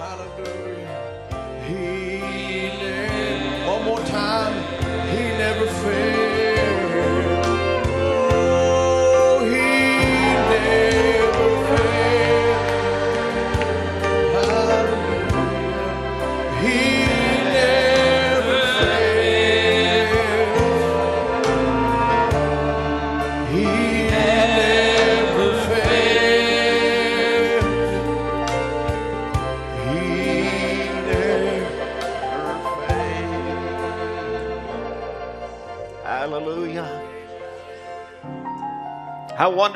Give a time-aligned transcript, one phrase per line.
[0.00, 1.20] Hallelujah.
[1.68, 2.20] He
[2.80, 4.54] never, one more time,
[5.10, 6.09] he never failed.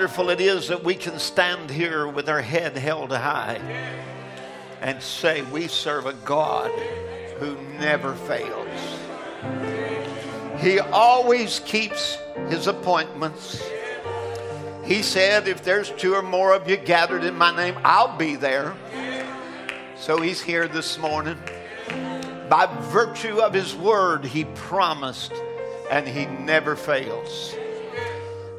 [0.04, 3.58] Wonderful it is that we can stand here with our head held high
[4.82, 6.70] and say, We serve a God
[7.38, 8.68] who never fails.
[10.58, 12.18] He always keeps
[12.50, 13.66] his appointments.
[14.84, 18.36] He said, If there's two or more of you gathered in my name, I'll be
[18.36, 18.74] there.
[19.96, 21.38] So he's here this morning.
[22.50, 25.32] By virtue of his word, he promised
[25.90, 27.54] and he never fails.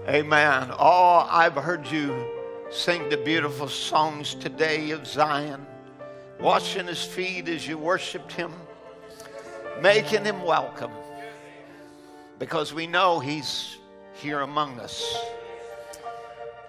[0.08, 0.70] Amen.
[0.78, 2.28] Oh, I've heard you
[2.70, 5.66] sing the beautiful songs today of Zion,
[6.40, 8.54] washing his feet as you worshiped him,
[9.82, 10.92] making him welcome
[12.38, 13.78] because we know he's
[14.14, 15.04] here among us.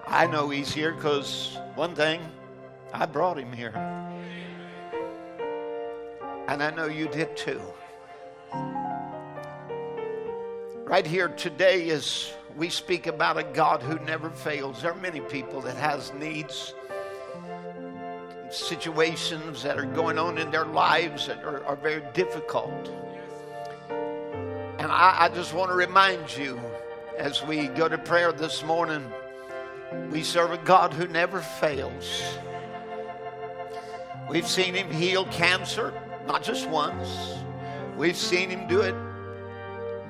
[0.06, 2.22] I know he's here because one thing,
[2.90, 3.74] I brought him here.
[6.48, 7.60] And I know you did too.
[10.86, 15.20] Right here today, as we speak about a God who never fails, there are many
[15.20, 16.74] people that has needs,
[18.50, 22.90] situations that are going on in their lives that are, are very difficult.
[24.78, 26.58] And I, I just want to remind you
[27.18, 29.04] as we go to prayer this morning,
[30.10, 32.38] we serve a God who never fails.
[34.30, 35.92] We've seen him heal cancer,
[36.26, 37.34] not just once.
[37.96, 38.94] We've seen him do it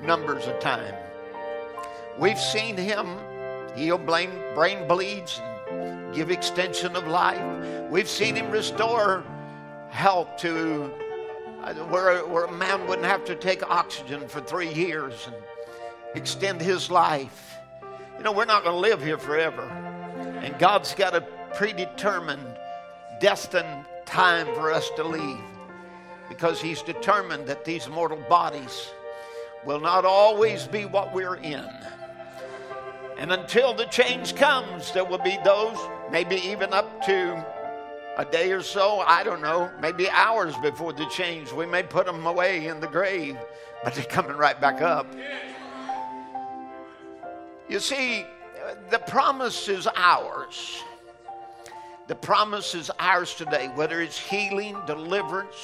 [0.01, 1.06] numbers of times.
[2.19, 3.17] We've seen him
[3.75, 5.39] heal brain, brain bleeds
[5.69, 7.89] and give extension of life.
[7.89, 9.23] We've seen him restore
[9.89, 10.91] health to
[11.63, 15.35] uh, where, where a man wouldn't have to take oxygen for three years and
[16.15, 17.55] extend his life.
[18.17, 19.63] You know, we're not going to live here forever.
[20.41, 21.21] And God's got a
[21.53, 22.57] predetermined,
[23.19, 25.39] destined time for us to leave
[26.29, 28.91] because He's determined that these mortal bodies
[29.65, 31.67] will not always be what we're in.
[33.17, 35.77] And until the change comes, there will be those,
[36.11, 37.45] maybe even up to
[38.17, 41.51] a day or so, I don't know, maybe hours before the change.
[41.51, 43.37] We may put them away in the grave,
[43.83, 45.07] but they're coming right back up.
[47.69, 48.25] You see,
[48.89, 50.83] the promise is ours.
[52.07, 55.55] The promise is ours today, whether it's healing, deliverance,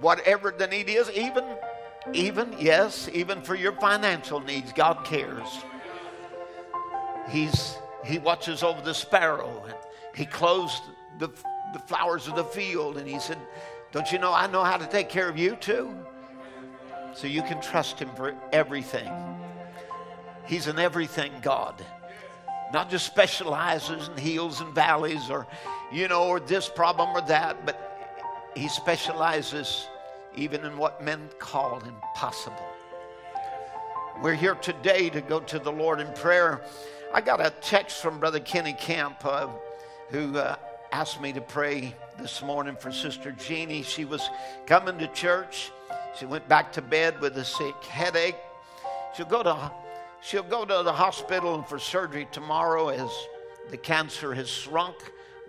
[0.00, 1.44] whatever the need is, even,
[2.12, 5.64] even, yes, even for your financial needs, God cares.
[7.30, 9.64] He's, he watches over the sparrow.
[9.66, 9.74] And
[10.14, 10.80] he clothes
[11.18, 11.28] the,
[11.72, 12.96] the flowers of the field.
[12.96, 13.38] And he said,
[13.92, 15.94] Don't you know I know how to take care of you too?
[17.14, 19.10] So you can trust him for everything.
[20.46, 21.84] He's an everything God.
[22.72, 25.46] Not just specializes in hills and valleys or,
[25.92, 27.90] you know, or this problem or that, but
[28.54, 29.88] he specializes
[30.36, 32.64] even in what men call impossible.
[34.22, 36.60] We're here today to go to the Lord in prayer.
[37.12, 39.48] I got a text from Brother Kenny Camp uh,
[40.10, 40.54] who uh,
[40.92, 43.82] asked me to pray this morning for Sister Jeannie.
[43.82, 44.30] She was
[44.64, 45.72] coming to church.
[46.16, 48.36] She went back to bed with a sick headache.
[49.16, 49.72] She'll go to
[50.20, 53.10] she'll go to the hospital for surgery tomorrow as
[53.72, 54.94] the cancer has shrunk,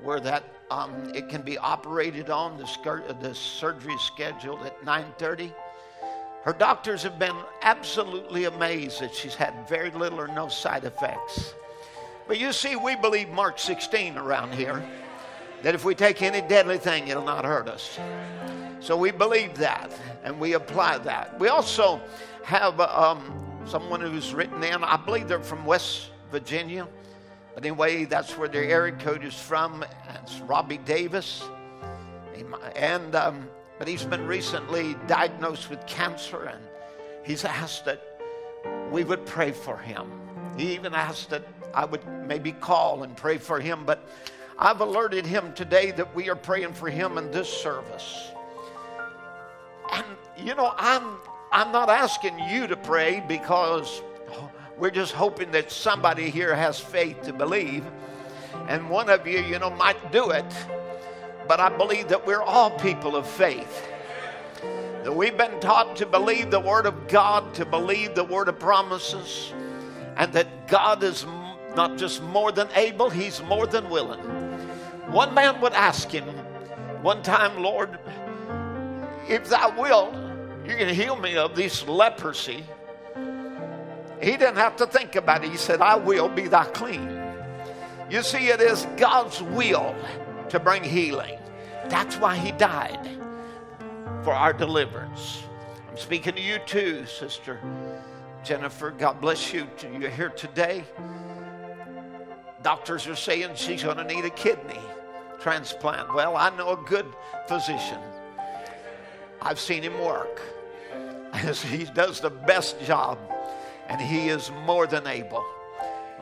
[0.01, 2.57] where that um, it can be operated on.
[2.57, 5.53] The, the surgery is scheduled at 9:30.
[6.43, 11.53] Her doctors have been absolutely amazed that she's had very little or no side effects.
[12.27, 14.83] But you see, we believe Mark 16 around here
[15.61, 17.99] that if we take any deadly thing, it'll not hurt us.
[18.79, 19.91] So we believe that
[20.23, 21.39] and we apply that.
[21.39, 22.01] We also
[22.43, 26.87] have um, someone who's written in, I believe they're from West Virginia.
[27.53, 29.85] But anyway, that's where their area code is from.
[30.23, 31.43] It's Robbie Davis.
[32.75, 33.47] And, um,
[33.81, 36.63] but he's been recently diagnosed with cancer and
[37.23, 37.99] he's asked that
[38.91, 40.07] we would pray for him.
[40.55, 43.83] He even asked that I would maybe call and pray for him.
[43.83, 44.07] But
[44.59, 48.29] I've alerted him today that we are praying for him in this service.
[49.91, 50.05] And
[50.37, 51.17] you know, I'm
[51.51, 54.03] I'm not asking you to pray because
[54.77, 57.83] we're just hoping that somebody here has faith to believe.
[58.67, 60.45] And one of you, you know, might do it.
[61.47, 63.87] But I believe that we're all people of faith.
[65.03, 68.59] That we've been taught to believe the Word of God, to believe the Word of
[68.59, 69.53] promises,
[70.15, 71.25] and that God is
[71.75, 74.19] not just more than able, He's more than willing.
[75.11, 76.25] One man would ask Him
[77.01, 77.97] one time, Lord,
[79.27, 80.13] if Thou wilt,
[80.65, 82.63] you can heal me of this leprosy.
[84.21, 85.49] He didn't have to think about it.
[85.49, 87.19] He said, I will be Thy clean.
[88.09, 89.95] You see, it is God's will
[90.51, 91.39] to bring healing.
[91.87, 93.09] That's why He died
[94.23, 95.43] for our deliverance.
[95.89, 97.59] I'm speaking to you too, Sister
[98.43, 98.91] Jennifer.
[98.91, 99.65] God bless you.
[99.97, 100.83] You're here today.
[102.63, 104.79] Doctors are saying she's going to need a kidney
[105.39, 106.13] transplant.
[106.13, 107.05] Well, I know a good
[107.47, 107.99] physician.
[109.41, 110.41] I've seen him work.
[111.63, 113.17] He does the best job,
[113.87, 115.45] and he is more than able.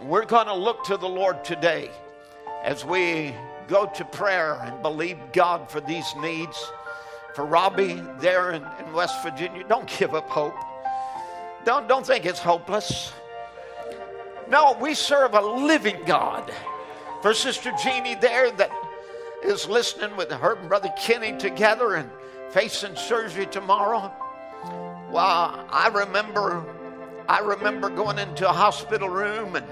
[0.03, 1.89] We're going to look to the Lord today
[2.63, 3.33] as we
[3.69, 6.57] go to prayer and believe God for these needs.
[7.35, 10.55] For Robbie there in, in West Virginia, don't give up hope.
[11.63, 13.13] Don't, don't think it's hopeless.
[14.49, 16.51] No, we serve a living God.
[17.21, 18.71] For Sister Jeannie there that
[19.43, 22.09] is listening with her and Brother Kenny together and
[22.49, 24.11] facing surgery tomorrow.
[25.11, 26.65] Well, I remember
[27.27, 29.65] I remember going into a hospital room and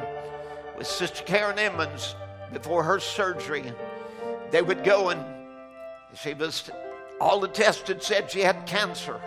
[0.77, 2.15] with Sister Karen Emmons
[2.53, 3.73] before her surgery.
[4.51, 5.23] They would go and
[6.15, 6.69] she was
[7.19, 9.19] all the tests had said she had cancer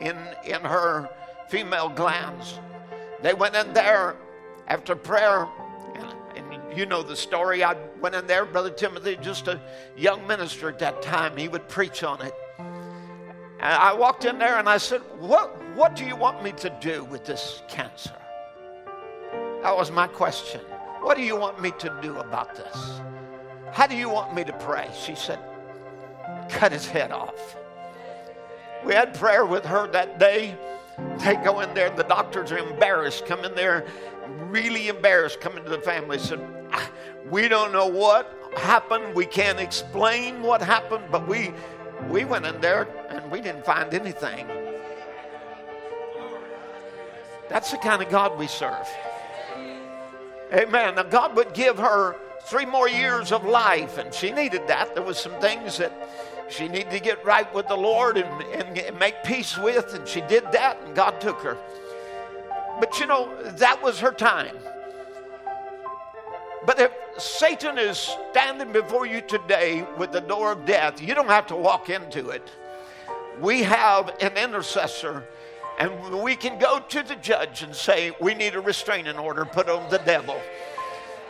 [0.00, 1.08] in in her
[1.48, 2.58] female glands.
[3.22, 4.16] They went in there
[4.68, 5.46] after prayer,
[5.94, 7.62] and, and you know the story.
[7.62, 9.60] I went in there, Brother Timothy, just a
[9.96, 11.36] young minister at that time.
[11.36, 12.32] He would preach on it.
[12.58, 16.70] And I walked in there and I said, What, what do you want me to
[16.80, 18.16] do with this cancer?
[19.62, 20.62] That was my question.
[21.02, 23.00] What do you want me to do about this?
[23.72, 24.88] How do you want me to pray?
[24.94, 25.38] She said,
[26.48, 27.56] Cut his head off.
[28.84, 30.56] We had prayer with her that day.
[31.18, 33.86] They go in there, the doctors are embarrassed, come in there
[34.50, 36.18] really embarrassed coming to the family.
[36.18, 36.40] Said,
[36.72, 36.90] ah,
[37.28, 39.14] "We don't know what happened.
[39.14, 41.52] We can't explain what happened, but we
[42.08, 44.46] we went in there and we didn't find anything."
[47.48, 48.88] That's the kind of God we serve.
[50.52, 50.94] Amen.
[50.96, 52.16] Now God would give her
[52.50, 54.92] three more years of life, and she needed that.
[54.96, 55.92] There was some things that
[56.48, 58.42] she needed to get right with the Lord and,
[58.76, 61.56] and make peace with, and she did that, and God took her.
[62.80, 64.56] But you know, that was her time.
[66.66, 67.98] But if Satan is
[68.32, 72.30] standing before you today with the door of death, you don't have to walk into
[72.30, 72.50] it.
[73.40, 75.24] We have an intercessor,
[75.78, 79.68] and we can go to the judge and say, We need a restraining order put
[79.68, 80.40] on the devil.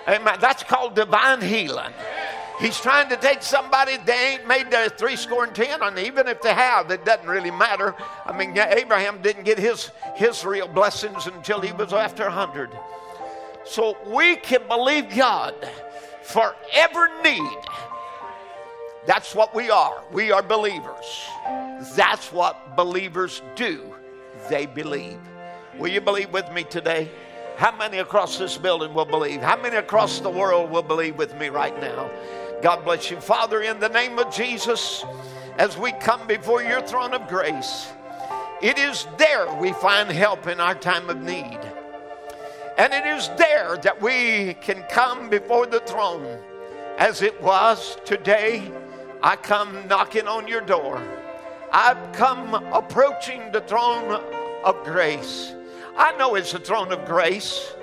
[0.09, 0.37] Amen.
[0.41, 1.93] That's called divine healing.
[2.61, 6.29] He's trying to take somebody they ain't made their three score and ten, and even
[6.29, 7.95] if they have, it doesn't really matter.
[8.27, 12.71] I mean, Abraham didn't get his his real blessings until he was after hundred.
[13.65, 15.55] So we can believe God
[16.23, 17.59] for every need.
[19.07, 20.03] That's what we are.
[20.13, 21.27] We are believers.
[21.97, 23.95] That's what believers do.
[24.51, 25.19] They believe.
[25.79, 27.11] Will you believe with me today?
[27.57, 29.41] How many across this building will believe?
[29.43, 32.11] How many across the world will believe with me right now?
[32.63, 33.21] God bless you.
[33.21, 35.05] Father, in the name of Jesus,
[35.59, 37.91] as we come before your throne of grace,
[38.63, 41.59] it is there we find help in our time of need.
[42.77, 46.39] And it is there that we can come before the throne
[46.99, 48.71] as it was today.
[49.23, 51.03] I come knocking on your door.
[51.73, 54.23] I've come approaching the throne
[54.65, 55.55] of grace.
[56.01, 57.75] I know it's the throne of grace.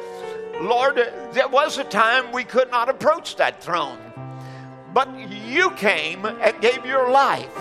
[0.60, 4.00] Lord, there was a time we could not approach that throne.
[4.92, 7.56] But you came and gave your life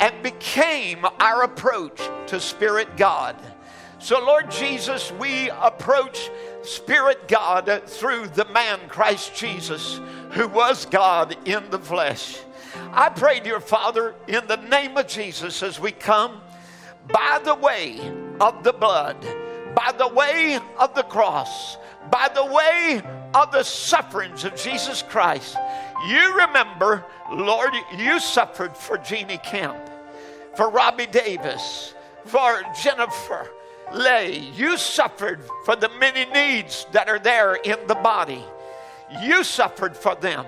[0.00, 3.34] and became our approach to Spirit God.
[3.98, 6.30] So, Lord Jesus, we approach
[6.62, 12.36] Spirit God through the man Christ Jesus, who was God in the flesh.
[12.92, 16.42] I pray, dear Father, in the name of Jesus, as we come
[17.10, 17.98] by the way
[18.38, 19.16] of the blood,
[19.74, 21.76] by the way of the cross,
[22.10, 23.02] by the way
[23.34, 25.56] of the sufferings of Jesus Christ.
[26.08, 29.78] You remember, Lord, you suffered for Jeannie Kemp,
[30.56, 33.48] for Robbie Davis, for Jennifer
[33.92, 34.38] Lay.
[34.38, 38.44] You suffered for the many needs that are there in the body.
[39.22, 40.46] You suffered for them.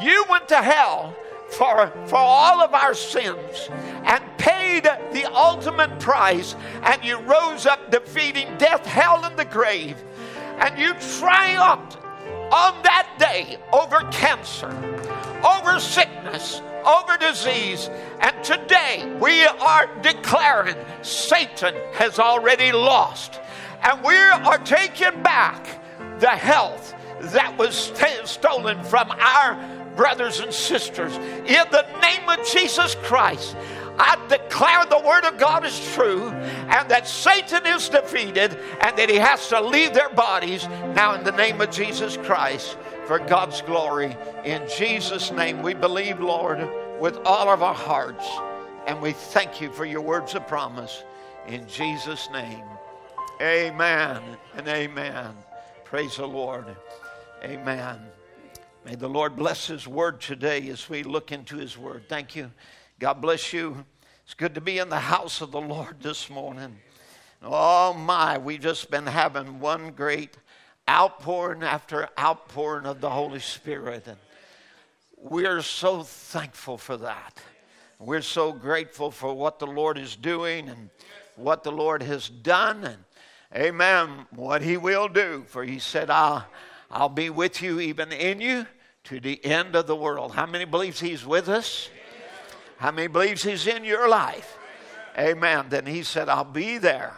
[0.00, 1.14] You went to hell
[1.52, 3.68] for, for all of our sins
[4.04, 10.02] and paid the ultimate price, and you rose up defeating death, hell, and the grave.
[10.58, 11.98] And you triumphed
[12.52, 14.68] on that day over cancer,
[15.44, 17.88] over sickness, over disease.
[18.20, 23.40] And today we are declaring Satan has already lost.
[23.82, 25.80] And we are taking back
[26.20, 31.16] the health that was st- stolen from our brothers and sisters.
[31.16, 33.56] In the name of Jesus Christ,
[33.98, 39.10] I declare the word of God is true and that Satan is defeated and that
[39.10, 43.60] he has to leave their bodies now in the name of Jesus Christ for God's
[43.62, 44.16] glory.
[44.44, 46.68] In Jesus' name, we believe, Lord,
[47.00, 48.26] with all of our hearts,
[48.86, 51.04] and we thank you for your words of promise.
[51.46, 52.64] In Jesus' name,
[53.40, 54.22] amen
[54.56, 55.34] and amen.
[55.84, 56.64] Praise the Lord.
[57.44, 58.11] Amen.
[58.84, 62.08] May the Lord bless His word today as we look into His word.
[62.08, 62.50] Thank you.
[62.98, 63.84] God bless you.
[64.24, 66.78] It's good to be in the house of the Lord this morning.
[67.42, 70.36] Oh my, we've just been having one great
[70.90, 74.08] outpouring after outpouring of the Holy Spirit.
[74.08, 74.18] And
[75.16, 77.40] we're so thankful for that.
[78.00, 80.90] We're so grateful for what the Lord is doing and
[81.36, 82.82] what the Lord has done.
[82.84, 83.04] And
[83.54, 85.44] amen, what He will do.
[85.46, 86.44] For He said, I'll,
[86.92, 88.66] I'll be with you, even in you,
[89.04, 90.34] to the end of the world.
[90.34, 91.88] How many believes He's with us?
[92.76, 94.58] How many believes He's in your life?
[95.18, 95.66] Amen.
[95.70, 97.14] Then He said, I'll be there.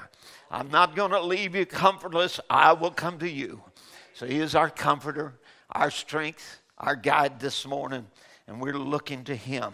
[0.48, 2.38] I'm not going to leave you comfortless.
[2.48, 3.62] I will come to you.
[4.12, 5.34] So He is our comforter,
[5.70, 8.06] our strength, our guide this morning,
[8.46, 9.72] and we're looking to Him.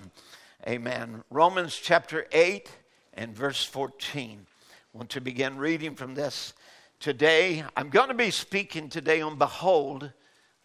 [0.67, 1.25] Amen.
[1.29, 2.71] Romans chapter 8
[3.13, 4.47] and verse 14.
[4.95, 6.55] I want to begin reading from this
[7.01, 7.65] today.
[7.77, 10.13] I'm going to be speaking today on Behold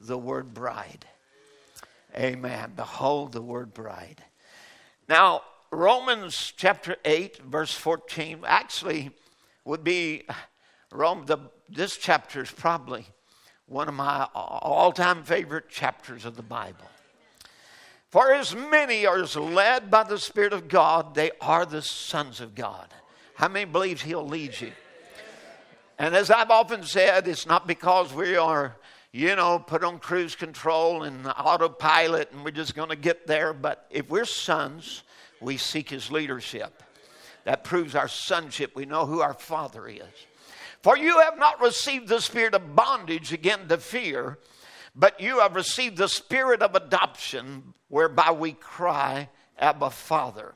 [0.01, 1.05] the Word Bride.
[2.15, 2.73] Amen.
[2.75, 4.21] Behold the Word Bride.
[5.07, 9.11] Now, Romans chapter 8, verse 14, actually
[9.63, 10.23] would be
[10.91, 11.25] Rome.
[11.25, 11.37] The,
[11.69, 13.05] this chapter is probably
[13.65, 16.85] one of my all time favorite chapters of the Bible.
[18.11, 22.39] For as many are as led by the Spirit of God, they are the sons
[22.39, 22.93] of God.
[23.35, 24.71] How many believes He'll lead you?
[25.97, 28.75] And as I've often said, it's not because we are,
[29.11, 33.53] you know, put on cruise control and autopilot and we're just going to get there,
[33.53, 35.03] but if we're sons,
[35.39, 36.83] we seek His leadership.
[37.45, 38.75] That proves our sonship.
[38.75, 40.01] We know who our Father is.
[40.81, 44.39] For you have not received the spirit of bondage again to fear,
[44.95, 50.55] but you have received the spirit of adoption, whereby we cry, Abba, Father.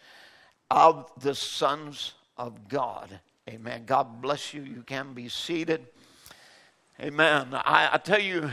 [0.71, 3.19] of the sons of God.
[3.49, 3.83] Amen.
[3.85, 4.63] God bless you.
[4.63, 5.85] You can be seated.
[6.97, 7.49] Amen.
[7.53, 8.49] I, I tell you,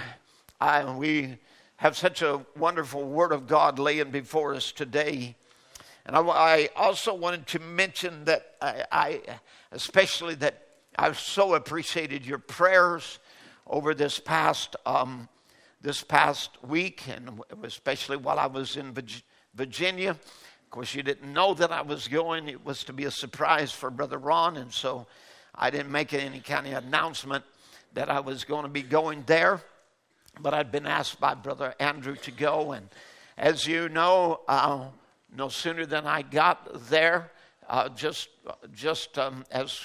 [0.61, 1.39] I, we
[1.77, 5.37] have such a wonderful word of God laying before us today.
[6.07, 9.21] And I, I also wanted to mention that I,
[9.71, 10.67] especially that
[10.99, 13.21] I've so appreciated your prayers
[13.65, 15.29] over this past um,
[15.81, 18.93] this past week, and especially while I was in
[19.55, 20.17] Virginia.
[20.69, 22.47] Of course, you didn't know that I was going.
[22.47, 25.07] It was to be a surprise for Brother Ron, and so
[25.55, 27.43] I didn't make any kind of announcement
[27.95, 29.63] that I was going to be going there.
[30.39, 32.91] But I'd been asked by Brother Andrew to go, and
[33.39, 34.89] as you know, uh,
[35.35, 37.33] no sooner than I got there,
[37.67, 38.29] uh, just
[38.75, 39.81] just um, as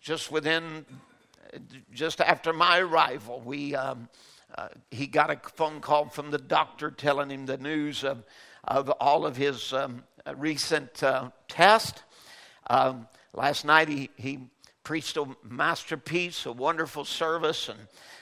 [0.00, 0.84] just within
[1.92, 4.08] just after my arrival, we um,
[4.58, 8.24] uh, he got a phone call from the doctor telling him the news of
[8.64, 10.02] of all of his um,
[10.36, 12.02] recent uh, tests.
[12.68, 14.38] Um, last night he he
[14.82, 17.78] preached a masterpiece, a wonderful service, and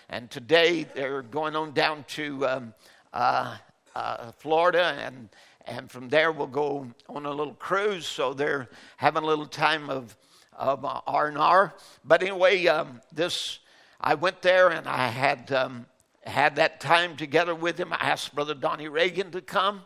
[0.08, 2.74] and today they're going on down to um,
[3.12, 3.56] uh,
[3.94, 5.28] uh, Florida and
[5.64, 8.06] and from there we'll go on a little cruise.
[8.06, 10.16] So they're having a little time of
[10.52, 11.74] of R and R.
[12.04, 13.58] But anyway, um, this
[14.00, 15.86] I went there and I had um,
[16.24, 17.92] had that time together with him.
[17.92, 19.82] I asked Brother Donnie Reagan to come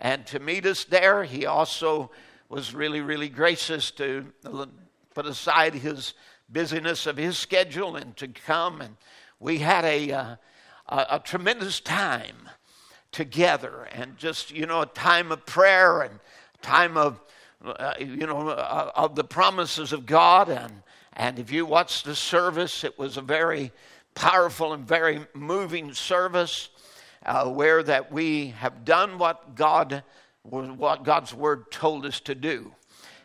[0.00, 1.24] and to meet us there.
[1.24, 2.10] He also
[2.48, 4.32] was really, really gracious to
[5.14, 6.14] put aside his
[6.48, 8.80] busyness of his schedule and to come.
[8.80, 8.96] And
[9.40, 10.36] we had a, uh,
[10.88, 12.48] a, a tremendous time
[13.12, 16.20] together and just, you know, a time of prayer and
[16.62, 17.20] time of,
[17.64, 20.48] uh, you know, uh, of the promises of God.
[20.48, 20.82] And,
[21.14, 23.72] and if you watched the service, it was a very
[24.14, 26.68] powerful and very moving service.
[27.24, 30.02] Uh, where that we have done what God,
[30.42, 32.72] what God's word told us to do.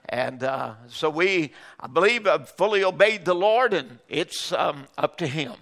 [0.09, 5.17] And uh, so we, I believe, have fully obeyed the Lord, and it's um, up
[5.17, 5.53] to Him.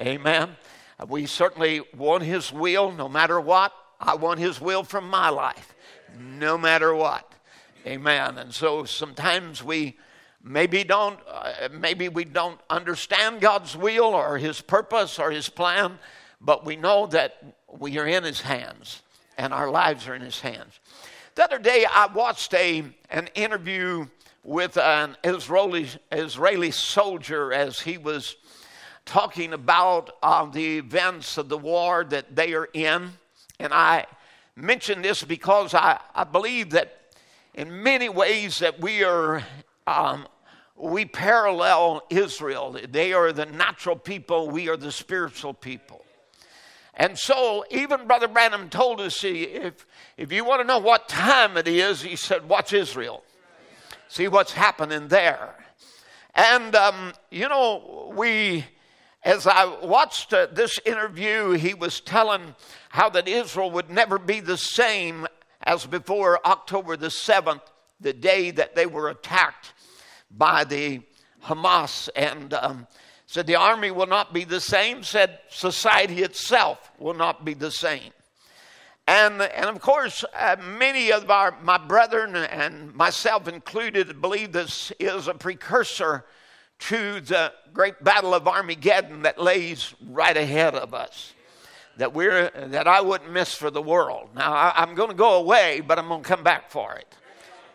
[0.00, 0.56] Amen.
[1.08, 3.72] We certainly want His will no matter what.
[4.00, 5.74] I want His will from my life,
[6.18, 7.30] no matter what.
[7.86, 8.38] Amen.
[8.38, 9.96] And so sometimes we
[10.42, 15.98] maybe don't, uh, maybe we don't understand God's will or His purpose or His plan,
[16.40, 19.02] but we know that we are in His hands
[19.38, 20.80] and our lives are in His hands.
[21.34, 24.06] The other day, I watched a an interview
[24.42, 28.36] with an Israeli Israeli soldier as he was
[29.04, 33.10] talking about uh, the events of the war that they are in.
[33.58, 34.06] And I
[34.54, 36.96] mention this because I, I believe that
[37.54, 39.44] in many ways that we are
[39.86, 40.26] um,
[40.74, 42.78] we parallel Israel.
[42.88, 46.05] They are the natural people, we are the spiritual people.
[46.96, 49.86] And so, even Brother Branham told us if,
[50.16, 53.22] if you want to know what time it is, he said, Watch Israel.
[54.08, 55.54] See what's happening there.
[56.34, 58.64] And, um, you know, we
[59.26, 62.54] as I watched uh, this interview, he was telling
[62.90, 65.26] how that Israel would never be the same
[65.64, 67.62] as before October the 7th,
[67.98, 69.74] the day that they were attacked
[70.30, 71.02] by the
[71.42, 72.08] Hamas.
[72.14, 72.86] And um,
[73.26, 77.70] said the army will not be the same, said society itself will not be the
[77.70, 78.12] same.
[79.08, 84.92] And, and of course, uh, many of our, my brethren and myself included believe this
[84.98, 86.24] is a precursor
[86.78, 91.32] to the great battle of Armageddon that lays right ahead of us.
[91.98, 94.28] That we're that I wouldn't miss for the world.
[94.34, 97.06] Now I, am going to go away, but I'm going to come back for it,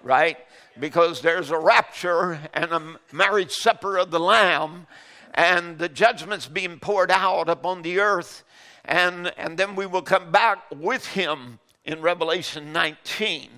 [0.03, 0.37] right?
[0.79, 4.85] Because there's a rapture and a marriage supper of the Lamb,
[5.33, 8.43] and the judgment's being poured out upon the earth,
[8.85, 13.49] and and then we will come back with Him in Revelation 19,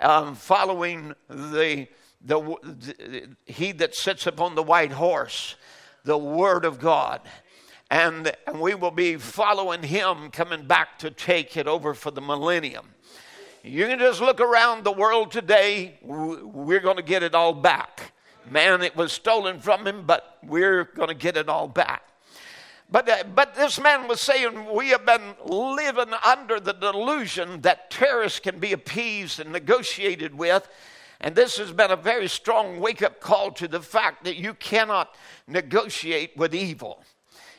[0.00, 1.88] um, following the
[2.24, 5.56] the, the, he that sits upon the white horse,
[6.04, 7.20] the Word of God.
[7.90, 12.20] And, and we will be following him coming back to take it over for the
[12.20, 12.86] millennium.
[13.62, 18.12] You can just look around the world today, we're going to get it all back.
[18.50, 22.02] Man, it was stolen from him, but we're going to get it all back.
[22.90, 27.90] But, uh, but this man was saying we have been living under the delusion that
[27.90, 30.68] terrorists can be appeased and negotiated with
[31.20, 34.54] and this has been a very strong wake up call to the fact that you
[34.54, 35.14] cannot
[35.46, 37.02] negotiate with evil.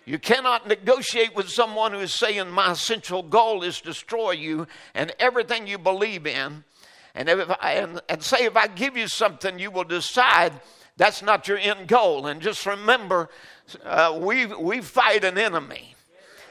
[0.06, 5.13] You cannot negotiate with someone who is saying, My essential goal is destroy you and
[5.19, 6.63] everything you believe in.
[7.15, 10.54] And, I, and, and say, if I give you something, you will decide
[11.00, 12.28] that's not your end goal.
[12.28, 13.30] And just remember,
[13.86, 15.96] uh, we, we fight an enemy.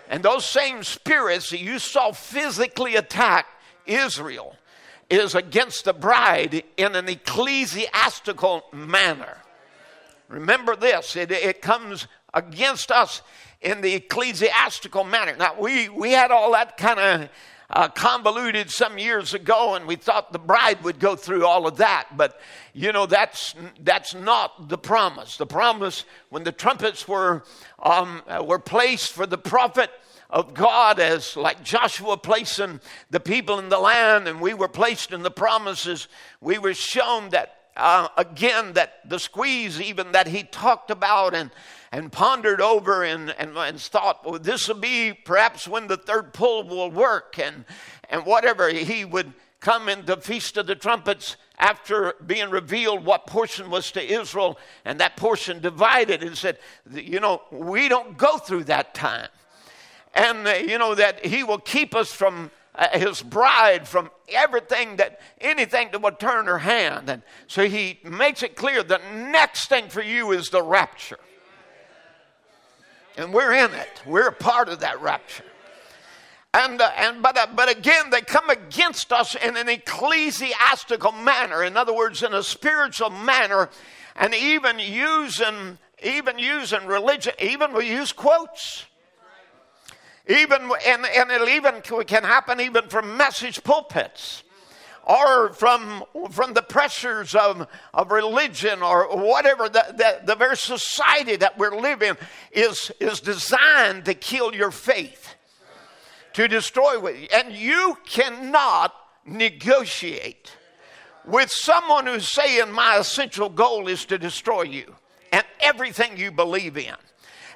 [0.09, 3.47] And those same spirits that you saw physically attack
[3.85, 4.57] Israel
[5.11, 9.37] is against the bride in an ecclesiastical manner.
[10.29, 13.21] Remember this, it, it comes against us
[13.61, 15.37] in the ecclesiastical manner.
[15.37, 17.29] Now, we, we had all that kind of
[17.71, 21.77] uh, convoluted some years ago, and we thought the bride would go through all of
[21.77, 22.09] that.
[22.17, 22.41] But
[22.73, 25.37] you know that's that's not the promise.
[25.37, 27.45] The promise when the trumpets were
[27.83, 29.91] um, were placed for the prophet
[30.31, 35.13] of God as like Joshua placing the people in the land and we were placed
[35.13, 36.09] in the promises,
[36.41, 41.51] we were shown that uh, again that the squeeze even that he talked about and
[41.91, 46.33] and pondered over and, and, and thought, well, this will be perhaps when the third
[46.33, 47.65] pull will work and,
[48.11, 48.69] and whatever.
[48.69, 53.91] He would come in the Feast of the Trumpets after being revealed what portion was
[53.93, 56.59] to Israel, and that portion divided and said,
[56.93, 59.29] you know, we don't go through that time.
[60.15, 64.97] And uh, you know that he will keep us from uh, his bride from everything
[64.97, 67.11] that anything that would turn her hand.
[67.11, 71.19] And so he makes it clear the next thing for you is the rapture
[73.19, 74.03] and we're in it.
[74.07, 75.45] We're a part of that rapture.
[76.55, 81.63] And, uh, and but, uh, but again they come against us in an ecclesiastical manner.
[81.65, 83.69] In other words in a spiritual manner.
[84.17, 88.87] And even using even using religion even we use quotes.
[90.31, 94.43] Even, and, and it even can happen even from message pulpits
[95.09, 99.69] or from, from the pressures of, of religion or whatever.
[99.69, 102.17] The, the, the very society that we're living
[102.53, 105.35] is, is designed to kill your faith,
[106.35, 107.33] to destroy it.
[107.33, 108.95] And you cannot
[109.25, 110.53] negotiate
[111.25, 114.95] with someone who's saying, My essential goal is to destroy you
[115.33, 116.95] and everything you believe in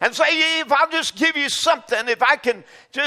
[0.03, 2.65] and say, if I'll just give you something, if I can,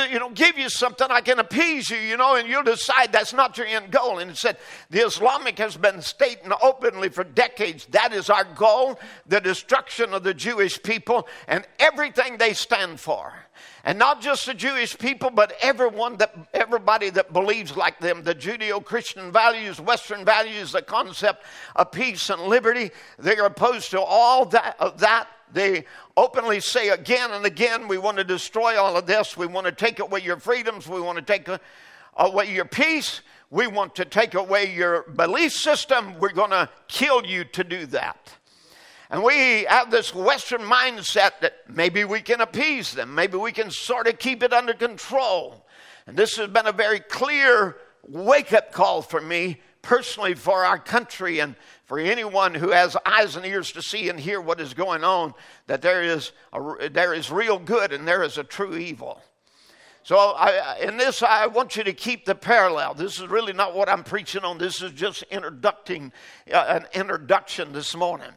[0.09, 3.33] you know, give you something, I can appease you, you know, and you'll decide that's
[3.33, 4.19] not your end goal.
[4.19, 4.57] And it said,
[4.89, 10.23] the Islamic has been stating openly for decades that is our goal, the destruction of
[10.23, 13.33] the Jewish people and everything they stand for.
[13.83, 18.33] And not just the Jewish people, but everyone that everybody that believes like them, the
[18.33, 21.43] Judeo-Christian values, Western values, the concept
[21.75, 25.27] of peace and liberty, they are opposed to all that of that.
[25.55, 25.85] They
[26.17, 29.37] openly say again and again, we want to destroy all of this.
[29.37, 30.85] We want to take away your freedoms.
[30.85, 31.47] We want to take
[32.17, 33.21] away your peace.
[33.49, 36.19] We want to take away your belief system.
[36.19, 38.35] We're going to kill you to do that.
[39.09, 43.71] And we have this Western mindset that maybe we can appease them, maybe we can
[43.71, 45.65] sort of keep it under control.
[46.05, 50.79] And this has been a very clear wake up call for me personally, for our
[50.79, 51.55] country, and
[51.85, 55.33] for anyone who has eyes and ears to see and hear what is going on,
[55.67, 59.21] that there is, a, there is real good and there is a true evil.
[60.03, 62.93] So, I, in this, I want you to keep the parallel.
[62.93, 64.59] This is really not what I'm preaching on.
[64.59, 66.11] This is just introducing
[66.53, 68.31] uh, an introduction this morning.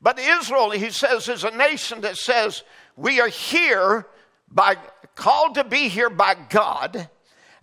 [0.00, 2.62] But Israel, he says, is a nation that says,
[2.96, 4.06] we are here
[4.50, 4.76] by
[5.14, 7.08] called to be here by God,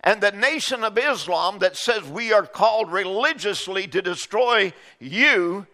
[0.02, 5.66] and the nation of Islam that says we are called religiously to destroy you,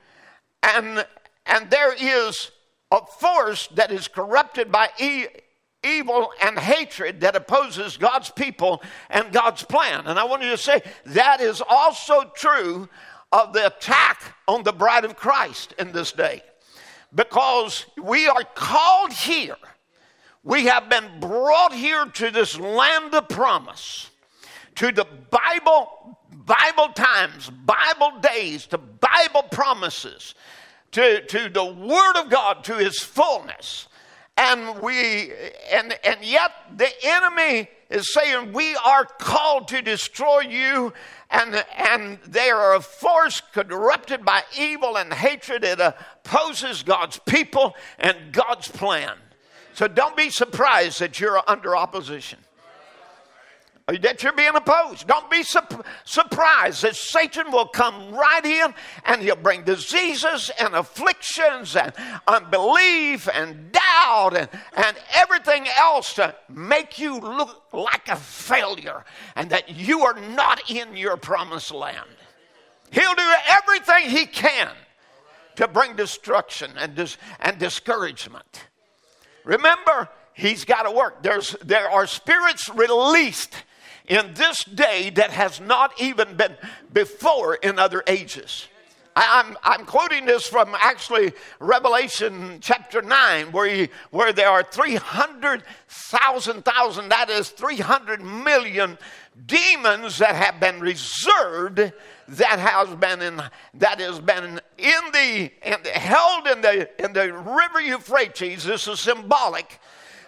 [0.62, 1.06] and
[1.46, 2.50] and there is
[2.90, 5.26] a force that is corrupted by e-
[5.84, 10.06] evil and hatred that opposes God's people and God's plan.
[10.06, 12.88] And I want you to say that is also true
[13.32, 16.42] of the attack on the bride of Christ in this day
[17.14, 19.56] because we are called here.
[20.42, 24.10] We have been brought here to this land of promise,
[24.76, 30.34] to the Bible, Bible times, Bible days, to Bible promises,
[30.92, 33.88] to, to the Word of God, to His fullness.
[34.38, 35.32] And we,
[35.72, 40.92] and, and yet the enemy is saying, We are called to destroy you
[41.30, 45.64] and, and they are a force corrupted by evil and hatred.
[45.64, 49.14] It opposes God's people and God's plan.
[49.72, 52.38] So don't be surprised that you're under opposition
[53.86, 55.06] that you're being opposed.
[55.06, 55.60] Don't be su-
[56.04, 61.92] surprised that Satan will come right in and he'll bring diseases and afflictions and
[62.26, 69.04] unbelief and doubt and, and everything else to make you look like a failure
[69.36, 72.08] and that you are not in your promised land.
[72.90, 74.70] He'll do everything he can
[75.54, 78.66] to bring destruction and, dis- and discouragement.
[79.44, 81.22] Remember, he's got to work.
[81.22, 83.54] There's, there are spirits released
[84.08, 86.56] in this day that has not even been
[86.92, 88.68] before in other ages.
[89.18, 96.62] I'm, I'm quoting this from actually Revelation chapter 9, where, he, where there are 300,000,
[96.62, 98.98] thousand, that is 300 million
[99.46, 101.92] demons that have been reserved,
[102.28, 103.42] that has been in,
[103.74, 108.64] that has been in the, in the held in the, in the river Euphrates.
[108.64, 109.80] This is symbolic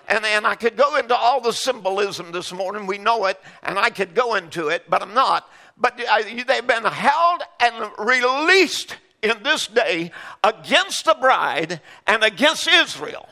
[0.09, 2.87] and, and I could go into all the symbolism this morning.
[2.87, 5.49] We know it, and I could go into it, but I'm not.
[5.77, 10.11] But uh, they've been held and released in this day
[10.43, 13.29] against the bride and against Israel.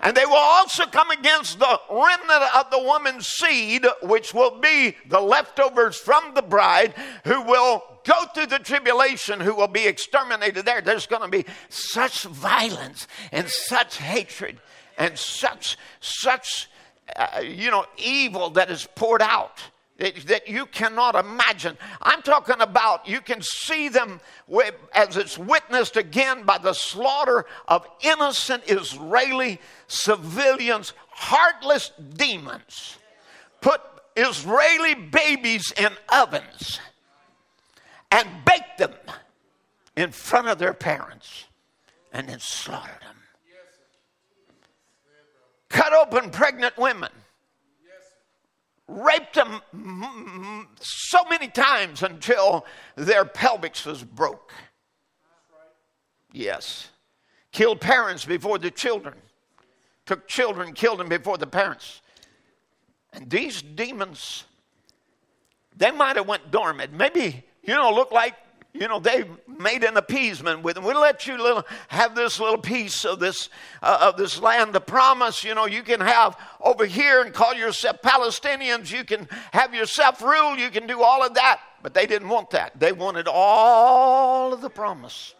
[0.00, 4.96] And they will also come against the remnant of the woman's seed, which will be
[5.08, 10.64] the leftovers from the bride, who will go through the tribulation, who will be exterminated
[10.64, 10.80] there.
[10.80, 14.60] There's going to be such violence and such hatred
[14.96, 16.68] and such, such,
[17.14, 19.62] uh, you know, evil that is poured out
[19.98, 21.76] that you cannot imagine.
[22.02, 24.20] I'm talking about you can see them
[24.94, 32.98] as it's witnessed again by the slaughter of innocent Israeli civilians, heartless demons.
[33.62, 33.80] Put
[34.16, 36.78] Israeli babies in ovens
[38.10, 38.94] and bake them
[39.96, 41.46] in front of their parents
[42.12, 43.15] and then slaughter them
[45.68, 47.10] cut open pregnant women,
[48.88, 49.60] raped them
[50.80, 54.52] so many times until their pelvics was broke.
[56.32, 56.88] Yes.
[57.52, 59.14] Killed parents before the children.
[60.04, 62.00] Took children, killed them before the parents.
[63.12, 64.44] And these demons,
[65.74, 66.92] they might have went dormant.
[66.92, 68.34] Maybe, you know, look like
[68.80, 69.24] you know, they
[69.58, 70.84] made an appeasement with them.
[70.84, 73.48] We'll let you little, have this little piece of this,
[73.82, 75.44] uh, of this land The promise.
[75.44, 78.90] You know, you can have over here and call yourself Palestinians.
[78.90, 80.56] You can have yourself rule.
[80.58, 81.60] You can do all of that.
[81.82, 82.78] But they didn't want that.
[82.78, 85.34] They wanted all of the promise.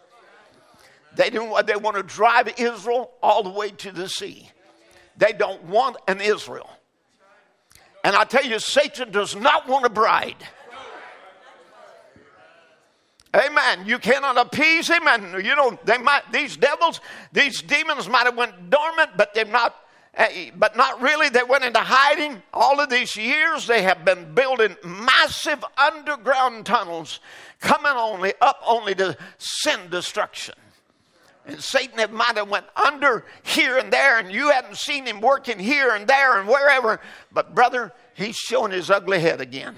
[1.17, 1.67] They didn't.
[1.67, 4.51] They want to drive Israel all the way to the sea.
[5.17, 6.71] they don't want an Israel.
[8.05, 10.37] And I tell you, Satan does not want a bride.
[13.37, 13.87] Amen.
[13.87, 16.23] You cannot appease him, and you know they might.
[16.33, 17.01] These devils,
[17.33, 19.77] these demons might have went dormant, but they've not.
[20.17, 21.29] Uh, but not really.
[21.29, 22.43] They went into hiding.
[22.55, 27.21] All of these years, they have been building massive underground tunnels,
[27.61, 30.55] coming only up only to sin destruction.
[31.45, 35.21] And Satan had, might have went under here and there, and you hadn't seen him
[35.21, 36.99] working here and there and wherever.
[37.31, 39.77] But brother, he's showing his ugly head again.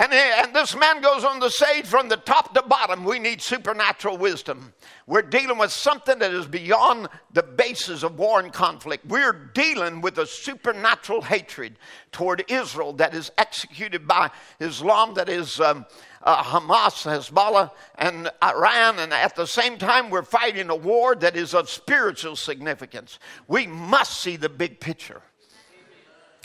[0.00, 3.42] And, and this man goes on to say from the top to bottom, we need
[3.42, 4.72] supernatural wisdom.
[5.08, 9.04] We're dealing with something that is beyond the basis of war and conflict.
[9.06, 11.80] We're dealing with a supernatural hatred
[12.12, 14.30] toward Israel that is executed by
[14.60, 15.84] Islam, that is um,
[16.22, 19.00] uh, Hamas, Hezbollah, and Iran.
[19.00, 23.18] And at the same time, we're fighting a war that is of spiritual significance.
[23.48, 25.22] We must see the big picture.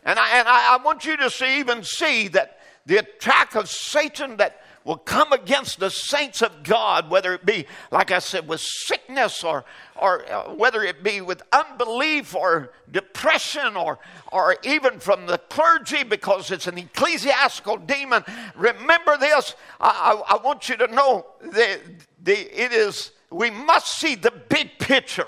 [0.03, 3.69] And I, and I, I want you to see, even see that the attack of
[3.69, 8.47] Satan that will come against the saints of God, whether it be, like I said,
[8.47, 9.63] with sickness or,
[9.95, 13.99] or uh, whether it be with unbelief or depression or,
[14.31, 18.23] or even from the clergy because it's an ecclesiastical demon.
[18.55, 19.55] Remember this.
[19.79, 21.79] I, I, I want you to know that
[22.21, 25.27] the, it is, we must see the big picture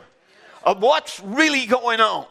[0.63, 2.25] of what's really going on.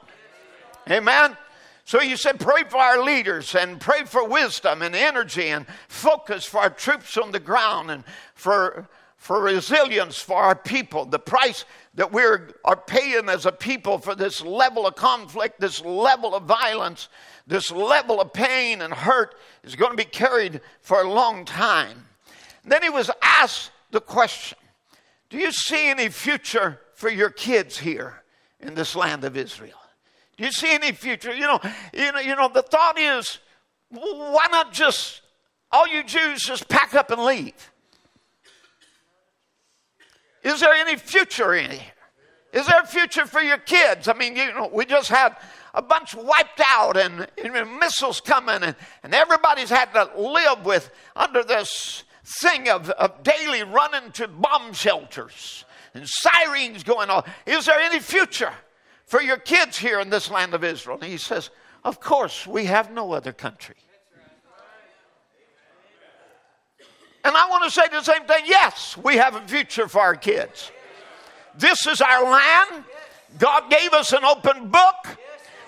[0.90, 1.36] Amen.
[1.84, 6.46] So you said, pray for our leaders and pray for wisdom and energy and focus
[6.46, 11.04] for our troops on the ground and for, for resilience for our people.
[11.04, 15.84] The price that we are paying as a people for this level of conflict, this
[15.84, 17.08] level of violence,
[17.46, 22.06] this level of pain and hurt is going to be carried for a long time.
[22.64, 24.56] Then he was asked the question
[25.28, 28.22] Do you see any future for your kids here
[28.58, 29.83] in this land of Israel?
[30.36, 31.34] Do you see any future?
[31.34, 31.60] You know,
[31.92, 33.38] you know, you know, the thought is,
[33.90, 35.22] why not just
[35.70, 37.70] all you Jews just pack up and leave?
[40.42, 41.80] Is there any future in here?
[42.52, 44.06] Is there a future for your kids?
[44.06, 45.36] I mean, you know, we just had
[45.74, 50.90] a bunch wiped out and, and missiles coming, and, and everybody's had to live with
[51.16, 57.24] under this thing of, of daily running to bomb shelters and sirens going on.
[57.46, 58.52] Is there any future?
[59.06, 60.98] For your kids here in this land of Israel?
[61.00, 61.50] And he says,
[61.84, 63.76] Of course, we have no other country.
[67.24, 68.44] And I want to say the same thing.
[68.46, 70.70] Yes, we have a future for our kids.
[71.56, 72.84] This is our land.
[73.38, 75.18] God gave us an open book.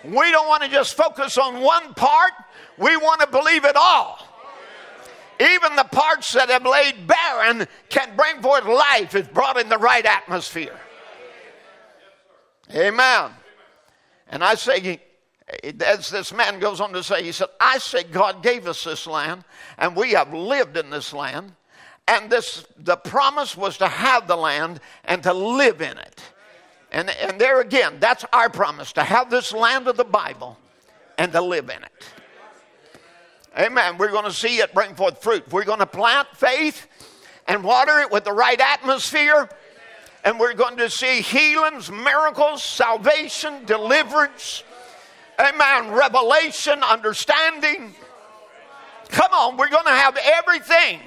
[0.04, 2.32] We don't want to just focus on one part,
[2.78, 4.18] we want to believe it all.
[5.40, 9.78] Even the parts that have laid barren can bring forth life if brought in the
[9.78, 10.78] right atmosphere.
[12.74, 13.30] Amen.
[14.28, 15.00] And I say,
[15.84, 19.06] as this man goes on to say, he said, I say God gave us this
[19.06, 19.44] land,
[19.78, 21.52] and we have lived in this land.
[22.08, 26.22] And this the promise was to have the land and to live in it.
[26.92, 30.56] And, and there again, that's our promise to have this land of the Bible
[31.18, 32.12] and to live in it.
[33.58, 33.98] Amen.
[33.98, 35.50] We're going to see it bring forth fruit.
[35.50, 36.86] We're going to plant faith
[37.48, 39.48] and water it with the right atmosphere
[40.26, 44.64] and we're going to see healings, miracles, salvation, deliverance,
[45.38, 47.94] amen, revelation, understanding.
[49.08, 50.98] Come on, we're going to have everything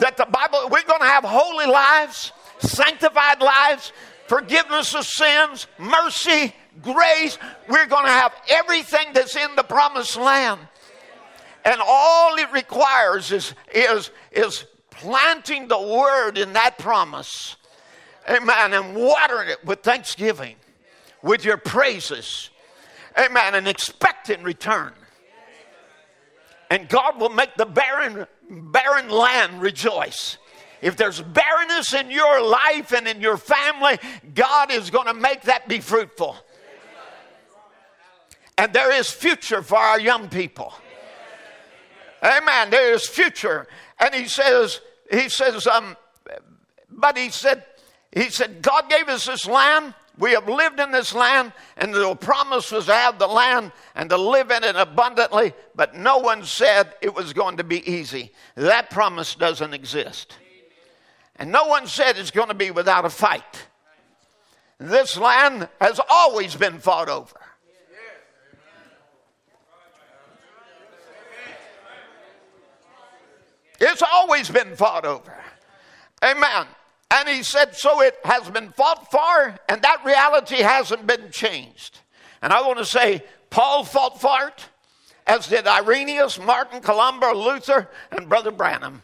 [0.00, 3.92] that the Bible, we're going to have holy lives, sanctified lives,
[4.26, 7.38] forgiveness of sins, mercy, grace.
[7.68, 10.60] We're going to have everything that's in the promised land.
[11.64, 17.54] And all it requires is, is, is planting the word in that promise
[18.28, 18.74] Amen.
[18.74, 20.56] And watering it with thanksgiving,
[21.22, 22.50] with your praises.
[23.18, 23.54] Amen.
[23.54, 24.92] And expect in return.
[26.70, 30.36] And God will make the barren, barren land rejoice.
[30.80, 33.98] If there's barrenness in your life and in your family,
[34.34, 36.36] God is going to make that be fruitful.
[38.56, 40.74] And there is future for our young people.
[42.22, 42.70] Amen.
[42.70, 43.66] There is future.
[43.98, 45.96] And he says, he says, um,
[46.90, 47.64] but he said,
[48.18, 49.94] he said, God gave us this land.
[50.18, 54.10] We have lived in this land, and the promise was to have the land and
[54.10, 58.32] to live in it abundantly, but no one said it was going to be easy.
[58.56, 60.36] That promise doesn't exist.
[61.36, 63.68] And no one said it's going to be without a fight.
[64.78, 67.38] This land has always been fought over.
[73.78, 75.32] It's always been fought over.
[76.24, 76.66] Amen.
[77.10, 82.00] And he said, So it has been fought for, and that reality hasn't been changed.
[82.42, 84.68] And I want to say, Paul fought for it,
[85.26, 89.02] as did Irenaeus, Martin, Columba, Luther, and Brother Branham.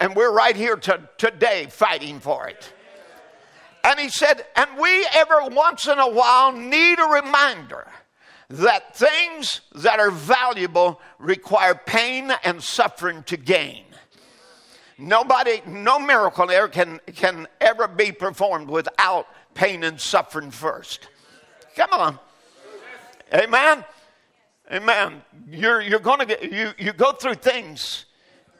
[0.00, 2.72] And we're right here to, today fighting for it.
[3.84, 7.86] And he said, and we every once in a while need a reminder
[8.48, 13.84] that things that are valuable require pain and suffering to gain.
[14.98, 21.08] Nobody, no miracle there can, can ever be performed without pain and suffering first.
[21.76, 22.18] Come on.
[23.34, 23.84] Amen.
[24.70, 25.22] Amen.
[25.50, 28.06] You're, you're going to get, you, you go through things.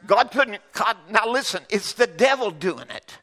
[0.05, 3.17] God couldn't, God, now listen, it's the devil doing it.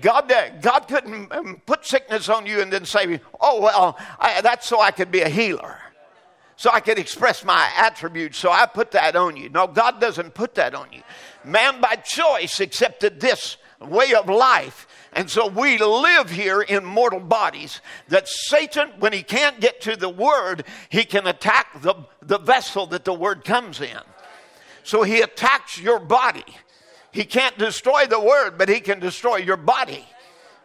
[0.00, 4.40] God, uh, God couldn't um, put sickness on you and then say, oh, well, I,
[4.40, 5.78] that's so I could be a healer.
[6.56, 9.48] So I could express my attributes, so I put that on you.
[9.48, 11.02] No, God doesn't put that on you.
[11.44, 14.86] Man by choice accepted this way of life.
[15.12, 19.96] And so we live here in mortal bodies that Satan, when he can't get to
[19.96, 23.98] the word, he can attack the, the vessel that the word comes in.
[24.84, 26.44] So he attacks your body.
[27.12, 30.06] He can't destroy the word, but he can destroy your body.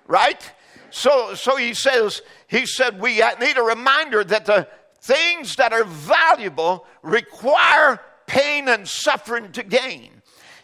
[0.07, 0.51] Right?
[0.91, 4.67] So, so he says, he said, we need a reminder that the
[4.99, 10.14] things that are valuable require pain and suffering to gain.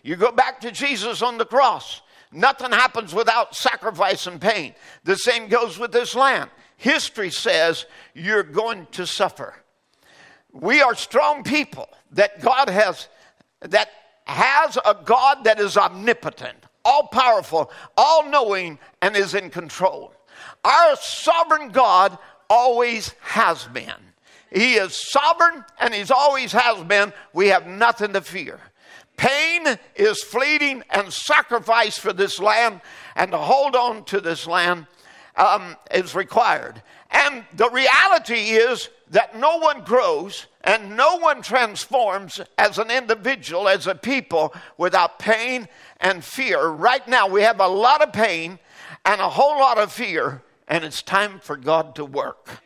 [0.03, 2.01] You go back to Jesus on the cross.
[2.31, 4.73] Nothing happens without sacrifice and pain.
[5.03, 6.49] The same goes with this land.
[6.77, 9.55] History says you're going to suffer.
[10.51, 13.07] We are strong people that God has
[13.61, 13.89] that
[14.25, 20.13] has a God that is omnipotent, all powerful, all knowing, and is in control.
[20.63, 22.17] Our sovereign God
[22.49, 23.93] always has been.
[24.51, 27.13] He is sovereign and He's always has been.
[27.33, 28.59] We have nothing to fear.
[29.21, 32.81] Pain is fleeting and sacrifice for this land
[33.15, 34.87] and to hold on to this land
[35.35, 36.81] um, is required.
[37.11, 43.69] And the reality is that no one grows and no one transforms as an individual,
[43.69, 45.67] as a people, without pain
[45.99, 46.69] and fear.
[46.69, 48.57] Right now, we have a lot of pain
[49.05, 52.63] and a whole lot of fear, and it's time for God to work.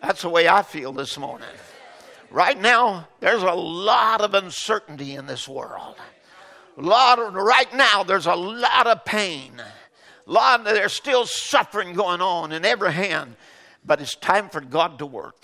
[0.00, 1.48] That's the way I feel this morning.
[2.32, 5.96] Right now, there's a lot of uncertainty in this world.
[6.78, 9.52] A lot of, right now, there's a lot of pain.
[10.26, 13.36] A lot, there's still suffering going on in every hand
[13.84, 15.36] but it's time for God to work.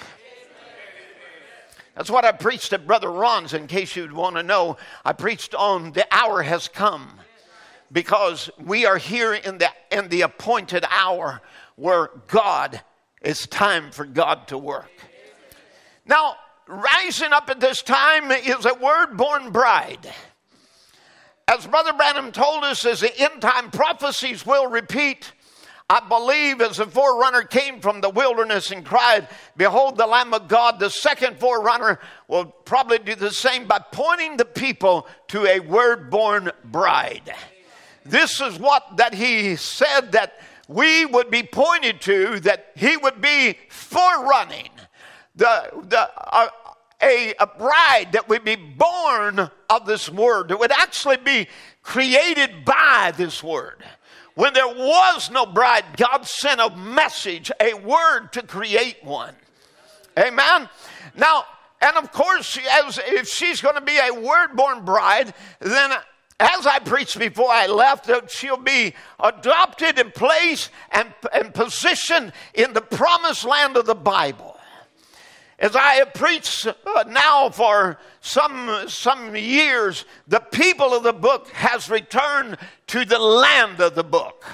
[1.94, 4.76] That's what I preached at Brother Ron's, in case you'd want to know.
[5.04, 7.10] I preached on the hour has come
[7.90, 11.42] because we are here in the, in the appointed hour
[11.74, 12.80] where God,
[13.20, 14.90] it's time for God to work.
[16.06, 16.36] Now,
[16.68, 20.12] rising up at this time is a word born bride.
[21.48, 25.32] As Brother Branham told us, as the end time prophecies will repeat,
[25.90, 29.26] I believe as the forerunner came from the wilderness and cried,
[29.56, 34.36] Behold the Lamb of God, the second forerunner will probably do the same by pointing
[34.36, 37.34] the people to a word born bride.
[38.04, 43.22] This is what that he said that we would be pointed to, that he would
[43.22, 44.68] be forerunning.
[45.38, 46.48] The, the, uh,
[47.00, 51.46] a, a bride that would be born of this word, that would actually be
[51.82, 53.84] created by this word.
[54.34, 59.34] When there was no bride, God sent a message, a word to create one.
[60.18, 60.68] Amen.
[61.16, 61.44] Now,
[61.80, 65.92] and of course, as if she's going to be a word born bride, then
[66.40, 72.72] as I preached before I left, she'll be adopted and placed and, and positioned in
[72.72, 74.47] the promised land of the Bible.
[75.58, 81.48] As I have preached uh, now for some, some years, the people of the book
[81.48, 84.44] has returned to the land of the book.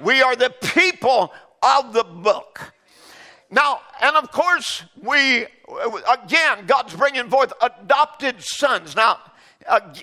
[0.00, 2.72] We are the people of the book.
[3.50, 5.46] Now, and of course, we,
[6.10, 8.96] again, God's bringing forth adopted sons.
[8.96, 9.18] Now,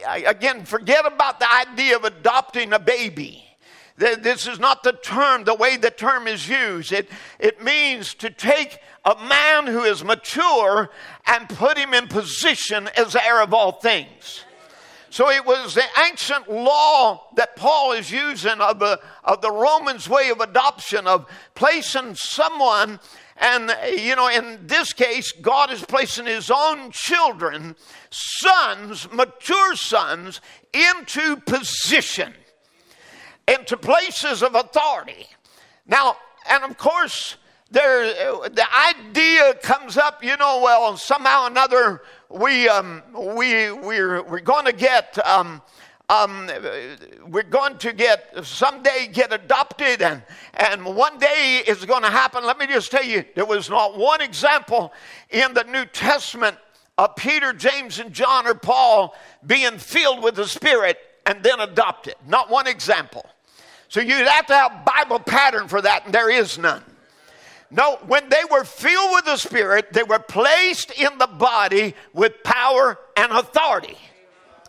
[0.06, 3.43] again, forget about the idea of adopting a baby.
[3.96, 6.92] This is not the term, the way the term is used.
[6.92, 10.90] It, it means to take a man who is mature
[11.28, 14.44] and put him in position as heir of all things.
[15.14, 20.10] So it was the ancient law that Paul is using of the, of the Romans'
[20.10, 23.00] way of adoption, of placing someone,
[23.38, 27.76] and you know, in this case, God is placing his own children,
[28.10, 30.42] sons, mature sons,
[30.74, 32.34] into position,
[33.48, 35.28] into places of authority.
[35.88, 36.18] Now,
[36.50, 37.38] and of course,
[37.72, 38.04] there,
[38.50, 44.40] the idea comes up, you know, well, somehow or another, we, um, we, we're, we're
[44.40, 45.62] going to get um,
[46.10, 46.50] um,
[47.28, 50.22] we're going to get someday get adopted and,
[50.54, 52.46] and one day it's going to happen.
[52.46, 54.94] Let me just tell you there was not one example
[55.30, 56.58] in the new testament
[56.98, 59.16] of peter james and john or paul
[59.48, 62.16] being filled with the spirit and then adopted.
[62.28, 63.26] Not one example
[63.94, 66.84] so you'd have to have bible pattern for that and there is none
[67.74, 72.44] no, when they were filled with the Spirit, they were placed in the body with
[72.44, 73.98] power and authority.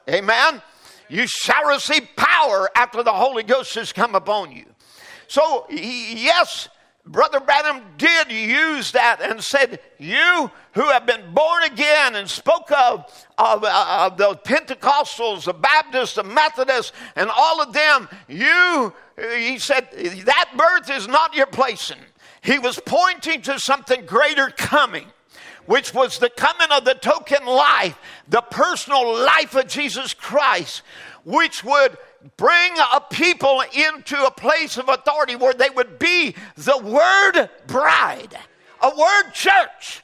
[0.08, 0.62] Amen.
[1.10, 4.64] You shall receive power after the Holy Ghost has come upon you.
[5.28, 6.70] So, yes,
[7.06, 12.72] Brother Branham did use that and said, You who have been born again, and spoke
[12.72, 18.94] of, of, of the Pentecostals, the Baptists, the Methodists, and all of them, you,
[19.36, 19.88] he said,
[20.24, 21.98] that birth is not your placing.
[22.40, 25.06] He was pointing to something greater coming
[25.66, 27.98] which was the coming of the token life,
[28.28, 30.82] the personal life of Jesus Christ,
[31.24, 31.96] which would
[32.36, 38.38] bring a people into a place of authority where they would be the word bride,
[38.82, 40.02] a word church.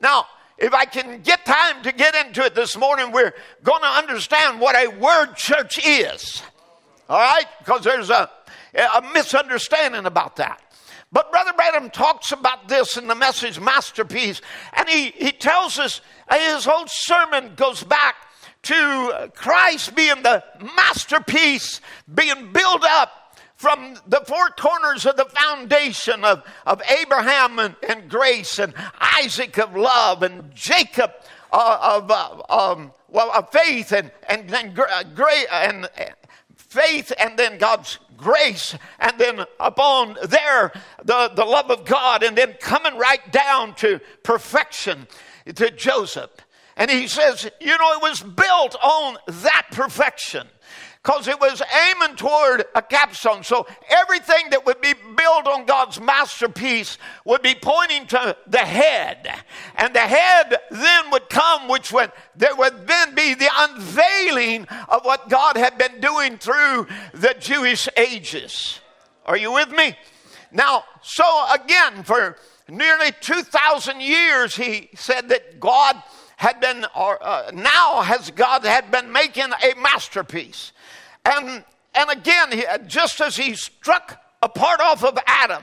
[0.00, 0.26] Now,
[0.58, 4.60] if I can get time to get into it this morning, we're going to understand
[4.60, 6.42] what a word church is.
[7.08, 7.46] All right?
[7.58, 8.30] Because there's a,
[8.74, 10.60] a misunderstanding about that.
[11.10, 14.40] But Brother Branham talks about this in the message masterpiece,
[14.72, 16.00] and he, he tells us
[16.32, 18.16] his whole sermon goes back
[18.64, 20.42] to Christ being the
[20.76, 21.80] masterpiece,
[22.12, 28.10] being built up from the four corners of the foundation of, of Abraham and, and
[28.10, 31.12] grace, and Isaac of love, and Jacob
[31.52, 35.88] uh, of, uh, um, well, of faith, and, and uh, gra- and,
[36.74, 40.72] faith and then God's grace, and then upon there,
[41.04, 45.06] the, the love of God, and then coming right down to perfection
[45.54, 46.30] to Joseph.
[46.76, 50.48] And he says, you know, it was built on that perfection
[51.04, 53.44] because it was aiming toward a capstone.
[53.44, 56.96] So everything that would be built on God's masterpiece
[57.26, 59.28] would be pointing to the head.
[59.76, 65.04] And the head then would come, which would, there would then be the unveiling of
[65.04, 68.80] what God had been doing through the Jewish ages.
[69.26, 69.96] Are you with me?
[70.52, 76.02] Now, so again, for nearly 2,000 years, he said that God
[76.36, 80.72] had been, or uh, now has God had been making a masterpiece.
[81.24, 81.64] And,
[81.94, 85.62] and again, he, just as he struck a part off of Adam,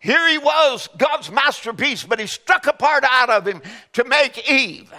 [0.00, 3.62] here he was, God's masterpiece, but he struck a part out of him
[3.94, 4.92] to make Eve.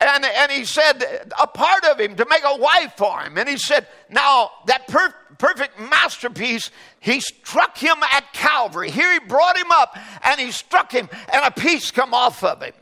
[0.00, 3.38] And, and he said, a part of him to make a wife for him.
[3.38, 6.70] And he said, now that per- perfect masterpiece,
[7.00, 8.90] he struck him at Calvary.
[8.90, 12.60] Here he brought him up and he struck him, and a piece come off of
[12.60, 12.74] him.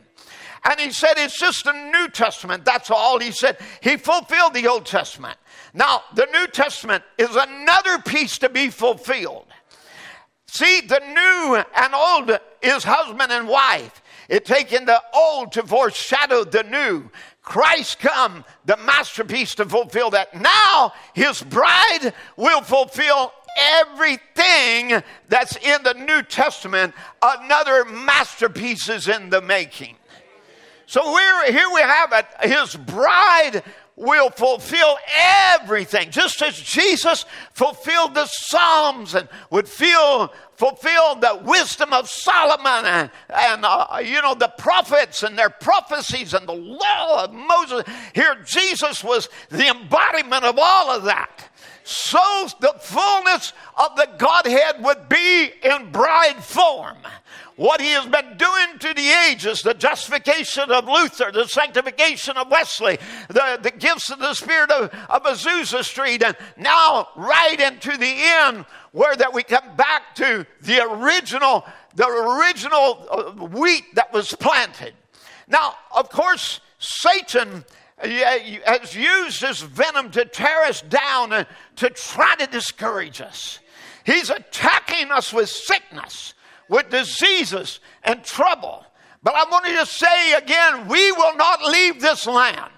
[0.65, 2.65] And he said, it's just a New Testament.
[2.65, 3.19] That's all.
[3.19, 5.37] He said, he fulfilled the Old Testament.
[5.75, 9.47] Now, the New Testament is another piece to be fulfilled.
[10.47, 14.03] See, the new and old is husband and wife.
[14.29, 17.11] It taken the old to foreshadow the new.
[17.43, 20.39] Christ come, the masterpiece to fulfill that.
[20.41, 26.95] Now his bride will fulfill everything that's in the New Testament.
[27.21, 29.97] Another masterpiece is in the making.
[30.93, 31.17] So
[31.51, 32.27] here we have it.
[32.51, 33.63] His bride
[33.97, 34.99] will fulfill
[35.55, 37.25] everything, just as Jesus
[37.55, 44.21] fulfilled the Psalms and would feel, fulfill the wisdom of Solomon and, and uh, you
[44.21, 47.85] know, the prophets and their prophecies and the law of Moses.
[48.15, 51.49] Here, Jesus was the embodiment of all of that.
[51.85, 56.97] So the fullness of the Godhead would be in bride form
[57.57, 62.51] what he has been doing to the ages the justification of Luther, the sanctification of
[62.51, 67.97] Wesley, the, the gifts of the Spirit of, of Azusa Street, and now right into
[67.97, 71.65] the end where that we come back to the original,
[71.95, 74.95] the original uh, wheat that was planted.
[75.49, 77.65] Now, of course, Satan
[78.03, 81.47] has used his venom to tear us down and
[81.77, 83.61] to try to discourage us.
[84.05, 86.35] He's attacking us with sickness
[86.73, 88.85] with diseases and trouble.
[89.23, 92.73] But I want you to say again, we will not leave this land.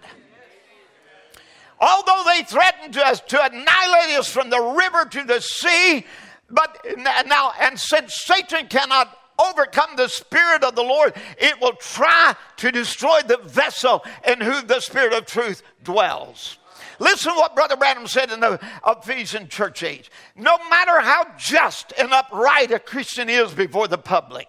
[1.80, 6.04] Although they threatened to, us to annihilate us from the river to the sea,
[6.50, 6.84] but
[7.26, 12.70] now, and since Satan cannot overcome the Spirit of the Lord, it will try to
[12.70, 16.58] destroy the vessel in whom the Spirit of truth dwells.
[16.98, 20.10] Listen to what Brother Branham said in the Ephesian church age.
[20.36, 24.46] No matter how just and upright a Christian is before the public,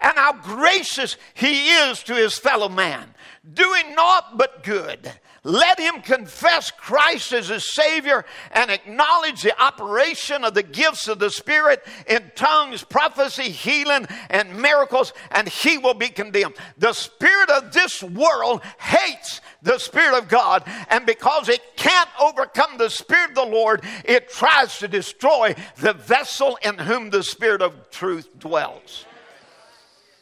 [0.00, 3.14] and how gracious he is to his fellow man,
[3.52, 5.12] doing naught but good,
[5.48, 11.18] Let him confess Christ as his Savior and acknowledge the operation of the gifts of
[11.18, 16.54] the Spirit in tongues, prophecy, healing, and miracles, and he will be condemned.
[16.76, 22.76] The Spirit of this world hates the Spirit of God, and because it can't overcome
[22.76, 27.62] the Spirit of the Lord, it tries to destroy the vessel in whom the Spirit
[27.62, 29.06] of truth dwells.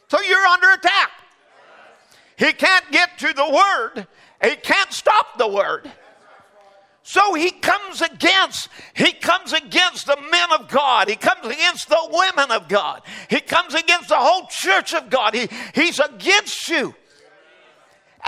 [0.07, 1.11] So you're under attack.
[2.37, 4.07] He can't get to the Word,
[4.43, 5.91] he can't stop the Word.
[7.03, 11.09] So he comes against, he comes against the men of God.
[11.09, 13.03] He comes against the women of God.
[13.31, 15.33] He comes against the whole church of God.
[15.33, 16.97] He, he's against you.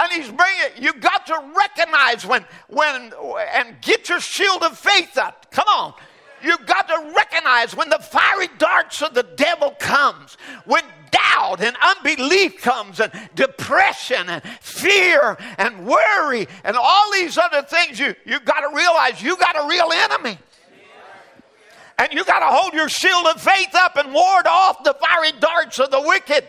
[0.01, 3.13] And he's bringing, you got to recognize when, when,
[3.53, 5.51] and get your shield of faith up.
[5.51, 5.95] Come on.
[6.43, 11.77] You've got to recognize when the fiery darts of the devil comes, when doubt and
[11.81, 18.41] unbelief comes and depression and fear and worry and all these other things, you, you
[18.41, 20.39] got to realize you got a real enemy.
[21.99, 25.33] And you got to hold your shield of faith up and ward off the fiery
[25.41, 26.45] darts of the wicked.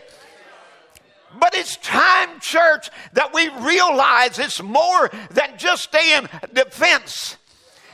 [1.38, 7.36] But it's time, church, that we realize it's more than just staying defense.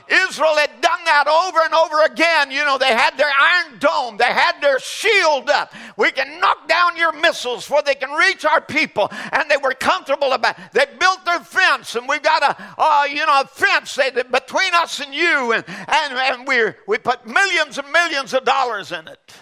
[0.09, 2.50] Israel had done that over and over again.
[2.50, 5.72] You know, they had their iron dome, they had their shield up.
[5.96, 9.74] We can knock down your missiles before they can reach our people, and they were
[9.74, 10.59] comfortable about.
[10.59, 10.72] It.
[10.72, 15.14] They built their fence, and we've got a, you know, a fence between us and
[15.14, 19.34] you, and and, and we we put millions and millions of dollars in it,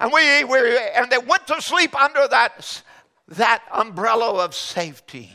[0.00, 2.82] and we we and they went to sleep under that
[3.28, 5.32] that umbrella of safety,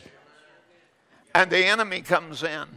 [1.35, 2.67] and the enemy comes in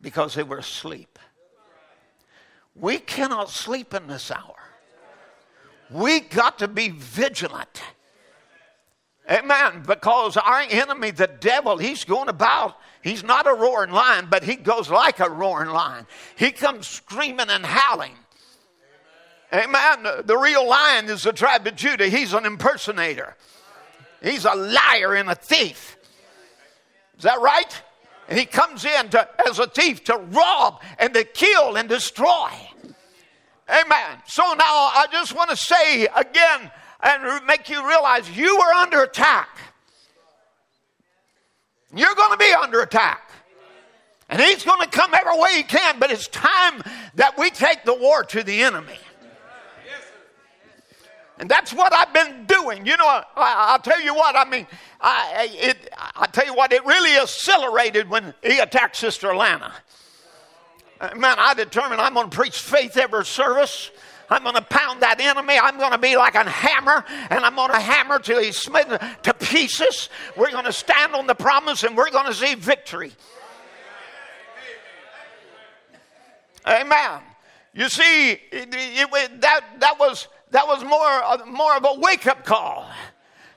[0.00, 1.18] because they were asleep.
[2.74, 4.54] We cannot sleep in this hour.
[5.90, 7.82] We got to be vigilant.
[9.30, 9.82] Amen.
[9.86, 12.76] Because our enemy, the devil, he's going about.
[13.02, 16.06] He's not a roaring lion, but he goes like a roaring lion.
[16.36, 18.14] He comes screaming and howling.
[19.52, 20.06] Amen.
[20.24, 22.08] The real lion is the tribe of Judah.
[22.08, 23.36] He's an impersonator.
[24.22, 25.96] He's a liar and a thief.
[27.16, 27.82] Is that right?
[28.28, 32.50] And he comes in to, as a thief to rob and to kill and destroy.
[33.68, 34.22] Amen.
[34.26, 36.70] So now I just want to say again
[37.00, 39.48] and make you realize you are under attack.
[41.94, 43.30] You're going to be under attack.
[44.28, 46.82] And he's going to come every way he can, but it's time
[47.14, 48.98] that we take the war to the enemy.
[51.38, 52.84] And that's what I've been doing.
[52.84, 54.66] You know, I, will tell you what, I mean,
[55.00, 59.72] I, it, I tell you what, it really accelerated when he attacked Sister Alana.
[61.00, 63.92] Uh, man, I determined I'm going to preach faith every service.
[64.30, 65.56] I'm going to pound that enemy.
[65.58, 68.98] I'm going to be like a hammer, and I'm going to hammer till he's smitten
[69.22, 70.08] to pieces.
[70.36, 73.12] We're going to stand on the promise, and we're going to see victory.
[76.66, 77.20] Amen.
[77.72, 82.26] You see, it, it, that, that was that was more, uh, more of a wake
[82.26, 82.88] up call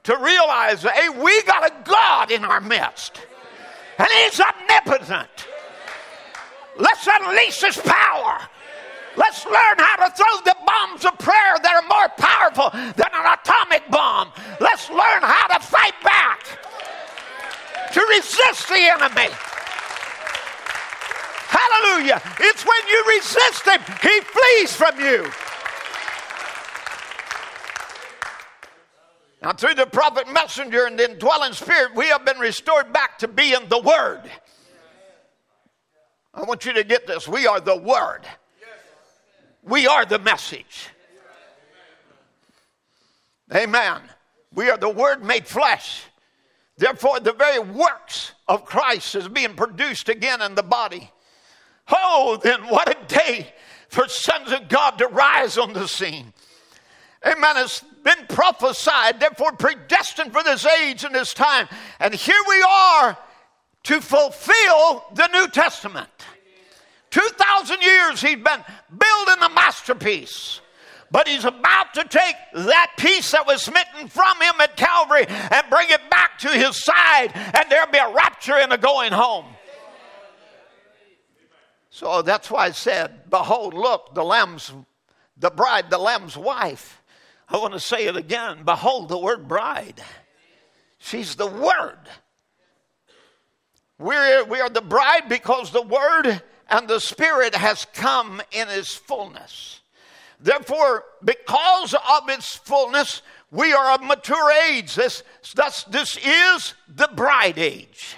[0.03, 3.21] to realize, hey, we got a God in our midst,
[3.97, 5.47] and He's omnipotent.
[6.77, 8.39] Let's unleash His power.
[9.15, 13.37] Let's learn how to throw the bombs of prayer that are more powerful than an
[13.39, 14.31] atomic bomb.
[14.59, 16.45] Let's learn how to fight back,
[17.93, 19.29] to resist the enemy.
[21.51, 22.21] Hallelujah.
[22.39, 25.29] It's when you resist him, he flees from you.
[29.41, 33.27] Now, through the prophet messenger and the indwelling spirit, we have been restored back to
[33.27, 34.21] being the Word.
[36.33, 37.27] I want you to get this.
[37.27, 38.21] We are the Word,
[39.63, 40.89] we are the message.
[43.53, 44.01] Amen.
[44.53, 46.03] We are the Word made flesh.
[46.77, 51.11] Therefore, the very works of Christ is being produced again in the body.
[51.91, 53.53] Oh, then what a day
[53.89, 56.33] for sons of God to rise on the scene.
[57.25, 57.57] Amen.
[57.57, 61.67] It's been prophesied, therefore predestined for this age and this time.
[61.99, 63.17] And here we are
[63.83, 66.09] to fulfill the New Testament.
[67.11, 70.61] 2,000 years he's been building the masterpiece.
[71.11, 75.69] But he's about to take that piece that was smitten from him at Calvary and
[75.69, 79.45] bring it back to his side, and there'll be a rapture and a going home.
[81.89, 84.73] So that's why I said, Behold, look, the lamb's,
[85.37, 87.00] the bride, the lamb's wife.
[87.51, 88.63] I want to say it again.
[88.63, 90.01] Behold the word bride.
[90.99, 91.99] She's the word.
[93.99, 98.95] We're, we are the bride because the word and the spirit has come in its
[98.95, 99.81] fullness.
[100.39, 103.21] Therefore, because of its fullness,
[103.51, 104.95] We are of mature age.
[104.95, 105.23] This,
[105.53, 108.15] thus, this is the bride age.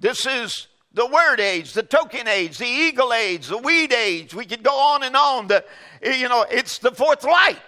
[0.00, 0.66] This is
[0.96, 4.34] the word age, the token age, the eagle age, the wheat age.
[4.34, 5.46] We could go on and on.
[5.46, 5.62] The,
[6.02, 7.60] you know, it's the fourth light.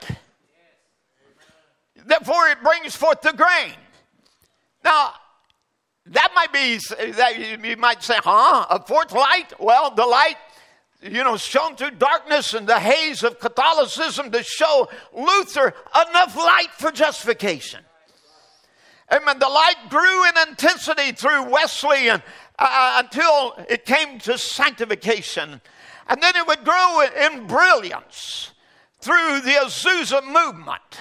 [2.06, 3.74] Therefore, it brings forth the grain.
[4.82, 5.12] Now,
[6.06, 6.78] that might be
[7.12, 8.64] that you might say, huh?
[8.70, 9.52] A fourth light?
[9.60, 10.36] Well, the light,
[11.02, 15.74] you know, shone through darkness and the haze of Catholicism to show Luther
[16.08, 17.80] enough light for justification.
[19.12, 19.38] Amen.
[19.38, 22.22] The light grew in intensity through Wesley and,
[22.58, 25.60] uh, until it came to sanctification.
[26.08, 28.52] And then it would grow in brilliance
[29.00, 30.98] through the Azusa movement.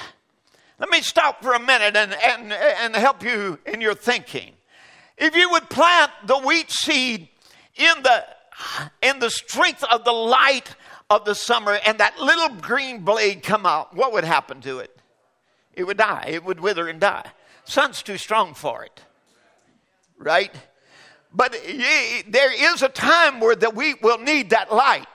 [0.79, 4.53] Let me stop for a minute and, and, and help you in your thinking.
[5.17, 7.29] If you would plant the wheat seed
[7.75, 8.25] in the,
[9.01, 10.75] in the strength of the light
[11.09, 14.95] of the summer and that little green blade come out, what would happen to it?
[15.73, 16.25] It would die.
[16.27, 17.31] It would wither and die.
[17.63, 19.01] Sun's too strong for it.
[20.19, 20.53] Right?
[21.33, 21.53] But
[22.27, 25.05] there is a time where that we will need that light,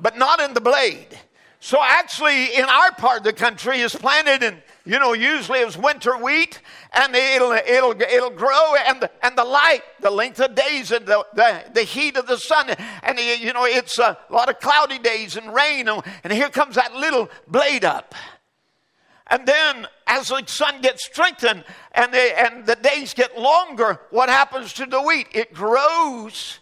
[0.00, 1.18] but not in the blade.
[1.60, 5.76] So actually, in our part of the country, is planted and you know usually it's
[5.76, 6.60] winter wheat,
[6.92, 11.04] and it'll it'll it'll grow, and the, and the light, the length of days, and
[11.04, 12.70] the, the, the heat of the sun,
[13.02, 16.94] and you know it's a lot of cloudy days and rain, and here comes that
[16.94, 18.14] little blade up.
[19.30, 24.28] And then, as the sun gets strengthened and the, and the days get longer, what
[24.28, 25.26] happens to the wheat?
[25.32, 26.60] It grows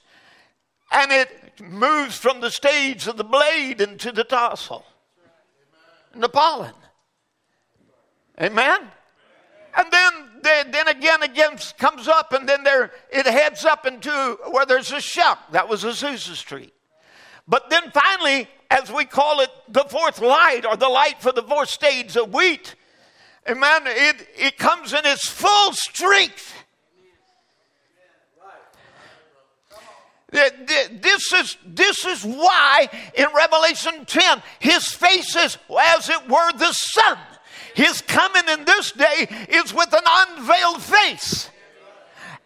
[0.93, 4.85] and it moves from the stage of the blade into the tassel
[6.13, 6.75] and the pollen.
[8.41, 8.81] Amen?
[9.77, 14.11] And then, then again, again comes up, and then there it heads up into
[14.51, 15.53] where there's a shuck.
[15.53, 16.73] That was Azusa Street.
[17.49, 21.43] But then finally, as we call it, the fourth light or the light for the
[21.43, 22.75] fourth stage of wheat,
[23.49, 26.53] amen, it, it comes in its full strength.
[30.33, 36.73] This is, this is why in Revelation 10, his face is as it were the
[36.73, 37.17] sun.
[37.75, 41.49] His coming in this day is with an unveiled face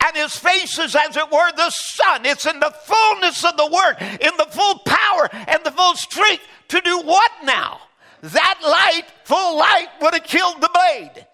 [0.06, 2.26] and his face is as it were the sun.
[2.26, 6.42] It's in the fullness of the word, in the full power and the full strength
[6.68, 7.80] to do what now?
[8.22, 11.26] That light, full light, would have killed the blade.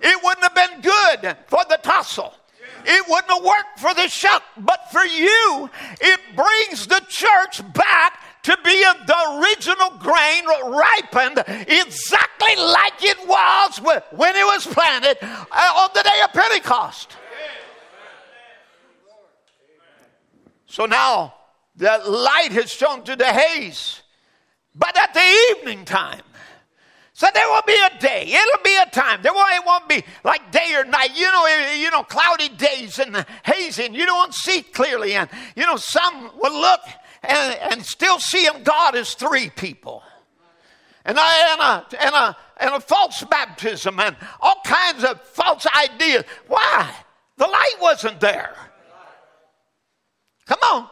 [0.00, 2.34] It wouldn't have been good for the tassel.
[2.84, 5.68] It wouldn't have worked for the shuck, but for you,
[6.00, 13.18] it brings the church back to be of the original grain ripened exactly like it
[13.26, 13.78] was
[14.10, 17.16] when it was planted uh, on the day of Pentecost.
[20.68, 21.34] So now
[21.74, 24.02] the light has shone through the haze.
[24.74, 26.22] But at the evening time,
[27.18, 28.26] so there will be a day.
[28.28, 29.22] It'll be a time.
[29.22, 31.18] There won't, it won't be like day or night.
[31.18, 35.14] You know, eh, you know, cloudy days and hazy, and you don't see clearly.
[35.14, 36.80] And you know, some will look
[37.24, 38.62] and, and still see him.
[38.62, 40.04] God as three people,
[41.04, 46.22] and and a and a and a false baptism, and all kinds of false ideas.
[46.46, 46.88] Why?
[47.36, 48.54] The light wasn't there.
[50.48, 50.88] Come on.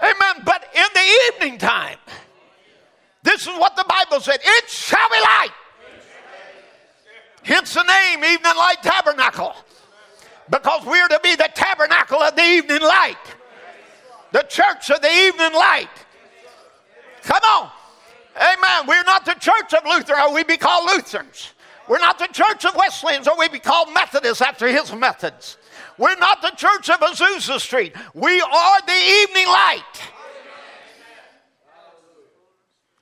[0.00, 0.42] Amen.
[0.44, 1.98] But in the evening time,
[3.22, 5.50] this is what the Bible said it shall be light.
[7.42, 9.54] Hence the name Evening Light Tabernacle.
[10.50, 13.16] Because we are to be the tabernacle of the evening light,
[14.30, 15.88] the church of the evening light.
[17.22, 17.70] Come on.
[18.36, 18.86] Amen.
[18.86, 21.54] We're not the church of Luther, or we be called Lutherans.
[21.88, 25.56] We're not the church of Wesleyans, or we be called Methodists after his methods.
[25.98, 27.94] We're not the church of Azusa Street.
[28.14, 29.82] We are the evening light.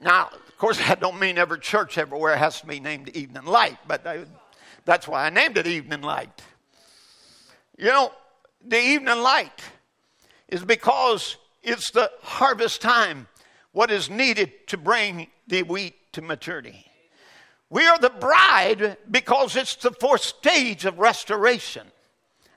[0.01, 3.79] Now, of course, that don't mean every church everywhere has to be named Evening Light,
[3.89, 4.25] but I,
[4.85, 6.43] that's why I named it Evening Light.
[7.79, 8.13] You know,
[8.65, 9.63] the evening light
[10.49, 13.27] is because it's the harvest time,
[13.73, 16.87] what is needed to bring the wheat to maturity.
[17.71, 21.87] We are the bride because it's the fourth stage of restoration.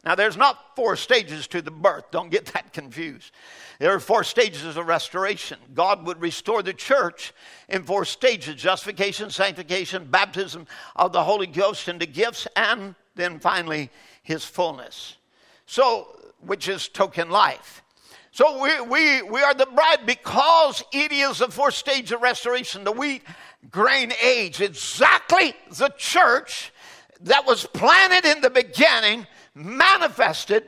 [0.08, 2.12] Now, there's not four stages to the birth.
[2.12, 3.34] Don't get that confused.
[3.78, 5.60] There are four stages of restoration.
[5.74, 7.34] God would restore the church
[7.68, 13.90] in four stages justification, sanctification, baptism of the Holy Ghost into gifts, and then finally
[14.24, 15.18] his fullness.
[15.66, 16.08] So,
[16.40, 17.84] which is token life.
[18.32, 22.86] So we, we, we are the bride because it is the fourth stage of restoration,
[22.86, 23.24] the wheat
[23.70, 24.62] grain age.
[24.62, 26.72] Exactly the church
[27.20, 29.28] that was planted in the beginning
[29.58, 30.64] manifested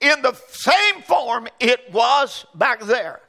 [0.00, 3.20] in the same form it was back there.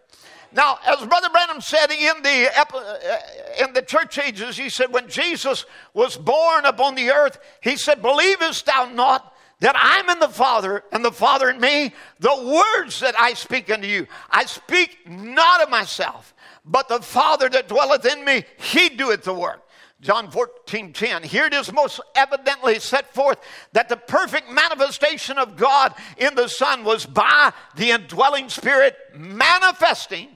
[0.55, 5.07] Now, as Brother Branham said in the, uh, in the church ages, he said, when
[5.07, 10.29] Jesus was born upon the earth, he said, Believest thou not that I'm in the
[10.29, 11.93] Father and the Father in me?
[12.19, 17.49] The words that I speak unto you, I speak not of myself, but the Father
[17.49, 19.67] that dwelleth in me, he doeth the work.
[20.03, 21.23] John 14, 10.
[21.23, 23.37] Here it is most evidently set forth
[23.71, 30.27] that the perfect manifestation of God in the Son was by the indwelling Spirit manifesting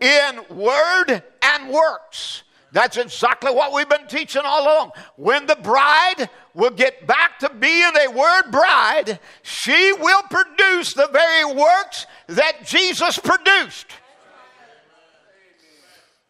[0.00, 2.44] in word and works.
[2.70, 4.92] That's exactly what we've been teaching all along.
[5.16, 11.08] When the bride will get back to being a word bride, she will produce the
[11.12, 13.86] very works that Jesus produced.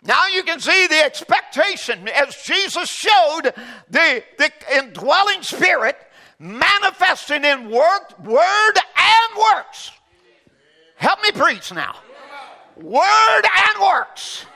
[0.09, 3.53] Now you can see the expectation as Jesus showed
[3.91, 5.99] the, the indwelling spirit
[6.39, 9.93] manifesting in work, word and works.
[10.97, 11.97] Help me preach now.
[12.77, 14.47] Word and works.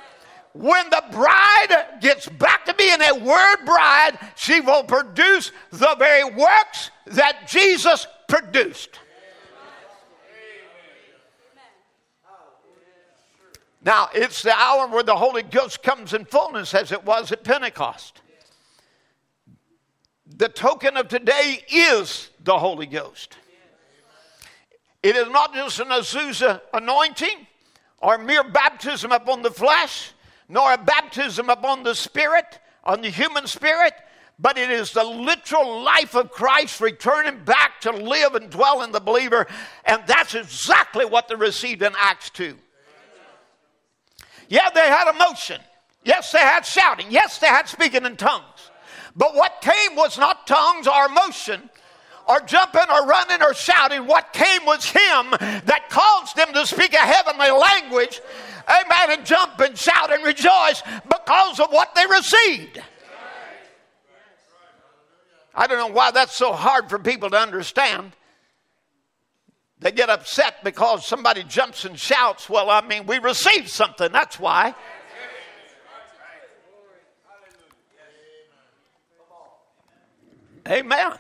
[0.55, 6.25] When the bride gets back to being a word bride, she will produce the very
[6.25, 8.99] works that Jesus produced.
[13.85, 17.43] Now, it's the hour where the Holy Ghost comes in fullness as it was at
[17.43, 18.21] Pentecost.
[20.37, 23.37] The token of today is the Holy Ghost.
[25.03, 27.47] It is not just an Azusa anointing
[27.99, 30.13] or mere baptism upon the flesh,
[30.49, 33.95] nor a baptism upon the spirit, on the human spirit,
[34.39, 38.93] but it is the literal life of Christ returning back to live and dwell in
[38.93, 39.47] the believer.
[39.85, 42.57] And that's exactly what they received in Acts 2.
[44.53, 45.63] Yeah, they had emotion.
[46.05, 47.07] Yes, they had shouting.
[47.09, 48.71] Yes, they had speaking in tongues.
[49.17, 51.71] But what came was not tongues or emotion
[52.29, 54.07] or jumping or running or shouting.
[54.07, 58.21] What came was Him that caused them to speak a heavenly language.
[58.69, 59.19] Amen.
[59.19, 62.83] And jump and shout and rejoice because of what they received.
[65.55, 68.13] I don't know why that's so hard for people to understand.
[69.83, 72.49] They get upset because somebody jumps and shouts.
[72.49, 74.13] Well, I mean, we received something.
[74.13, 74.75] That's why.
[80.69, 81.13] Amen.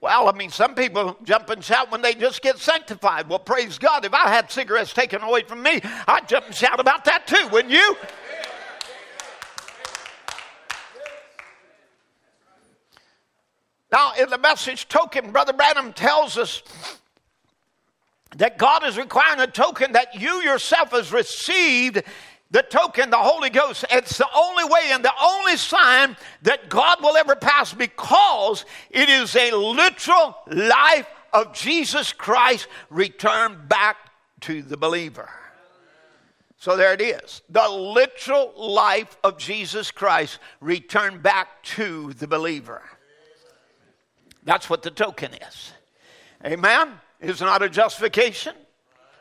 [0.00, 3.28] Well, I mean, some people jump and shout when they just get sanctified.
[3.28, 4.06] Well, praise God.
[4.06, 7.48] If I had cigarettes taken away from me, I'd jump and shout about that too,
[7.48, 7.96] wouldn't you?
[14.18, 16.62] In the message token, Brother Branham tells us
[18.36, 22.02] that God is requiring a token that you yourself has received
[22.50, 23.84] the token, the Holy Ghost.
[23.90, 29.08] It's the only way and the only sign that God will ever pass because it
[29.08, 33.96] is a literal life of Jesus Christ returned back
[34.42, 35.28] to the believer.
[36.58, 37.42] So there it is.
[37.50, 42.82] The literal life of Jesus Christ returned back to the believer.
[44.44, 45.72] That's what the token is.
[46.44, 46.92] Amen?
[47.20, 48.54] It's not a justification.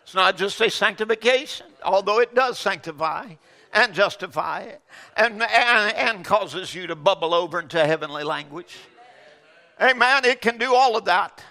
[0.03, 3.35] It's not just a sanctification, although it does sanctify
[3.73, 4.67] and justify
[5.15, 8.75] and, and, and causes you to bubble over into heavenly language.
[9.81, 10.25] Amen.
[10.25, 11.41] It can do all of that.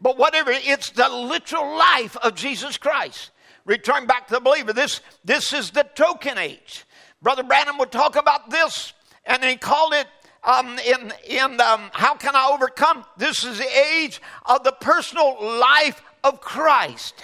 [0.00, 3.30] But whatever, it's the literal life of Jesus Christ.
[3.64, 4.72] Return back to the believer.
[4.72, 6.84] This, this is the token age.
[7.20, 8.92] Brother Branham would talk about this,
[9.26, 10.06] and he called it
[10.48, 13.04] um, in, in um, How Can I Overcome?
[13.18, 17.14] This is the age of the personal life of Christ.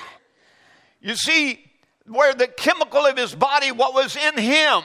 [1.01, 1.64] You see,
[2.07, 4.83] where the chemical of his body, what was in him,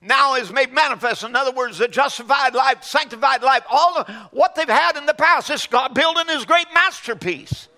[0.00, 1.24] now is made manifest.
[1.24, 5.14] In other words, the justified life, sanctified life, all of what they've had in the
[5.14, 7.68] past, is God building his great masterpiece.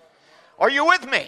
[0.58, 1.26] Are you with me?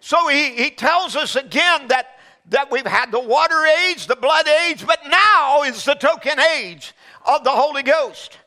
[0.00, 2.18] So he, he tells us again that,
[2.50, 6.92] that we've had the water age, the blood age, but now is the token age
[7.26, 8.38] of the Holy Ghost.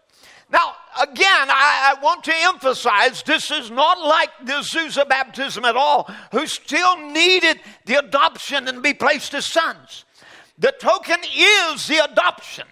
[0.51, 5.75] Now, again, I, I, want to emphasize this is not like the Azusa baptism at
[5.75, 10.05] all, who still needed the adoption and be placed as sons.
[10.57, 12.65] The token is the adoption,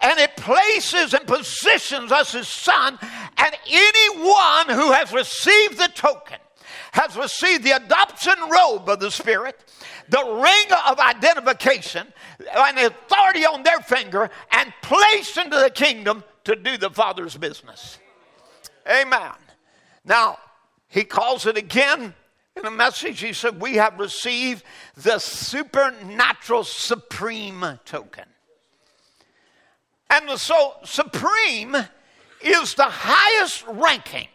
[0.00, 2.98] and it places and positions us as son,
[3.38, 6.38] and anyone who has received the token
[6.92, 9.58] has received the adoption robe of the Spirit,
[10.12, 12.06] the ring of identification,
[12.54, 17.98] and authority on their finger, and placed into the kingdom to do the Father's business.
[18.86, 19.32] Amen.
[20.04, 20.36] Now,
[20.88, 22.14] he calls it again
[22.54, 23.20] in a message.
[23.20, 24.64] He said, We have received
[24.98, 28.26] the supernatural supreme token.
[30.10, 31.74] And so, supreme
[32.42, 34.28] is the highest ranking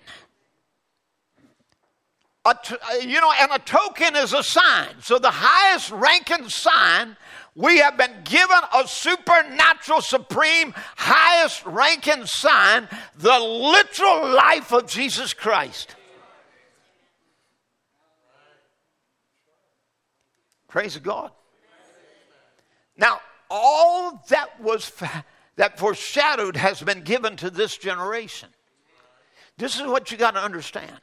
[3.01, 4.89] you know, and a token is a sign.
[5.01, 7.17] So the highest ranking sign,
[7.55, 12.87] we have been given a supernatural, supreme, highest ranking sign,
[13.17, 15.95] the literal life of Jesus Christ.
[20.67, 21.31] Praise God.
[22.97, 25.25] Now, all that was fa-
[25.55, 28.49] that foreshadowed has been given to this generation.
[29.57, 30.99] This is what you got to understand.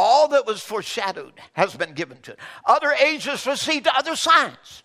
[0.00, 2.38] All that was foreshadowed has been given to it.
[2.64, 4.84] Other ages received other signs.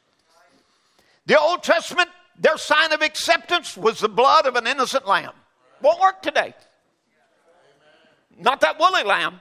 [1.28, 2.10] The Old Testament,
[2.40, 5.34] their sign of acceptance was the blood of an innocent lamb.
[5.84, 6.56] Won't work today.
[8.40, 9.40] Not that woolly lamb,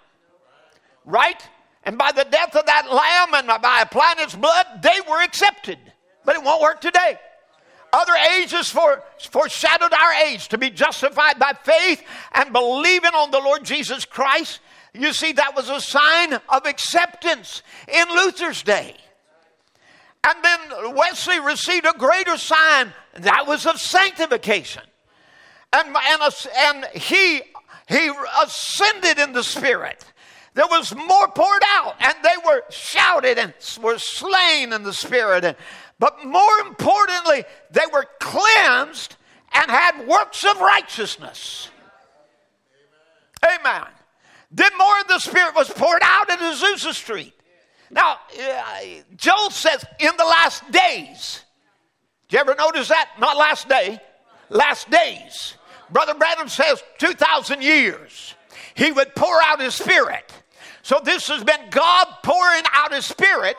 [1.07, 1.43] right?
[1.85, 5.79] And by the death of that lamb and by applying its blood, they were accepted.
[6.27, 7.19] But it won't work today.
[7.95, 12.03] Other ages for, foreshadowed our age to be justified by faith
[12.33, 14.61] and believing on the Lord Jesus Christ.
[14.95, 18.97] You see, that was a sign of acceptance in Luther's day.
[20.25, 24.83] And then Wesley received a greater sign that was of sanctification.
[25.73, 27.41] And, and, and he,
[27.89, 28.11] he
[28.43, 30.05] ascended in the Spirit.
[30.55, 35.45] There was more poured out, and they were shouted and were slain in the Spirit.
[35.45, 35.57] And,
[35.99, 39.17] but more importantly, they were cleansed
[39.55, 41.71] and had works of righteousness.
[43.45, 43.87] Amen.
[44.53, 47.33] Then more of the Spirit was poured out in Azusa Street.
[47.91, 48.81] Now, uh,
[49.17, 51.41] Joel says, in the last days.
[52.29, 53.11] Did you ever notice that?
[53.19, 54.01] Not last day,
[54.49, 55.55] last days.
[55.91, 58.35] Brother Branham says 2,000 years.
[58.75, 60.33] He would pour out his Spirit.
[60.83, 63.57] So this has been God pouring out his Spirit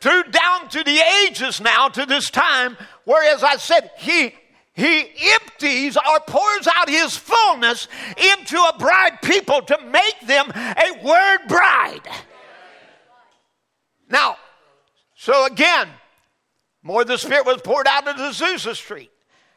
[0.00, 4.34] through down to the ages now to this time, whereas I said he
[4.80, 11.04] he empties or pours out his fullness into a bride people to make them a
[11.04, 12.08] word bride.
[14.08, 14.36] Now,
[15.14, 15.88] so again,
[16.82, 19.10] more of the Spirit was poured out into Azusa Street.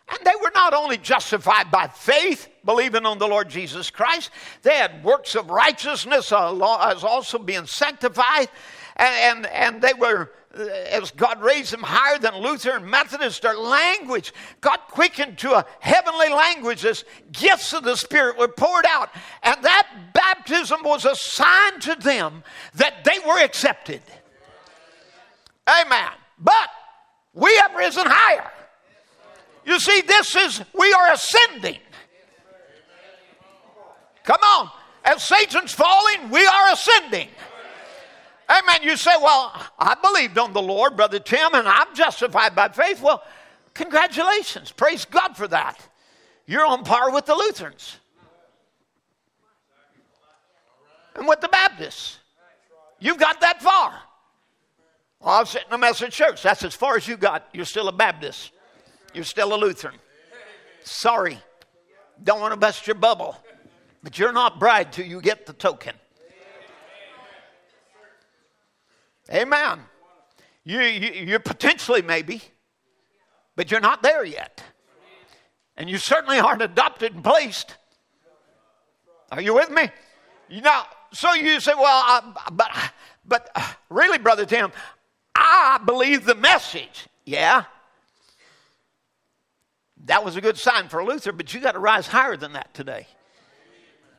[0.10, 4.76] And they were not only justified by faith, believing on the Lord Jesus Christ, they
[4.76, 8.50] had works of righteousness as also being sanctified,
[8.98, 13.42] and, and, and they were Uh, as God raised them higher than Luther and Methodist,
[13.42, 14.32] their language
[14.62, 19.10] got quickened to a heavenly language as gifts of the Spirit were poured out.
[19.42, 22.44] And that baptism was a sign to them
[22.76, 24.02] that they were accepted.
[25.68, 26.12] Amen.
[26.38, 26.70] But
[27.34, 28.52] we have risen higher.
[29.66, 31.80] You see, this is, we are ascending.
[34.24, 34.70] Come on.
[35.04, 37.30] As Satan's falling, we are ascending.
[38.50, 38.84] Amen.
[38.84, 43.02] You say, Well, I believed on the Lord, Brother Tim, and I'm justified by faith.
[43.02, 43.24] Well,
[43.74, 44.72] congratulations.
[44.72, 45.80] Praise God for that.
[46.46, 47.98] You're on par with the Lutherans
[51.16, 52.20] and with the Baptists.
[53.00, 53.94] You've got that far.
[55.20, 56.44] Well, I was sitting in a message church.
[56.44, 57.48] That's as far as you got.
[57.54, 58.52] You're still a Baptist.
[59.14, 59.96] You're still a Lutheran.
[60.84, 61.38] Sorry.
[62.24, 63.38] Don't want to bust your bubble.
[64.04, 65.96] But you're not bride till you get the token.
[69.34, 69.80] Amen.
[70.64, 72.42] You, you, you're potentially maybe,
[73.56, 74.64] but you're not there yet.
[75.76, 77.76] And you certainly aren't adopted and placed.
[79.32, 79.90] Are you with me?
[80.50, 82.72] You know, so you say, well, I, but,
[83.26, 84.72] but uh, really, Brother Tim,
[85.34, 87.08] I believe the message.
[87.26, 87.64] Yeah.
[90.06, 92.74] That was a good sign for Luther, but you got to rise higher than that
[92.74, 93.08] today.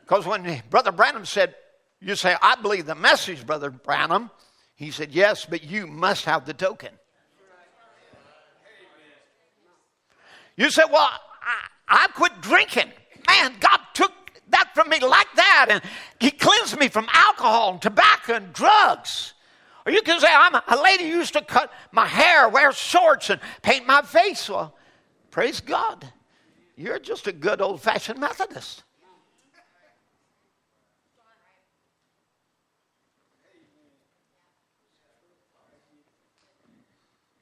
[0.00, 1.54] Because when Brother Branham said,
[2.00, 4.30] you say, I believe the message, Brother Branham,
[4.85, 6.91] he said, Yes, but you must have the token.
[10.57, 12.93] You said, Well, I, I quit drinking.
[13.26, 14.12] Man, God took
[14.51, 15.82] that from me like that, and
[16.20, 19.32] He cleansed me from alcohol and tobacco and drugs.
[19.87, 23.30] Or you can say, I'm a, lady who used to cut my hair, wear shorts,
[23.30, 24.49] and paint my face.
[24.49, 24.74] Well,
[25.30, 26.11] praise God.
[26.76, 28.84] You're just a good old fashioned Methodist.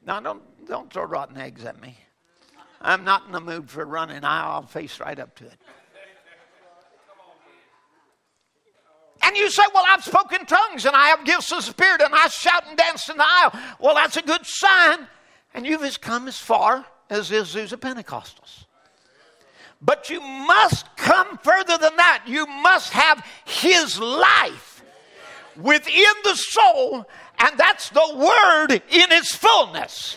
[0.05, 1.97] Now, don't, don't throw rotten eggs at me.
[2.81, 4.25] I'm not in the mood for running.
[4.25, 5.59] I'll face right up to it.
[9.23, 12.27] And you say, Well, I've spoken tongues and I have gifts of spirit and I
[12.27, 13.53] shout and dance in the aisle.
[13.79, 15.07] Well, that's a good sign.
[15.55, 18.65] And you've just come as far as the Azusa Pentecostals.
[19.81, 22.25] But you must come further than that.
[22.27, 24.83] You must have His life
[25.57, 27.07] within the soul
[27.43, 30.17] and that's the word in its fullness.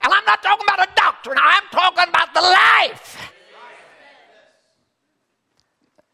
[0.00, 3.32] And I'm not talking about a doctrine, I'm talking about the life.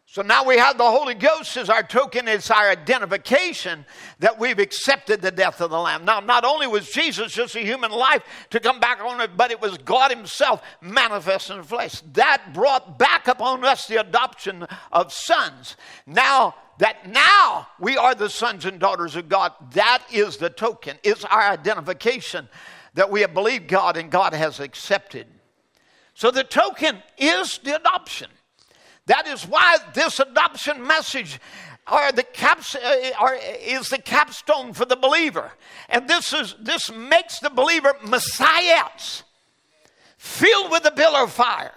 [0.06, 3.84] So now we have the Holy Ghost as our token, it's our identification
[4.20, 6.04] that we've accepted the death of the Lamb.
[6.04, 9.50] Now, not only was Jesus just a human life to come back on it, but
[9.50, 12.00] it was God Himself manifest in the flesh.
[12.12, 15.76] That brought back upon us the adoption of sons.
[16.06, 20.98] Now, that now we are the sons and daughters of God, that is the token,
[21.02, 22.48] it's our identification
[22.94, 25.26] that we have believed God and God has accepted.
[26.14, 28.30] So the token is the adoption.
[29.06, 31.40] That is why this adoption message
[31.86, 35.52] are the caps, uh, are, is the capstone for the believer.
[35.88, 39.22] And this, is, this makes the believer messiahs,
[40.16, 41.74] filled with the pillar of fire,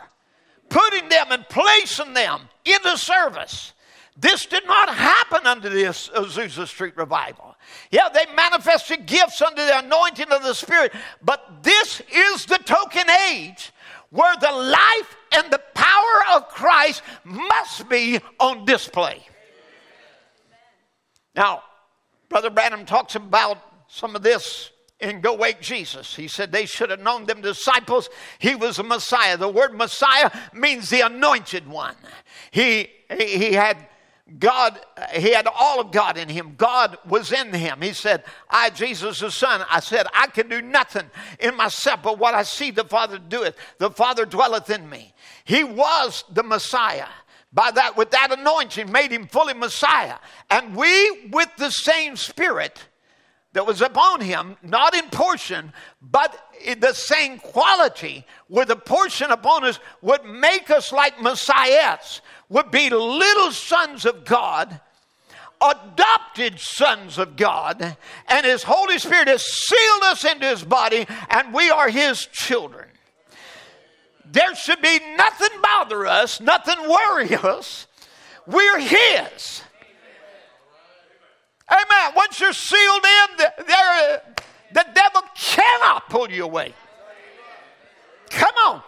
[0.69, 3.73] putting them and placing them into service.
[4.19, 7.55] This did not happen under the Azusa Street revival.
[7.91, 10.91] Yeah, they manifested gifts under the anointing of the Spirit,
[11.21, 13.71] but this is the token age
[14.09, 19.21] where the life and the power of Christ must be on display.
[21.35, 21.61] Now,
[22.27, 26.15] Brother Branham talks about some of this in Go Wake Jesus.
[26.15, 28.09] He said they should have known them disciples.
[28.39, 29.37] He was a Messiah.
[29.37, 31.95] The word Messiah means the anointed one.
[32.49, 33.77] He, he had
[34.39, 34.79] God,
[35.13, 36.55] he had all of God in him.
[36.57, 37.81] God was in him.
[37.81, 41.09] He said, I, Jesus the Son, I said, I can do nothing
[41.39, 43.55] in myself but what I see the Father doeth.
[43.77, 45.13] The Father dwelleth in me.
[45.45, 47.07] He was the Messiah.
[47.53, 50.17] By that, with that anointing, made him fully Messiah.
[50.49, 52.85] And we, with the same spirit
[53.53, 55.71] that was upon him, not in portion,
[56.01, 62.21] but in the same quality, with a portion upon us, would make us like Messiahs
[62.49, 64.79] would be little sons of God,
[65.61, 71.53] adopted sons of God, and His Holy Spirit has sealed us into His body, and
[71.53, 72.87] we are His children.
[74.31, 77.87] There should be nothing bother us, nothing worry us.
[78.45, 79.61] We're His.
[81.69, 82.13] Amen.
[82.15, 84.17] Once you're sealed in, there, uh,
[84.71, 86.73] the devil cannot pull you away.
[88.29, 88.81] Come on.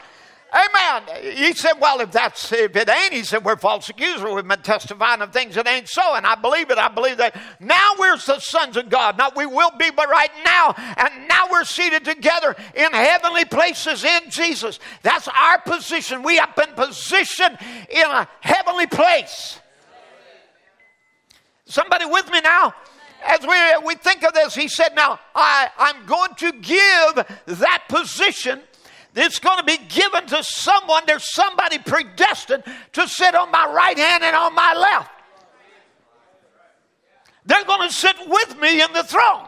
[0.51, 1.35] Amen.
[1.35, 4.23] He said, Well, if that's if it ain't, he said, We're false accusers.
[4.23, 6.15] We've been testifying of things that ain't so.
[6.15, 6.79] And I believe it.
[6.79, 7.39] I believe that.
[7.59, 9.17] Now we're the sons of God.
[9.17, 10.73] Not we will be, but right now.
[10.97, 14.79] And now we're seated together in heavenly places in Jesus.
[15.03, 16.23] That's our position.
[16.23, 19.59] We have been positioned in a heavenly place.
[21.65, 22.73] Somebody with me now?
[23.23, 27.83] As we, we think of this, he said, Now I, I'm going to give that
[27.87, 28.61] position
[29.15, 31.03] it's going to be given to someone.
[31.07, 35.11] There's somebody predestined to sit on my right hand and on my left.
[37.45, 39.47] They're going to sit with me in the throne.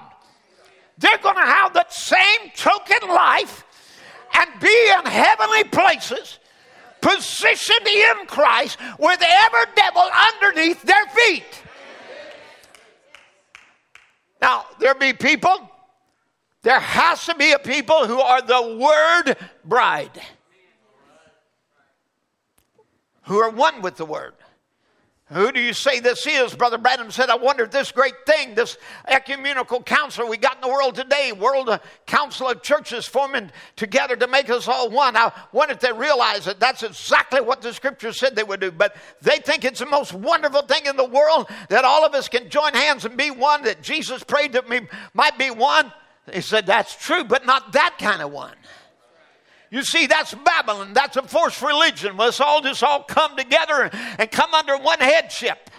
[0.97, 3.63] They're going to have that same token life
[4.33, 6.39] and be in heavenly places,
[7.01, 10.03] positioned in Christ with every devil
[10.33, 11.63] underneath their feet.
[14.41, 15.70] Now, there be people
[16.63, 20.21] there has to be a people who are the word bride,
[23.23, 24.33] who are one with the word.
[25.31, 26.53] Who do you say this is?
[26.53, 30.61] Brother Branham said, I wonder if this great thing, this ecumenical council we got in
[30.61, 35.15] the world today, World uh, Council of Churches forming together to make us all one.
[35.15, 38.71] I wonder if they realize that that's exactly what the scripture said they would do.
[38.71, 42.27] But they think it's the most wonderful thing in the world that all of us
[42.27, 44.81] can join hands and be one, that Jesus prayed that we
[45.13, 45.93] might be one.
[46.31, 48.55] He said, That's true, but not that kind of one.
[49.69, 50.91] You see, that's Babylon.
[50.93, 52.17] That's a forced religion.
[52.17, 55.69] Let's all just all come together and come under one headship.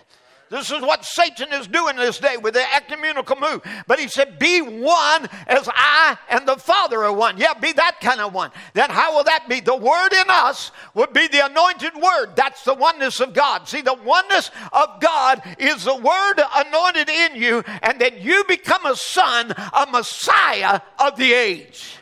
[0.53, 3.62] This is what Satan is doing this day with the ecumenical move.
[3.86, 7.38] But he said, Be one as I and the Father are one.
[7.38, 8.50] Yeah, be that kind of one.
[8.74, 9.61] Then how will that be?
[9.61, 12.36] The word in us would be the anointed word.
[12.36, 13.66] That's the oneness of God.
[13.66, 18.84] See, the oneness of God is the word anointed in you, and then you become
[18.84, 21.96] a son, a Messiah of the age.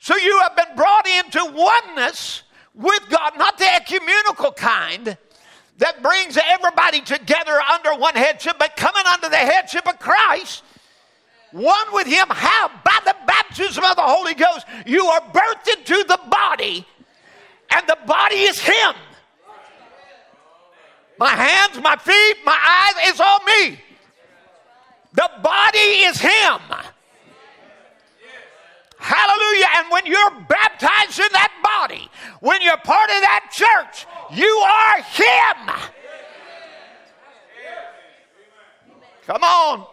[0.00, 2.42] So you have been brought into oneness
[2.74, 5.16] with God, not the ecumenical kind
[5.78, 10.62] that brings everybody together under one headship, but coming under the headship of Christ,
[11.52, 12.26] one with Him.
[12.28, 12.68] How?
[12.84, 16.84] By the baptism of the Holy Ghost, you are birthed into the body,
[17.70, 18.94] and the body is Him.
[21.18, 23.80] My hands, my feet, my eyes, it's all me.
[25.14, 26.60] The body is Him.
[28.98, 29.66] Hallelujah.
[29.76, 32.08] And when you're baptized in that body,
[32.40, 35.74] when you're part of that church, you are Him.
[39.26, 39.86] Come on.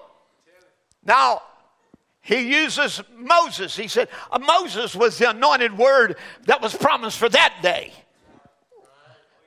[1.03, 1.41] Now,
[2.21, 3.75] he uses Moses.
[3.75, 7.93] He said, uh, Moses was the anointed word that was promised for that day.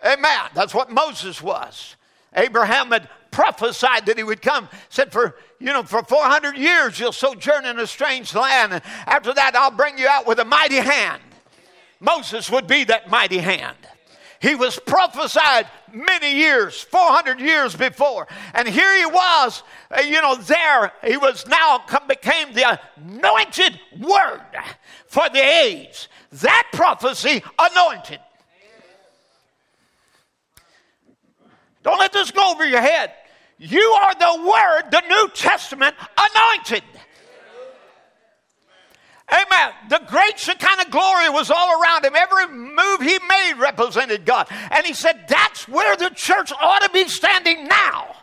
[0.05, 0.51] Amen.
[0.55, 1.97] That's what Moses was.
[2.37, 4.68] Abraham had prophesied that he would come.
[4.89, 9.33] Said for you know for 400 years you'll sojourn in a strange land, and after
[9.35, 11.22] that I'll bring you out with a mighty hand.
[12.01, 13.76] Moses would be that mighty hand.
[14.41, 18.29] He was prophesied many years, 400 years before.
[18.55, 20.93] And here he was, uh, you know, there.
[21.05, 24.47] He was now come, became the anointed word
[25.07, 26.09] for the age.
[26.31, 28.20] That prophecy anointed.
[31.89, 33.14] Don't let this go over your head.
[33.57, 36.82] You are the Word, the New Testament, anointed.
[39.32, 39.72] Amen.
[39.89, 42.14] The great Shekinah glory was all around him.
[42.14, 44.49] Every move he made represented God.
[44.70, 48.16] And he said, That's where the church ought to be standing now.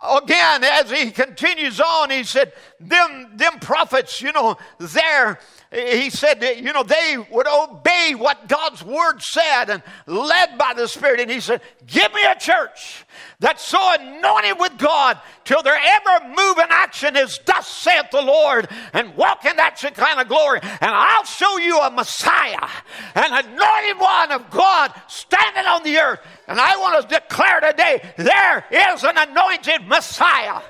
[0.00, 5.40] Again, as he continues on, he said, Them, them prophets, you know, there
[5.70, 10.88] he said, you know, they would obey what God's word said and led by the
[10.88, 11.20] Spirit.
[11.20, 13.04] And he said, Give me a church
[13.38, 18.22] that's so anointed with God till their ever move in action is thus saith the
[18.22, 20.60] Lord and walk in that Shekinah glory.
[20.62, 22.66] And I'll show you a Messiah,
[23.14, 26.20] an anointed one of God standing on the earth.
[26.46, 30.62] And I want to declare today there is an anointed Messiah.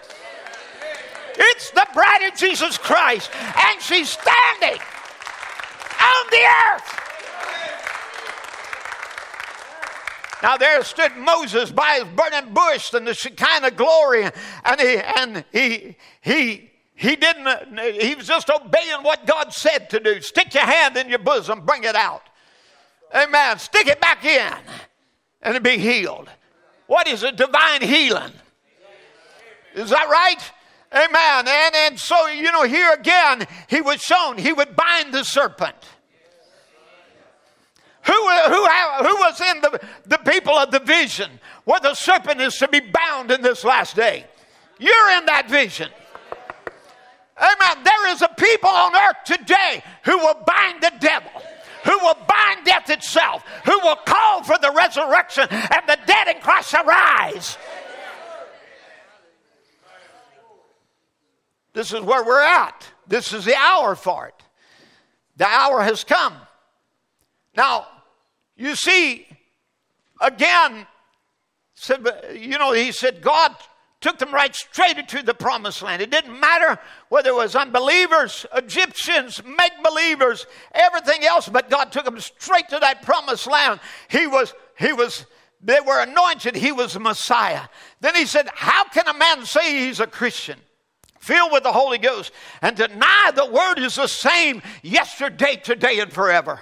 [1.38, 4.80] It's the bride of Jesus Christ, and she's standing
[6.00, 7.04] on the earth.
[10.42, 14.24] Now there stood Moses by his burning bush and the Shekinah glory,
[14.64, 17.78] and he and he he he didn't.
[18.00, 20.20] He was just obeying what God said to do.
[20.20, 22.22] Stick your hand in your bosom, bring it out.
[23.14, 23.58] Amen.
[23.58, 24.52] Stick it back in,
[25.42, 26.28] and be healed.
[26.86, 27.36] What is it?
[27.36, 28.32] Divine healing.
[29.74, 30.52] Is that right?
[30.92, 31.48] Amen.
[31.48, 35.76] And, and so, you know, here again, he was shown he would bind the serpent.
[38.04, 41.30] Who, who, who was in the, the people of the vision
[41.64, 44.24] where the serpent is to be bound in this last day?
[44.78, 45.90] You're in that vision.
[47.36, 47.84] Amen.
[47.84, 51.42] There is a people on earth today who will bind the devil
[51.84, 56.40] who will bind death itself, who will call for the resurrection and the dead in
[56.42, 57.56] Christ arise.
[61.72, 62.86] This is where we're at.
[63.06, 64.42] This is the hour for it.
[65.36, 66.34] The hour has come.
[67.56, 67.86] Now,
[68.56, 69.26] you see,
[70.20, 70.86] again,
[71.74, 73.54] said, you know, he said, God
[74.00, 76.02] took them right straight into the promised land.
[76.02, 82.04] It didn't matter whether it was unbelievers, Egyptians, make believers, everything else, but God took
[82.04, 83.80] them straight to that promised land.
[84.08, 85.26] He was, he was,
[85.62, 87.62] they were anointed, he was the Messiah.
[88.00, 90.60] Then he said, How can a man say he's a Christian?
[91.28, 96.10] Filled with the Holy Ghost and deny the word is the same yesterday, today, and
[96.10, 96.58] forever.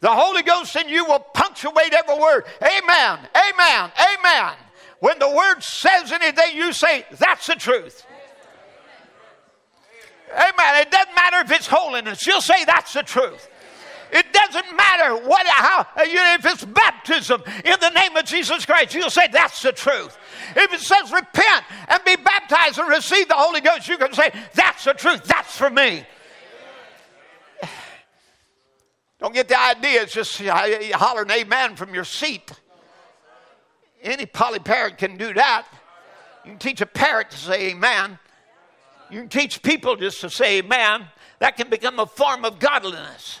[0.00, 2.44] The Holy Ghost in you will punctuate every word.
[2.60, 4.52] Amen, amen, amen.
[5.00, 8.04] When the word says anything, you say, that's the truth.
[10.34, 10.82] Amen.
[10.82, 13.48] It doesn't matter if it's holiness, you'll say, that's the truth.
[14.10, 19.10] It doesn't matter what, how, if it's baptism in the name of Jesus Christ, you'll
[19.10, 20.18] say that's the truth.
[20.56, 24.30] If it says repent and be baptized and receive the Holy Ghost, you can say
[24.54, 25.24] that's the truth.
[25.24, 26.04] That's for me.
[29.20, 30.02] Don't get the idea.
[30.02, 32.50] It's just hollering amen from your seat.
[34.02, 35.66] Any poly parrot can do that.
[36.44, 38.18] You can teach a parrot to say amen.
[39.10, 41.06] You can teach people just to say amen.
[41.40, 43.40] That can become a form of godliness.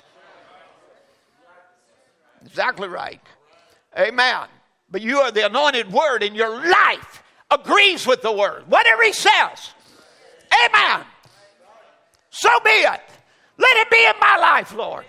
[2.48, 3.20] Exactly right.
[3.96, 4.46] Amen.
[4.90, 8.64] But you are the anointed word, and your life agrees with the word.
[8.68, 9.70] Whatever he says.
[10.64, 11.04] Amen.
[12.30, 13.00] So be it.
[13.58, 15.04] Let it be in my life, Lord.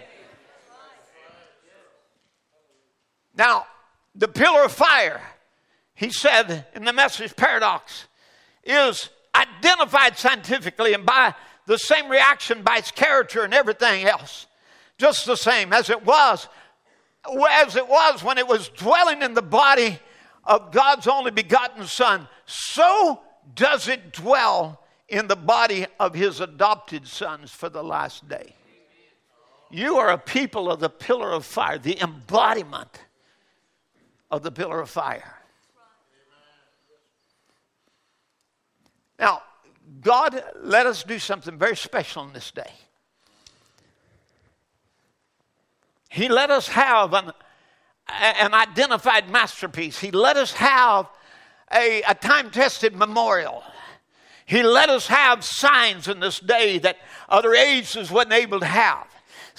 [3.35, 3.67] Now,
[4.15, 5.21] the pillar of fire,
[5.95, 8.07] he said in the message paradox,
[8.65, 11.35] is identified scientifically and by
[11.67, 14.47] the same reaction by its character and everything else.
[14.97, 16.49] Just the same as it was,
[17.25, 19.99] as it was when it was dwelling in the body
[20.45, 23.21] of God's only begotten Son, so
[23.55, 28.55] does it dwell in the body of his adopted sons for the last day.
[29.71, 33.05] You are a people of the pillar of fire, the embodiment
[34.31, 35.35] of the pillar of fire.
[39.19, 39.41] Now,
[40.01, 42.71] God let us do something very special in this day.
[46.09, 47.31] He let us have an,
[48.07, 49.99] an identified masterpiece.
[49.99, 51.07] He let us have
[51.73, 53.63] a, a time tested memorial.
[54.45, 56.97] He let us have signs in this day that
[57.29, 59.07] other ages wasn't able to have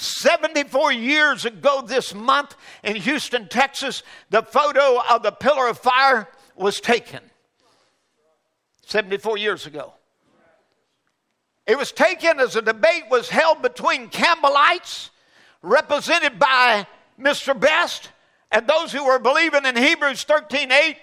[0.00, 6.28] 74 years ago this month in Houston, Texas, the photo of the pillar of fire
[6.56, 7.20] was taken.
[8.86, 9.92] 74 years ago.
[11.66, 15.10] It was taken as a debate was held between Campbellites,
[15.62, 16.86] represented by
[17.18, 17.58] Mr.
[17.58, 18.10] Best,
[18.50, 20.96] and those who were believing in Hebrews 13 8,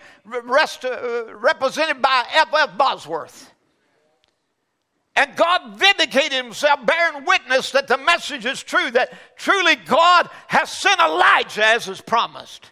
[0.44, 2.50] rest, uh, represented by F.
[2.54, 2.78] F.
[2.78, 3.54] Bosworth.
[5.16, 10.72] And God vindicated himself, bearing witness that the message is true, that truly God has
[10.72, 12.72] sent Elijah as is promised.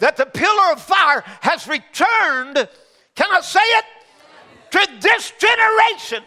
[0.00, 2.68] That the pillar of fire has returned,
[3.14, 3.84] can I say it?
[4.72, 6.22] To this generation.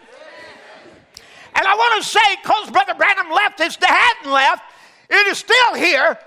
[1.54, 4.62] And I want to say, because Brother Branham left, it hadn't left,
[5.10, 6.18] it is still here,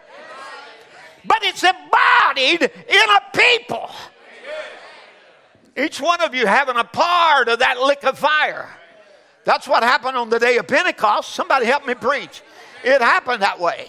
[1.26, 3.90] but it's embodied in a people.
[5.76, 8.70] Each one of you having a part of that lick of fire.
[9.46, 11.32] That's what happened on the day of Pentecost.
[11.32, 12.42] Somebody help me preach.
[12.84, 13.88] It happened that way.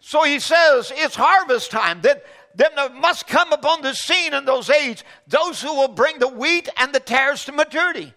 [0.00, 2.00] So he says it's harvest time.
[2.00, 2.16] Then,
[2.54, 6.28] then there must come upon the scene in those age those who will bring the
[6.28, 8.12] wheat and the tares to maturity.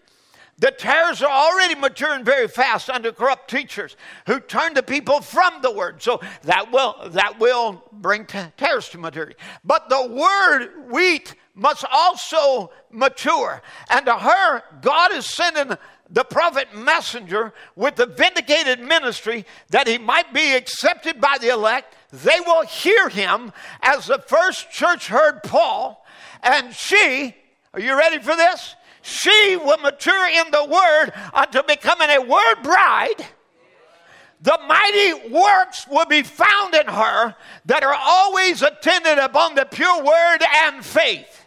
[0.59, 5.61] The tares are already maturing very fast under corrupt teachers who turn the people from
[5.61, 6.01] the word.
[6.01, 9.35] So that will that will bring tares to maturity.
[9.63, 13.61] But the word wheat must also mature.
[13.89, 15.77] And to her, God is sending
[16.09, 21.95] the prophet messenger with the vindicated ministry that he might be accepted by the elect.
[22.11, 23.51] They will hear him
[23.81, 26.05] as the first church heard Paul.
[26.41, 27.35] And she,
[27.73, 28.75] are you ready for this?
[29.07, 33.25] She will mature in the word until becoming a word bride.
[34.41, 37.34] The mighty works will be found in her
[37.67, 41.45] that are always attended upon the pure word and faith.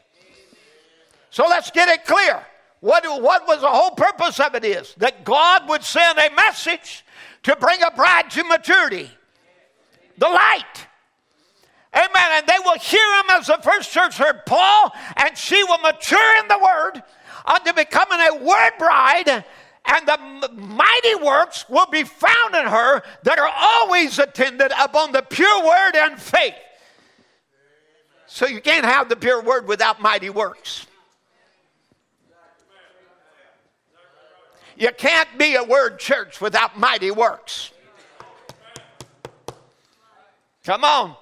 [1.28, 2.42] So let's get it clear.
[2.80, 7.04] What, what was the whole purpose of it is that God would send a message
[7.42, 9.10] to bring a bride to maturity.
[10.16, 10.86] The light.
[11.92, 12.08] Amen.
[12.32, 16.38] And they will hear him as the first church heard Paul, and she will mature
[16.38, 17.02] in the word
[17.50, 19.44] unto becoming a word bride,
[19.84, 25.22] and the mighty works will be found in her that are always attended upon the
[25.22, 26.54] pure word and faith.
[28.26, 30.86] So you can't have the pure word without mighty works.
[34.76, 37.72] You can't be a word church without mighty works.
[40.64, 41.16] Come on.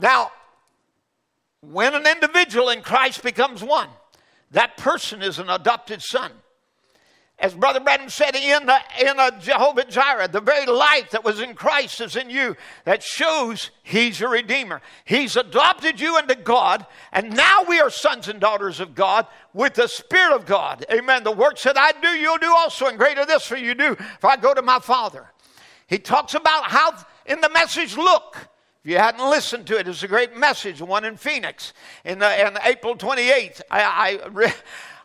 [0.00, 0.32] Now,
[1.60, 3.88] when an individual in Christ becomes one,
[4.50, 6.32] that person is an adopted son.
[7.40, 11.40] As Brother Branham said in, the, in a Jehovah Jireh, the very life that was
[11.40, 14.82] in Christ is in you that shows He's your Redeemer.
[15.04, 19.74] He's adopted you into God, and now we are sons and daughters of God with
[19.74, 20.84] the Spirit of God.
[20.90, 21.22] Amen.
[21.22, 24.24] The works that I do, you'll do also, and greater this for you do, if
[24.24, 25.30] I go to my Father.
[25.86, 26.92] He talks about how
[27.24, 28.48] in the message, look.
[28.84, 31.72] If you hadn't listened to it, it's a great message, one in Phoenix
[32.04, 33.60] in, April 28th.
[33.70, 34.52] I, I, re,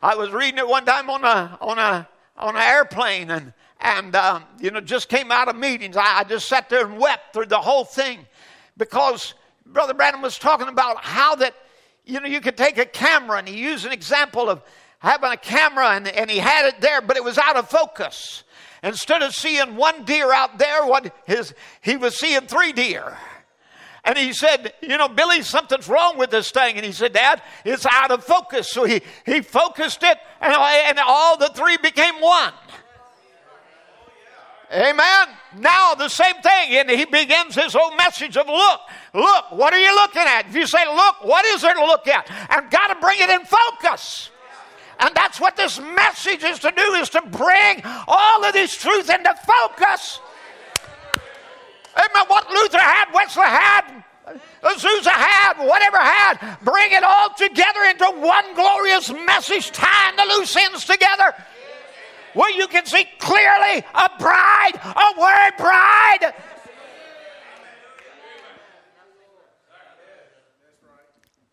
[0.01, 4.15] I was reading it one time on a, on a on an airplane and, and
[4.15, 5.97] um, you know, just came out of meetings.
[5.97, 8.25] I, I just sat there and wept through the whole thing
[8.77, 9.33] because
[9.65, 11.53] Brother Branham was talking about how that,
[12.05, 14.61] you know, you could take a camera and he used an example of
[14.99, 18.43] having a camera and, and he had it there, but it was out of focus.
[18.81, 23.17] Instead of seeing one deer out there, what his, he was seeing three deer.
[24.05, 26.75] And he said, You know, Billy, something's wrong with this thing.
[26.75, 28.69] And he said, Dad, it's out of focus.
[28.71, 32.53] So he, he focused it, and, and all the three became one.
[34.73, 35.27] Amen.
[35.57, 38.81] Now the same thing, and he begins his whole message of look,
[39.13, 40.47] look, what are you looking at?
[40.47, 42.27] If you say look, what is there to look at?
[42.49, 44.31] And got to bring it in focus.
[44.99, 49.09] And that's what this message is to do, is to bring all of this truth
[49.11, 50.19] into focus.
[51.95, 52.25] Amen.
[52.27, 54.03] What Luther had, Wesley had,
[54.63, 60.55] Azusa had, whatever had, bring it all together into one glorious message, tying the loose
[60.55, 61.33] ends together.
[62.33, 66.33] Where you can see clearly a bride, a word bride.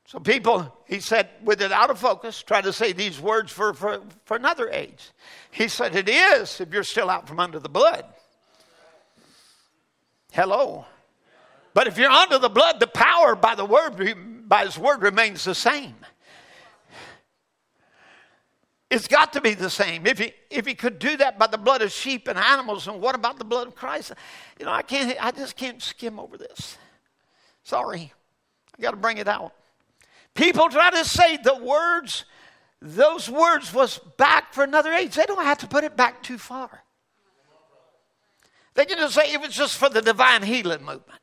[0.07, 3.75] So people, he said, with it out of focus, try to say these words for,
[3.75, 5.11] for, for another age.
[5.53, 8.05] He said, it is if you're still out from under the blood.
[10.33, 10.87] Hello.
[11.75, 15.45] But if you're under the blood, the power by the word by his word remains
[15.45, 15.95] the same.
[18.91, 20.07] It's got to be the same.
[20.07, 23.01] If he if he could do that by the blood of sheep and animals, and
[23.01, 24.13] what about the blood of Christ?
[24.59, 26.77] You know, I can't I just can't skim over this.
[27.63, 28.13] Sorry.
[28.77, 29.53] I gotta bring it out.
[30.35, 32.25] People try to say the words,
[32.81, 35.15] those words was back for another age.
[35.15, 36.83] They don't have to put it back too far.
[38.75, 41.21] They can just say it was just for the divine healing movement.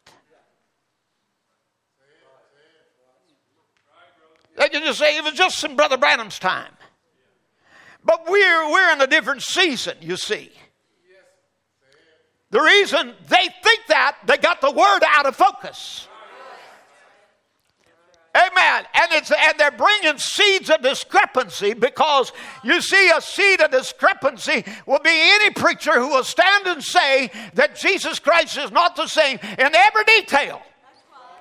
[4.58, 6.74] They can just say it was just in Brother Branham's time.
[8.04, 10.52] But we're, we're in a different season, you see.
[12.50, 16.08] The reason they think that, they got the word out of focus.
[18.38, 18.86] Amen.
[18.94, 22.32] And it's and they're bringing seeds of discrepancy because
[22.64, 27.32] you see a seed of discrepancy will be any preacher who will stand and say
[27.56, 30.62] that Jesus Christ is not the same in every detail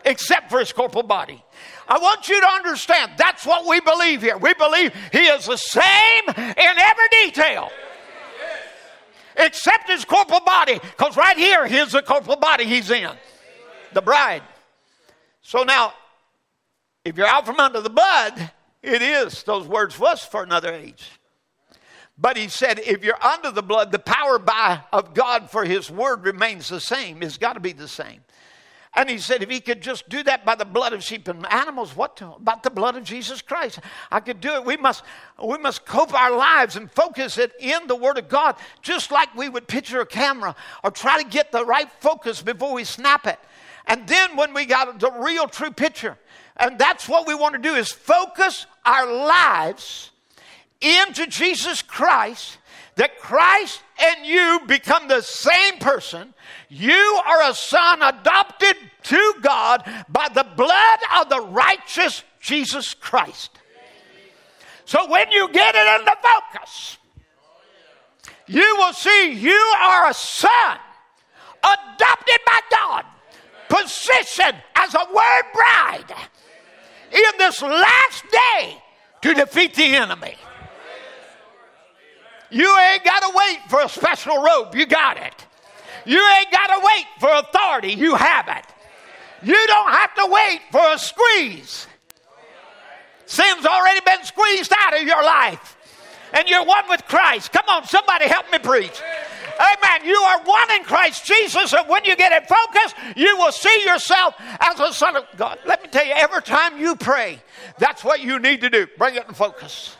[0.06, 1.42] except for his corporal body.
[1.88, 4.38] I want you to understand that's what we believe here.
[4.38, 7.70] We believe he is the same in every detail
[9.36, 13.10] except his corporal body because right here here's the corporal body he's in
[13.92, 14.42] the bride
[15.42, 15.92] so now
[17.06, 18.50] if you're out from under the blood,
[18.82, 21.08] it is, those words was for another age.
[22.18, 25.88] But he said, if you're under the blood, the power by, of God for his
[25.88, 27.22] word remains the same.
[27.22, 28.22] It's got to be the same.
[28.96, 31.46] And he said, if he could just do that by the blood of sheep and
[31.46, 33.78] animals, what to, about the blood of Jesus Christ?
[34.10, 34.64] I could do it.
[34.64, 35.04] We must,
[35.40, 39.32] we must cope our lives and focus it in the Word of God, just like
[39.36, 43.26] we would picture a camera or try to get the right focus before we snap
[43.26, 43.38] it.
[43.86, 46.18] And then when we got the real true picture,
[46.58, 50.10] and that's what we want to do is focus our lives
[50.80, 52.58] into Jesus Christ
[52.96, 56.32] that Christ and you become the same person.
[56.68, 63.50] You are a son adopted to God by the blood of the righteous Jesus Christ.
[64.86, 66.98] So when you get it into focus,
[68.46, 70.78] you will see you are a son
[71.62, 73.04] adopted by God,
[73.68, 76.14] positioned as a word bride
[77.12, 78.82] in this last day
[79.22, 80.36] to defeat the enemy.
[82.50, 84.74] You ain't got to wait for a special robe.
[84.74, 85.34] You got it.
[86.04, 87.92] You ain't got to wait for authority.
[87.92, 88.64] You have it.
[89.42, 91.86] You don't have to wait for a squeeze.
[93.26, 95.76] Sin's already been squeezed out of your life.
[96.32, 97.52] And you're one with Christ.
[97.52, 99.00] Come on, somebody help me preach.
[99.58, 100.06] Amen.
[100.06, 103.82] You are one in Christ Jesus, and when you get it focused, you will see
[103.84, 105.58] yourself as a son of God.
[105.64, 107.40] Let me tell you, every time you pray,
[107.78, 108.86] that's what you need to do.
[108.98, 109.96] Bring it in focus.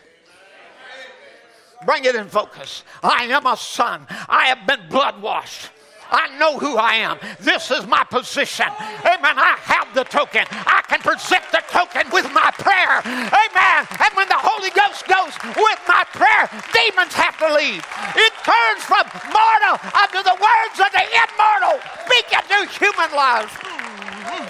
[1.84, 2.84] Bring it in focus.
[3.02, 4.06] I am a son.
[4.10, 5.70] I have been blood washed.
[6.10, 7.18] I know who I am.
[7.40, 8.66] This is my position.
[8.68, 9.36] Amen.
[9.38, 10.44] I have the token.
[10.50, 13.02] I can present the token with my prayer.
[13.06, 13.80] Amen.
[13.90, 17.82] And when the Holy Ghost goes with my prayer, demons have to leave.
[18.14, 21.76] It turns from mortal unto the words of the immortal.
[22.06, 23.52] Speak into human lives.
[23.52, 24.46] Mm-hmm.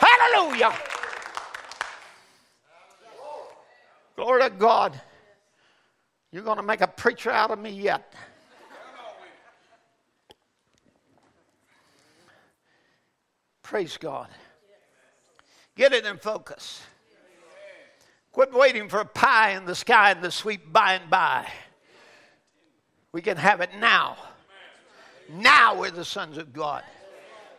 [0.00, 0.72] Hallelujah.
[4.16, 5.00] Glory to God.
[6.30, 8.12] You're going to make a preacher out of me yet.
[13.64, 14.28] Praise God.
[15.74, 16.82] Get it in focus.
[18.30, 21.48] Quit waiting for a pie in the sky and the sweet by and by.
[23.10, 24.16] We can have it now.
[25.30, 26.84] Now we're the sons of God.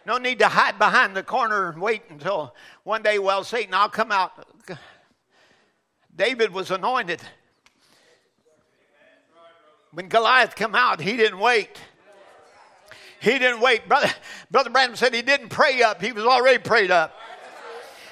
[0.06, 2.54] No need to hide behind the corner and wait until
[2.84, 4.48] one day, well, Satan, I'll come out.
[6.16, 7.22] David was anointed.
[9.92, 11.80] When Goliath come out, he didn't wait.
[13.20, 13.88] He didn't wait.
[13.88, 14.10] Brother,
[14.52, 16.02] Brother Branham said he didn't pray up.
[16.02, 17.14] He was already prayed up.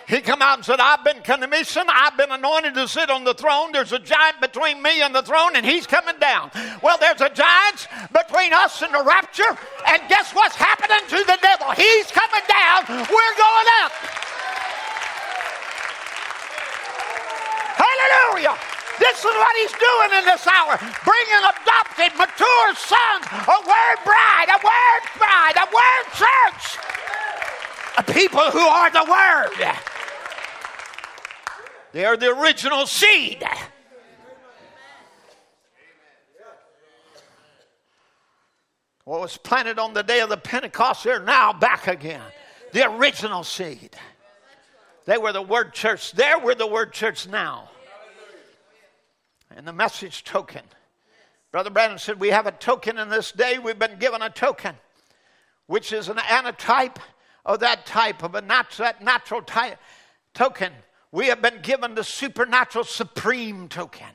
[0.08, 1.90] He come out and said, I've been commissioned.
[1.90, 3.72] I've been anointed to sit on the throne.
[3.72, 6.52] There's a giant between me and the throne, and he's coming down.
[6.82, 9.58] Well, there's a giant between us and the rapture,
[9.88, 11.72] and guess what's happening to the devil?
[11.72, 13.08] He's coming down.
[13.08, 13.92] We're going up.
[17.80, 18.58] Hallelujah.
[19.00, 24.48] This is what he's doing in this hour bringing adopted, mature sons, a word bride,
[24.50, 26.78] a word bride, a word church,
[27.98, 29.74] a people who are the word.
[31.92, 33.44] They are the original seed.
[39.06, 42.22] What was planted on the day of the Pentecost, they're now back again.
[42.72, 43.96] The original seed.
[45.06, 46.14] They were the word church.
[46.14, 47.70] There we're the word church now
[49.56, 50.62] and the message token.
[51.52, 53.60] Brother Branham said, We have a token in this day.
[53.60, 54.76] We've been given a token,
[55.68, 57.00] which is an antitype
[57.46, 59.78] of that type, of a nat- that natural type,
[60.34, 60.72] token.
[61.12, 64.08] We have been given the supernatural supreme token.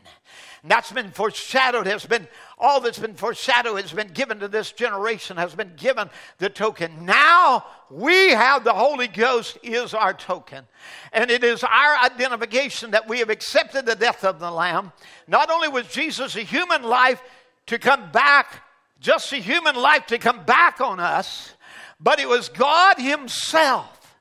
[0.62, 2.26] And that's been foreshadowed, has been
[2.58, 7.04] all that's been foreshadowed has been given to this generation, has been given the token.
[7.06, 10.64] Now we have the Holy Ghost is our token.
[11.12, 14.92] And it is our identification that we have accepted the death of the Lamb.
[15.28, 17.22] Not only was Jesus a human life
[17.66, 18.62] to come back
[19.00, 21.54] just a human life to come back on us,
[22.00, 24.16] but it was God Himself.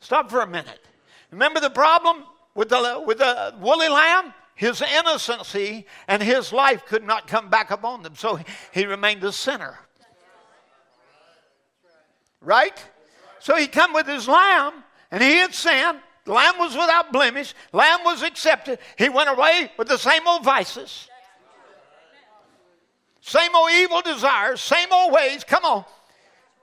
[0.00, 0.80] Stop for a minute.
[1.30, 4.32] Remember the problem with the, with the woolly lamb?
[4.54, 8.38] His innocency and his life could not come back upon them, so
[8.72, 9.78] he remained a sinner.
[12.40, 12.82] Right?
[13.40, 15.98] So he come with his lamb, and he had sinned.
[16.24, 17.54] The lamb was without blemish.
[17.72, 18.78] Lamb was accepted.
[18.96, 21.08] He went away with the same old vices,
[23.20, 25.42] same old evil desires, same old ways.
[25.44, 25.84] Come on,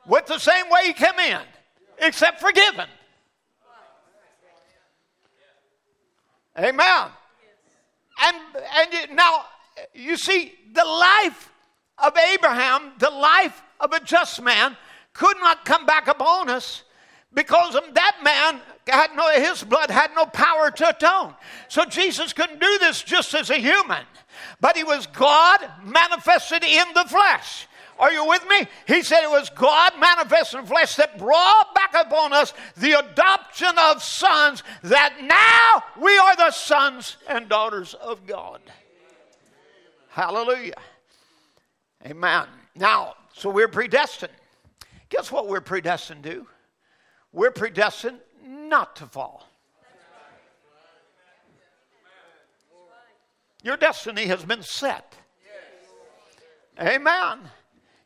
[0.07, 1.41] with the same way he came in,
[1.99, 2.87] except forgiven.
[6.57, 7.09] Amen.
[8.21, 8.37] And,
[8.75, 9.45] and now,
[9.93, 11.51] you see, the life
[11.97, 14.77] of Abraham, the life of a just man,
[15.13, 16.83] could not come back upon us
[17.33, 21.33] because that man had no, his blood had no power to atone.
[21.67, 24.03] So Jesus couldn't do this just as a human,
[24.59, 27.67] but he was God manifested in the flesh.
[28.01, 28.67] Are you with me?
[28.87, 33.77] He said it was God manifested in flesh that brought back upon us the adoption
[33.77, 38.59] of sons, that now we are the sons and daughters of God.
[40.09, 40.81] Hallelujah.
[42.03, 42.47] Amen.
[42.75, 44.33] Now, so we're predestined.
[45.09, 46.47] Guess what we're predestined to?
[47.31, 49.47] We're predestined not to fall.
[53.61, 55.13] Your destiny has been set.
[56.79, 57.41] Amen.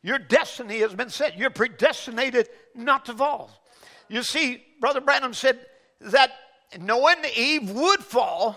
[0.05, 1.35] Your destiny has been set.
[1.35, 3.49] You're predestinated not to fall.
[4.07, 5.59] You see, Brother Branham said
[5.99, 6.29] that
[6.79, 8.55] knowing Eve would fall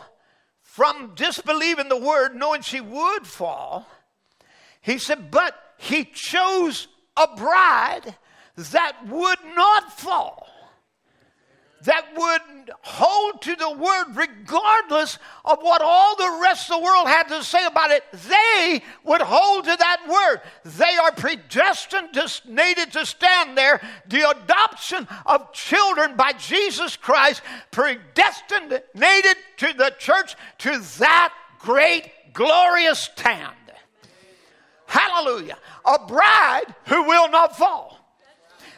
[0.61, 3.87] from disbelieving the word, knowing she would fall,
[4.83, 8.15] he said, but he chose a bride
[8.57, 10.47] that would not fall
[11.83, 17.07] that would hold to the word regardless of what all the rest of the world
[17.07, 18.05] had to say about it.
[18.13, 20.41] They would hold to that word.
[20.65, 23.81] They are predestined, needed to stand there.
[24.09, 32.11] The adoption of children by Jesus Christ, predestined, needed to the church to that great,
[32.33, 33.55] glorious stand.
[34.87, 35.59] Hallelujah.
[35.85, 37.99] A bride who will not fall.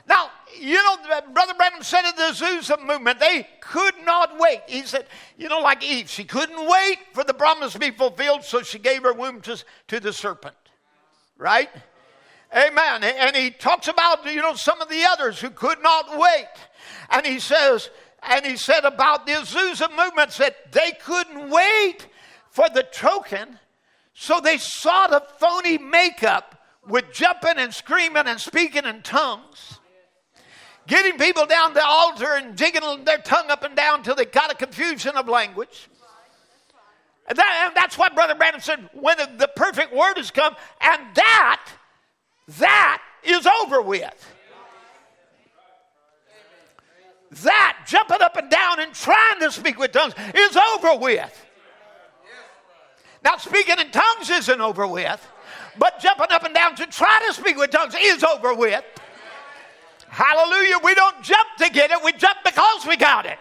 [0.08, 0.96] Now, you know,
[1.32, 4.60] Brother Branham said in the Azusa movement, they could not wait.
[4.66, 5.06] He said,
[5.38, 8.78] you know, like Eve, she couldn't wait for the promise to be fulfilled, so she
[8.78, 10.54] gave her womb to, to the serpent.
[11.38, 11.70] Right?
[12.54, 13.02] Amen.
[13.04, 16.48] And he talks about, you know, some of the others who could not wait.
[17.08, 17.88] And he says,
[18.22, 22.06] and he said about the Azusa movement that they couldn't wait
[22.50, 23.58] for the token,
[24.12, 29.79] so they sought a phony makeup with jumping and screaming and speaking in tongues
[30.90, 34.52] getting people down the altar and jigging their tongue up and down till they got
[34.52, 35.88] a confusion of language.
[37.28, 41.00] And, that, and that's what Brother Branham said when the perfect word has come, and
[41.14, 41.64] that,
[42.58, 44.34] that is over with.
[47.42, 51.46] That jumping up and down and trying to speak with tongues is over with.
[53.22, 55.24] Now, speaking in tongues isn't over with,
[55.78, 58.82] but jumping up and down to try to speak with tongues is over with.
[60.10, 60.76] Hallelujah.
[60.82, 63.38] We don't jump to get it, we jump because we got it.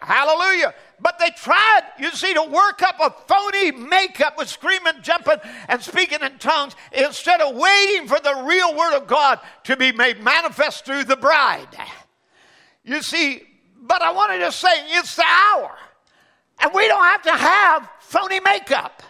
[0.00, 0.74] Hallelujah.
[1.00, 5.38] But they tried, you see, to work up a phony makeup with screaming, jumping,
[5.68, 9.92] and speaking in tongues instead of waiting for the real Word of God to be
[9.92, 11.68] made manifest through the bride.
[12.84, 13.42] You see,
[13.80, 15.74] but I wanted to say it's the hour.
[16.60, 19.02] And we don't have to have phony makeup.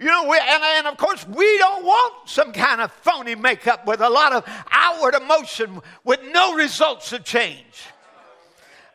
[0.00, 3.86] You know, we, and, and of course, we don't want some kind of phony makeup
[3.86, 7.84] with a lot of outward emotion with no results of change.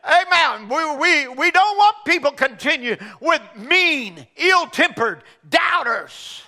[0.04, 0.68] Amen.
[0.68, 6.42] We, we, we don't want people continue with mean, ill tempered doubters.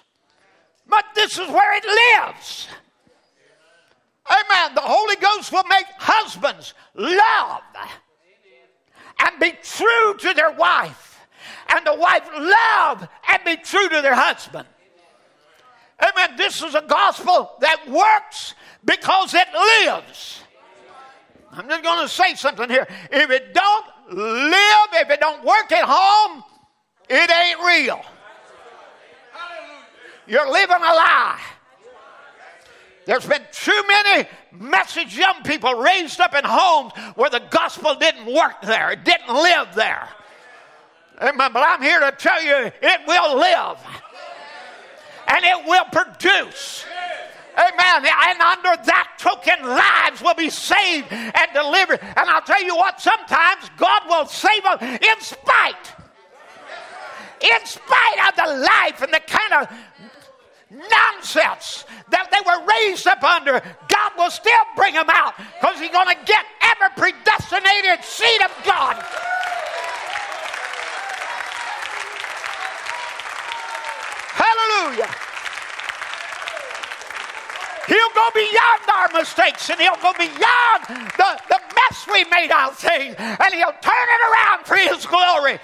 [0.89, 1.85] But this is where it
[2.24, 2.66] lives.
[4.28, 4.74] Amen.
[4.74, 7.62] The Holy Ghost will make husbands love
[9.20, 11.07] and be true to their wife
[11.69, 14.66] and the wife love and be true to their husband.
[16.01, 16.37] Amen.
[16.37, 18.55] This is a gospel that works
[18.85, 19.49] because it
[19.85, 20.43] lives.
[21.53, 22.87] I'm just going to say something here.
[23.11, 26.45] If it don't live, if it don't work at home,
[27.09, 28.01] it ain't real.
[30.27, 31.41] You're living a lie.
[33.07, 38.27] There's been too many message young people raised up in homes where the gospel didn't
[38.27, 40.09] work there, it didn't live there.
[41.19, 41.53] Uh, Amen.
[41.53, 43.78] But I'm here to tell you it will live
[45.27, 46.85] and it will produce.
[47.57, 48.07] Amen.
[48.07, 51.99] And under that token, lives will be saved and delivered.
[52.01, 55.95] And I'll tell you what, sometimes God will save them in spite.
[57.40, 59.78] in spite of the life and the kind of
[60.70, 65.90] nonsense that they were raised up under, God will still bring them out because He's
[65.90, 69.05] going to get every predestinated seed of God.
[74.78, 75.09] Hallelujah.
[77.88, 82.78] He'll go beyond our mistakes and he'll go beyond the, the mess we made out
[82.78, 85.59] things and he'll turn it around for his glory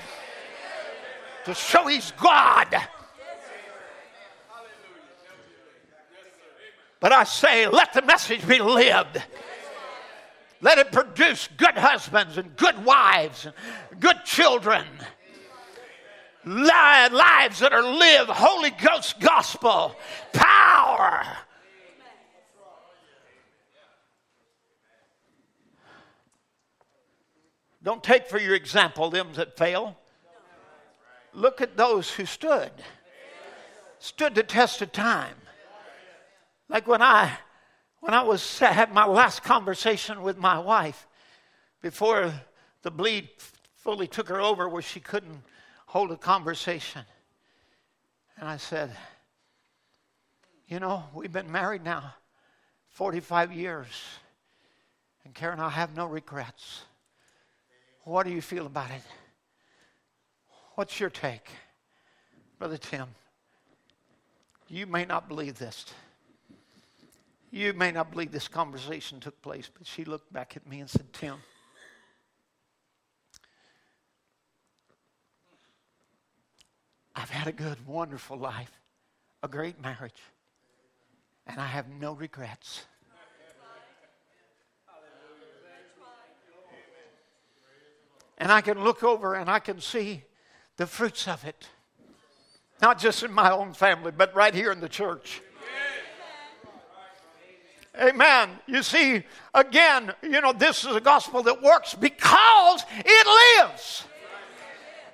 [1.44, 2.74] to show he's God.
[6.98, 9.22] But I say, let the message be lived.
[10.62, 13.54] Let it produce good husbands and good wives and
[14.00, 14.86] good children.
[16.46, 19.96] Lives that are lived, Holy Ghost gospel,
[20.32, 21.24] power.
[27.82, 29.96] Don't take for your example them that fail.
[31.34, 32.70] Look at those who stood,
[33.98, 35.34] stood the test of time.
[36.68, 37.32] Like when I,
[38.00, 41.06] when I was had my last conversation with my wife
[41.82, 42.32] before
[42.82, 43.28] the bleed
[43.76, 45.42] fully took her over, where she couldn't
[45.94, 47.04] hold a conversation,
[48.36, 48.90] and I said,
[50.66, 52.16] "You know, we've been married now
[52.88, 53.86] 45 years,
[55.24, 56.82] and Karen, I have no regrets."
[58.02, 59.04] What do you feel about it?
[60.74, 61.48] What's your take?
[62.58, 63.14] Brother Tim,
[64.66, 65.94] you may not believe this.
[67.52, 70.90] You may not believe this conversation took place, but she looked back at me and
[70.90, 71.40] said, Tim,
[77.16, 78.70] I've had a good, wonderful life,
[79.42, 80.20] a great marriage,
[81.46, 82.84] and I have no regrets.
[88.36, 90.24] And I can look over and I can see
[90.76, 91.68] the fruits of it.
[92.82, 95.40] Not just in my own family, but right here in the church.
[98.00, 98.50] Amen.
[98.66, 99.22] You see,
[99.54, 104.04] again, you know, this is a gospel that works because it lives.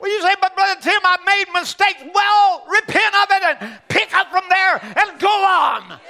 [0.00, 2.02] Well, you say, but Brother Tim, I made mistakes.
[2.14, 6.00] Well, repent of it and pick up from there and go on.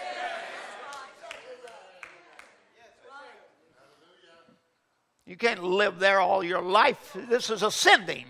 [5.27, 7.17] You can't live there all your life.
[7.29, 8.27] This is ascending.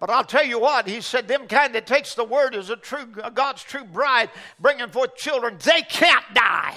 [0.00, 2.76] But I'll tell you what, he said, them kind that takes the word as a
[2.76, 4.30] true God's true bride,
[4.60, 6.76] bringing forth children, they can't die.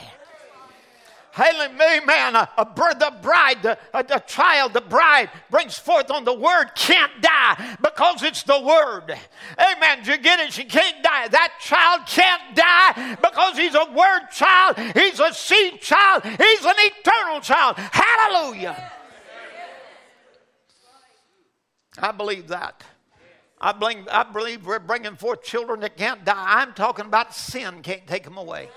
[1.39, 2.35] Amen.
[2.35, 2.65] A, a,
[2.99, 7.77] the bride, the, a, a child, the bride brings forth on the word can't die
[7.81, 9.15] because it's the word.
[9.57, 9.99] Amen.
[9.99, 10.51] Did you get it?
[10.51, 11.29] She can't die.
[11.29, 14.77] That child can't die because he's a word child.
[14.93, 16.23] He's a seed child.
[16.23, 17.77] He's an eternal child.
[17.77, 18.91] Hallelujah.
[21.97, 22.83] I believe that.
[23.59, 26.61] I believe, I believe we're bringing forth children that can't die.
[26.61, 28.69] I'm talking about sin can't take them away.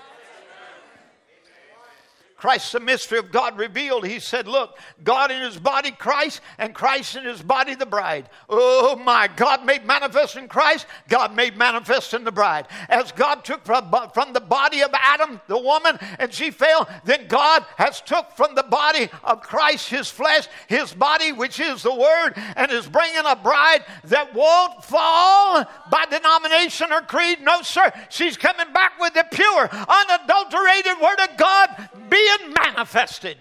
[2.45, 4.05] Christ, the mystery of God revealed.
[4.05, 8.29] He said, Look, God in his body, Christ, and Christ in his body, the bride.
[8.47, 12.67] Oh my, God made manifest in Christ, God made manifest in the bride.
[12.87, 17.65] As God took from, the body of Adam, the woman, and she fell, then God
[17.77, 22.33] has took from the body of Christ, his flesh, his body, which is the word,
[22.55, 27.41] and is bringing a bride that won't fall by denomination or creed.
[27.41, 27.91] No, sir.
[28.09, 31.89] She's coming back with the pure, unadulterated word of God.
[32.07, 33.37] Be manifested.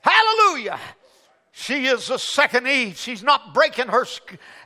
[0.00, 0.78] Hallelujah.
[1.52, 2.96] She is the second Eve.
[2.96, 4.06] She's not breaking her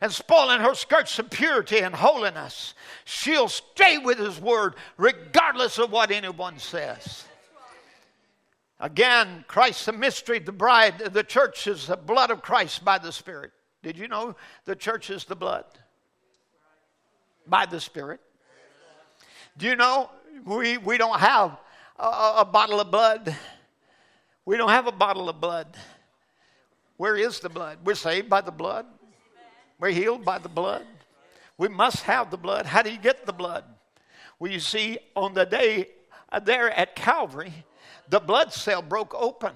[0.03, 2.75] and spoiling her skirts of purity and holiness.
[3.07, 7.25] She'll stay with His word regardless of what anyone says.
[8.79, 13.13] Again, Christ the mystery, the bride, the church is the blood of Christ by the
[13.13, 13.53] Spirit.
[13.83, 15.65] Did you know the church is the blood?
[17.47, 18.21] By the Spirit.
[19.57, 20.11] Do you know
[20.45, 21.59] we, we don't have
[22.03, 23.35] a, a bottle of blood.
[24.45, 25.77] We don't have a bottle of blood.
[26.97, 27.79] Where is the blood?
[27.85, 28.87] We're saved by the blood.
[29.79, 30.85] We're healed by the blood.
[31.59, 32.67] We must have the blood.
[32.67, 33.65] How do you get the blood?
[34.39, 35.89] Well, you see, on the day
[36.31, 37.53] uh, there at Calvary,
[38.09, 39.53] the blood cell broke open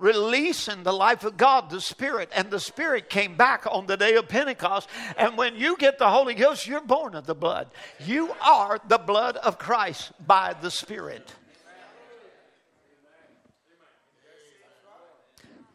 [0.00, 2.30] releasing the life of God, the Spirit.
[2.34, 4.88] And the Spirit came back on the day of Pentecost.
[5.16, 7.68] And when you get the Holy Ghost, you're born of the blood.
[8.04, 11.32] You are the blood of Christ by the Spirit.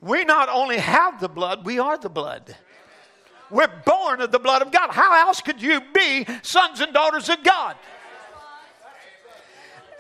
[0.01, 2.55] We not only have the blood, we are the blood.
[3.49, 4.89] We're born of the blood of God.
[4.91, 7.75] How else could you be sons and daughters of God?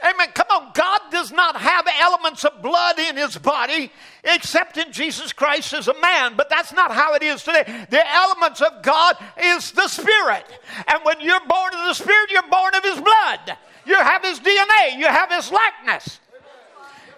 [0.03, 0.27] Amen.
[0.33, 0.71] Come on.
[0.73, 3.91] God does not have elements of blood in his body
[4.23, 7.63] except in Jesus Christ as a man, but that's not how it is today.
[7.89, 10.45] The elements of God is the Spirit.
[10.87, 13.57] And when you're born of the Spirit, you're born of his blood.
[13.85, 16.19] You have his DNA, you have his likeness.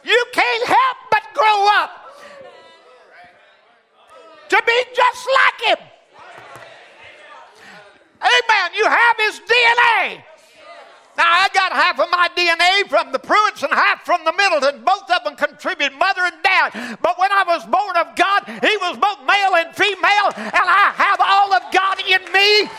[0.04, 2.08] You can't help but grow up
[4.50, 5.88] to be just like him.
[8.22, 8.72] Amen.
[8.76, 10.24] You have his DNA.
[11.18, 14.86] Now, I got half of my DNA from the Pruitts and half from the Middleton.
[14.86, 16.98] Both of them contribute mother and dad.
[17.02, 20.94] But when I was born of God, He was both male and female, and I
[20.94, 22.70] have all of God in me.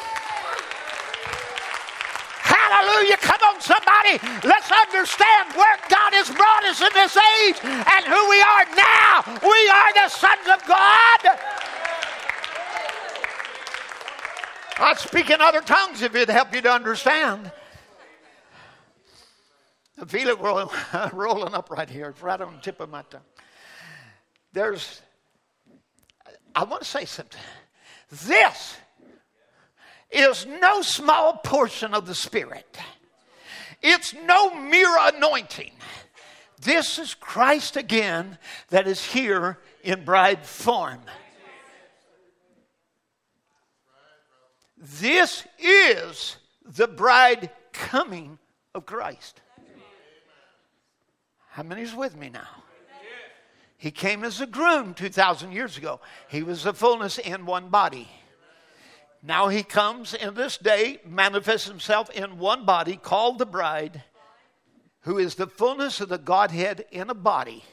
[2.47, 3.19] Hallelujah.
[3.19, 4.23] Come on, somebody.
[4.47, 9.27] Let's understand where God has brought us in this age and who we are now.
[9.43, 11.21] We are the sons of God.
[14.79, 17.51] I speak in other tongues if it'd help you to understand.
[20.01, 20.69] I feel it rolling,
[21.13, 22.11] rolling up right here.
[22.11, 23.21] It's right on the tip of my tongue.
[24.53, 25.03] There's,
[26.55, 27.41] I want to say something.
[28.11, 28.77] This
[30.11, 32.79] is no small portion of the Spirit,
[33.83, 35.73] it's no mere anointing.
[36.61, 38.37] This is Christ again
[38.71, 40.99] that is here in bride form.
[44.77, 48.41] This is the bride coming
[48.75, 49.41] of Christ.
[51.59, 52.47] How many's with me now?
[53.79, 56.01] He came as a groom 2,000 years ago.
[56.29, 58.07] He was the fullness in one body.
[59.25, 64.05] Now he comes in this day, manifests himself in one body called the bride,
[65.01, 67.65] who is the fullness of the Godhead in a body.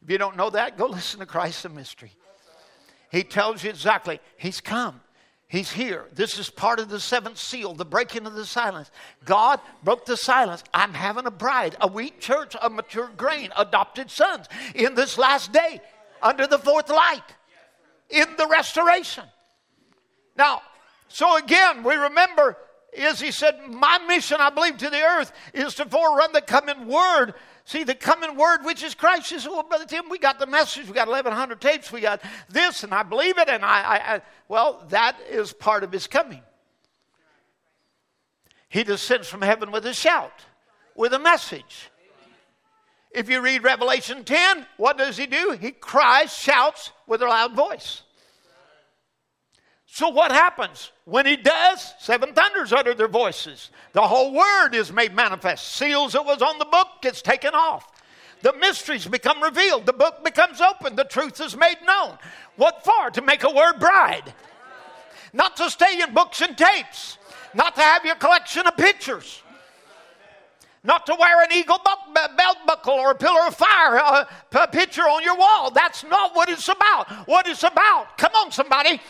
[0.00, 2.12] If you don't know that, go listen to Christ the Mystery.
[3.10, 5.00] He tells you exactly, He's come.
[5.54, 6.06] He's here.
[6.12, 8.90] This is part of the seventh seal, the breaking of the silence.
[9.24, 10.64] God broke the silence.
[10.74, 15.52] I'm having a bride, a wheat church, a mature grain, adopted sons in this last
[15.52, 15.80] day
[16.20, 17.22] under the fourth light
[18.10, 19.22] in the restoration.
[20.36, 20.60] Now,
[21.06, 22.56] so again, we remember
[22.92, 26.88] is he said, My mission, I believe, to the earth is to forerun the coming
[26.88, 27.34] word
[27.66, 30.86] See, the coming word, which is Christ, says, well, Brother Tim, we got the message,
[30.86, 32.20] we got 1,100 tapes, we got
[32.50, 36.06] this, and I believe it, and I, I, I well, that is part of his
[36.06, 36.42] coming.
[38.68, 40.44] He descends from heaven with a shout,
[40.94, 41.90] with a message.
[43.10, 45.56] If you read Revelation 10, what does he do?
[45.58, 48.02] He cries, shouts with a loud voice.
[49.94, 50.90] So, what happens?
[51.04, 53.70] When he does, seven thunders utter their voices.
[53.92, 55.68] The whole word is made manifest.
[55.68, 57.92] Seals that was on the book gets taken off.
[58.42, 59.86] The mysteries become revealed.
[59.86, 60.96] The book becomes open.
[60.96, 62.18] The truth is made known.
[62.56, 63.10] What for?
[63.10, 64.34] To make a word bride.
[65.32, 67.18] Not to stay in books and tapes.
[67.54, 69.44] Not to have your collection of pictures.
[70.82, 71.78] Not to wear an eagle
[72.36, 75.70] belt buckle or a pillar of fire, uh, a picture on your wall.
[75.70, 77.08] That's not what it's about.
[77.28, 79.00] What it's about, come on, somebody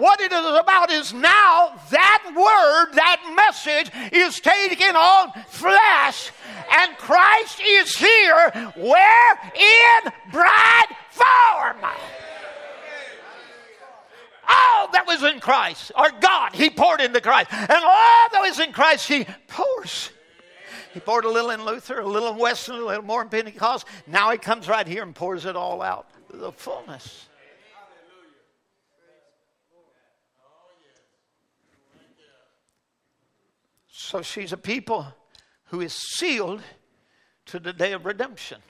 [0.00, 6.32] what it is about is now that word, that message is taken on flesh,
[6.72, 9.52] and Christ is here where?
[9.54, 11.90] In bride form.
[14.48, 17.52] All that was in Christ, or God, He poured into Christ.
[17.52, 20.10] And all that was in Christ, He pours.
[20.92, 23.86] He poured a little in Luther, a little in Wesley, a little more in Pentecost.
[24.08, 26.08] Now He comes right here and pours it all out.
[26.32, 27.28] The fullness.
[34.00, 35.06] So she's a people
[35.64, 36.62] who is sealed
[37.46, 38.60] to the day of redemption.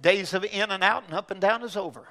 [0.00, 2.06] Days of in and out and up and down is over.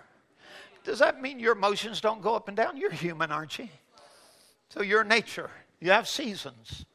[0.83, 2.75] Does that mean your emotions don't go up and down?
[2.75, 3.69] You're human, aren't you?
[4.69, 5.51] So your nature.
[5.79, 6.85] You have seasons.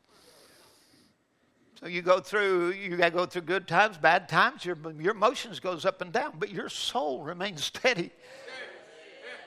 [1.80, 4.64] So you go through, you got to go through good times, bad times.
[4.64, 8.10] Your, your emotions goes up and down, but your soul remains steady.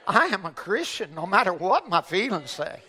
[0.08, 2.80] I am a Christian no matter what my feelings say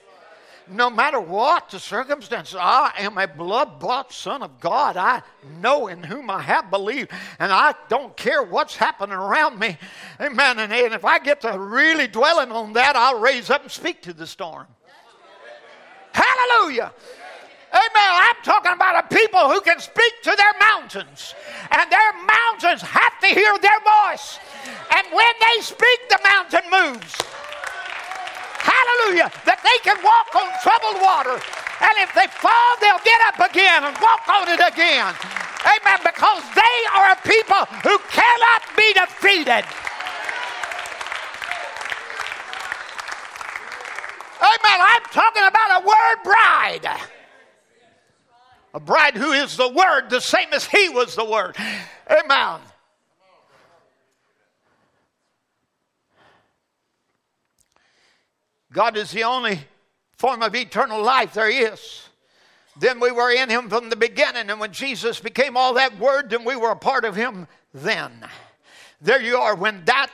[0.68, 4.96] no matter what the circumstances, I am a blood bought son of God.
[4.96, 5.22] I
[5.60, 9.78] know in whom I have believed, and I don't care what's happening around me.
[10.20, 10.58] Amen.
[10.58, 14.02] And, and if I get to really dwelling on that, I'll raise up and speak
[14.02, 14.66] to the storm.
[16.12, 16.92] Hallelujah.
[17.72, 17.90] Amen.
[17.94, 21.34] I'm talking about a people who can speak to their mountains,
[21.70, 24.38] and their mountains have to hear their voice.
[24.96, 27.16] And when they speak, the mountain moves.
[28.86, 29.30] Hallelujah.
[29.42, 31.36] That they can walk on troubled water.
[31.82, 35.10] And if they fall, they'll get up again and walk on it again.
[35.66, 35.98] Amen.
[36.06, 39.66] Because they are a people who cannot be defeated.
[44.38, 44.78] Amen.
[44.78, 46.86] I'm talking about a word bride.
[48.76, 51.56] A bride who is the Word, the same as He was the Word.
[52.10, 52.60] Amen.
[58.76, 59.58] God is the only
[60.18, 62.10] form of eternal life there is.
[62.78, 66.28] Then we were in Him from the beginning, and when Jesus became all that Word,
[66.28, 68.12] then we were a part of Him then.
[69.00, 69.54] There you are.
[69.54, 70.10] When that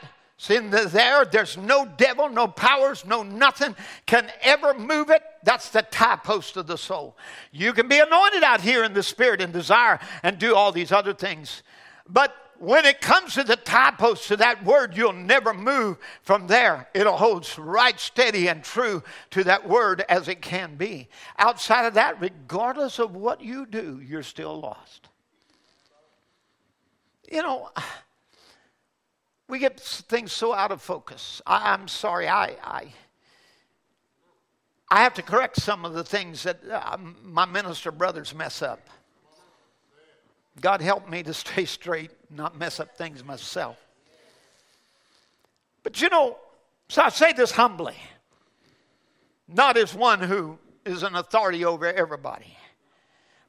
[0.49, 1.25] in the there.
[1.25, 3.75] There's no devil, no powers, no nothing
[4.05, 5.21] can ever move it.
[5.43, 7.17] That's the tie post of the soul.
[7.51, 10.93] You can be anointed out here in the spirit and desire and do all these
[10.93, 11.63] other things.
[12.07, 16.47] But when it comes to the tie post to that word, you'll never move from
[16.47, 16.87] there.
[16.93, 21.09] It'll hold right steady and true to that word as it can be.
[21.37, 25.09] Outside of that, regardless of what you do, you're still lost.
[27.31, 27.69] You know,
[29.47, 31.41] we get things so out of focus.
[31.45, 32.93] I, am sorry, I, I,
[34.89, 38.87] I have to correct some of the things that uh, my minister brothers mess up.
[40.61, 43.77] God help me to stay straight, not mess up things myself.
[45.83, 46.37] But you know,
[46.89, 47.95] so I say this humbly,
[49.47, 52.57] not as one who is an authority over everybody.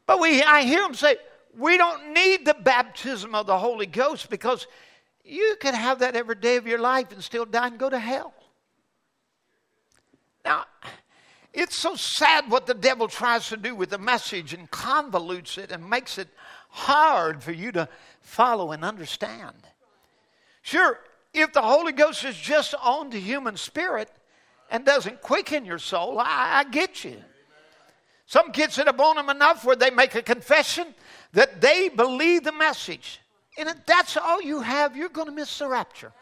[0.07, 1.17] But we, I hear them say,
[1.57, 4.67] we don't need the baptism of the Holy Ghost because
[5.25, 7.99] you can have that every day of your life and still die and go to
[7.99, 8.35] hell.
[10.45, 10.65] Now,
[11.53, 15.71] it's so sad what the devil tries to do with the message and convolutes it
[15.71, 16.29] and makes it
[16.69, 17.89] hard for you to
[18.25, 19.57] follow and understand.
[20.63, 20.99] Sure,
[21.33, 24.11] if the Holy Ghost is just on the human spirit
[24.71, 27.17] and doesn't quicken your soul, I, I get you.
[28.27, 30.95] Some kids it upon them enough where they make a confession
[31.33, 33.21] that they believe the message.
[33.59, 36.13] And if that's all you have, you're going to miss the rapture.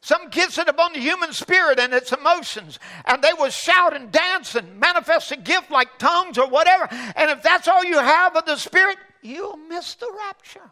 [0.00, 4.10] Some kids it upon the human spirit and its emotions, and they will shout and
[4.10, 6.88] dance and manifest a gift like tongues or whatever.
[7.14, 10.70] And if that's all you have of the spirit, you'll miss the rapture.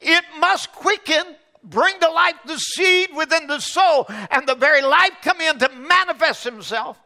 [0.00, 1.24] It must quicken,
[1.62, 5.68] bring to life the seed within the soul, and the very life come in to
[5.70, 7.00] manifest himself.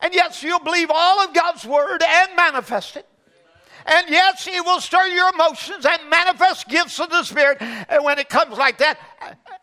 [0.00, 3.06] And yes, you'll believe all of God's word and manifest it.
[3.86, 7.58] And yes, He will stir your emotions and manifest gifts of the Spirit.
[7.60, 8.98] And when it comes like that,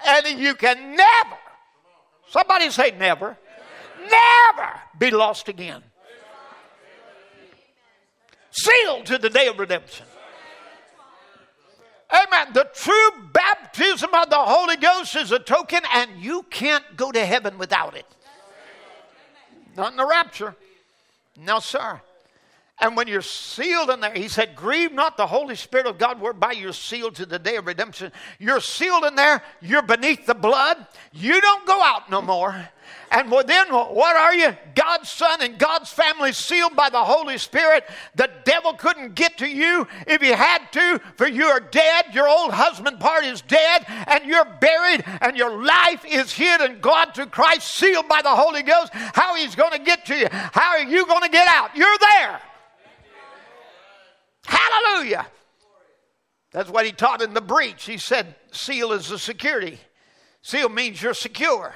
[0.05, 1.37] and you can never,
[2.27, 3.37] somebody say never,
[4.01, 5.83] never be lost again.
[8.51, 10.05] Sealed to the day of redemption.
[12.11, 12.53] Amen.
[12.53, 17.23] The true baptism of the Holy Ghost is a token, and you can't go to
[17.23, 18.05] heaven without it.
[19.77, 20.55] Not in the rapture.
[21.37, 22.01] No, sir.
[22.81, 26.21] And when you're sealed in there, he said, Grieve not the Holy Spirit of God,
[26.21, 28.11] whereby you're sealed to the day of redemption.
[28.39, 30.87] You're sealed in there, you're beneath the blood.
[31.11, 32.69] You don't go out no more.
[33.11, 34.55] And then what are you?
[34.75, 37.83] God's son and God's family sealed by the Holy Spirit.
[38.15, 42.05] The devil couldn't get to you if he had to, for you are dead.
[42.13, 46.79] Your old husband part is dead, and you're buried, and your life is hid in
[46.79, 48.91] God through Christ, sealed by the Holy Ghost.
[48.93, 50.27] How he's going to get to you?
[50.31, 51.75] How are you going to get out?
[51.75, 52.39] You're there.
[54.49, 55.27] Hallelujah.
[56.51, 57.85] That's what he taught in the breach.
[57.85, 59.79] He said, seal is the security.
[60.41, 61.75] Seal means you're secure.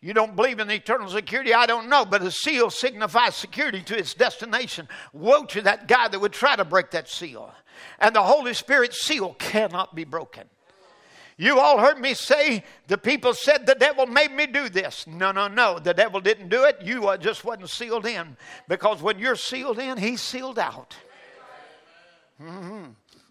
[0.00, 1.54] You don't believe in eternal security?
[1.54, 4.88] I don't know, but a seal signifies security to its destination.
[5.12, 7.52] Woe to that guy that would try to break that seal.
[7.98, 10.44] And the Holy Spirit seal cannot be broken.
[11.36, 15.06] You all heard me say the people said the devil made me do this.
[15.06, 15.78] No, no, no.
[15.78, 16.78] The devil didn't do it.
[16.82, 18.36] You just wasn't sealed in.
[18.68, 20.96] Because when you're sealed in, he's sealed out.
[22.44, 22.84] Mm-hmm.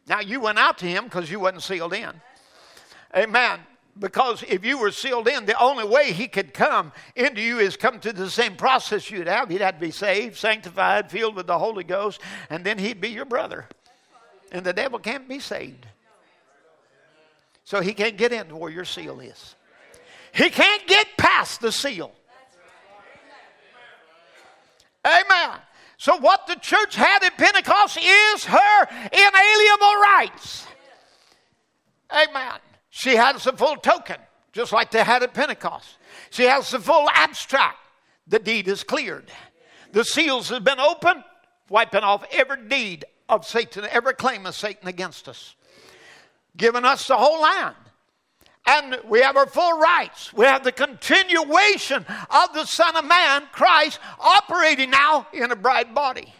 [0.08, 2.12] Now, you went out to him because you wasn't sealed in.
[3.16, 3.60] Amen.
[3.98, 7.78] Because if you were sealed in, the only way he could come into you is
[7.78, 9.50] come through the same process you'd have.
[9.50, 12.20] He'd have to be saved, sanctified, filled with the Holy Ghost,
[12.50, 13.68] and then he'd be your brother.
[14.52, 15.86] And the devil can't be saved.
[17.66, 19.56] So he can't get into where your seal is.
[20.34, 22.12] He can't get past the seal.
[25.06, 25.60] Amen.
[26.04, 30.68] So, what the church had at Pentecost is her inalienable rights.
[32.12, 32.60] Amen.
[32.90, 34.18] She has the full token,
[34.52, 35.96] just like they had at Pentecost.
[36.30, 37.78] She has the full abstract.
[38.28, 39.32] The deed is cleared.
[39.94, 41.24] The seals have been opened,
[41.70, 45.56] wiping off every deed of Satan, every claim of Satan against us,
[46.58, 47.76] giving us the whole land
[48.66, 50.34] and we have our full rights.
[50.34, 55.94] We have the continuation of the Son of Man, Christ, operating now in a bride
[55.94, 56.34] body.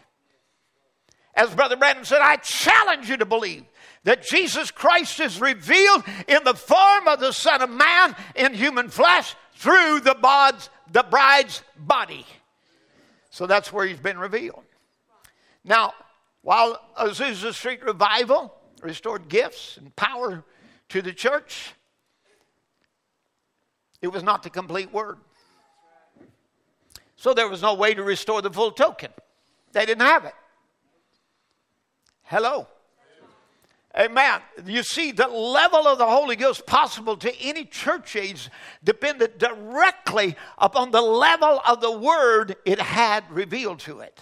[1.36, 3.66] As Brother Branham said, I challenge you to believe
[4.04, 8.90] that Jesus Christ is revealed in the form of the Son of Man in human
[8.90, 12.26] flesh through the, bod's, the bride's body.
[13.30, 14.64] So that's where he's been revealed.
[15.64, 15.94] Now,
[16.42, 20.44] while Azusa Street Revival restored gifts and power
[20.90, 21.74] to the church,
[24.04, 25.18] it was not the complete word.
[27.16, 29.12] So there was no way to restore the full token.
[29.72, 30.34] They didn't have it.
[32.24, 32.68] Hello.
[33.98, 34.42] Amen.
[34.66, 38.50] You see, the level of the Holy Ghost possible to any church age
[38.84, 44.20] depended directly upon the level of the word it had revealed to it.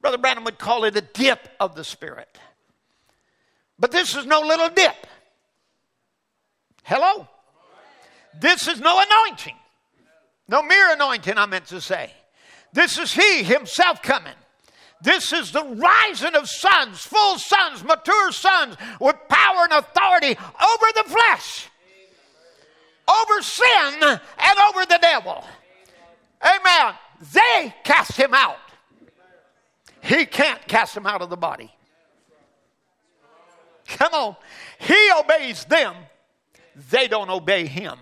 [0.00, 2.38] Brother Branham would call it a dip of the Spirit.
[3.76, 5.06] But this is no little dip.
[6.84, 7.26] Hello?
[8.40, 9.56] This is no anointing.
[10.48, 12.12] No mere anointing, I meant to say.
[12.72, 14.34] This is He Himself coming.
[15.00, 20.86] This is the rising of sons, full sons, mature sons with power and authority over
[20.94, 21.68] the flesh,
[23.08, 25.44] over sin, and over the devil.
[26.42, 26.94] Amen.
[27.32, 28.58] They cast him out.
[30.00, 31.72] He can't cast him out of the body.
[33.86, 34.36] Come on.
[34.80, 35.94] He obeys them,
[36.90, 37.98] they don't obey him.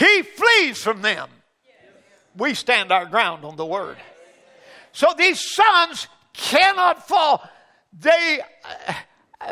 [0.00, 1.28] He flees from them.
[2.34, 3.98] We stand our ground on the word.
[4.92, 7.46] So these sons cannot fall.
[7.92, 8.40] They,
[8.88, 8.94] uh,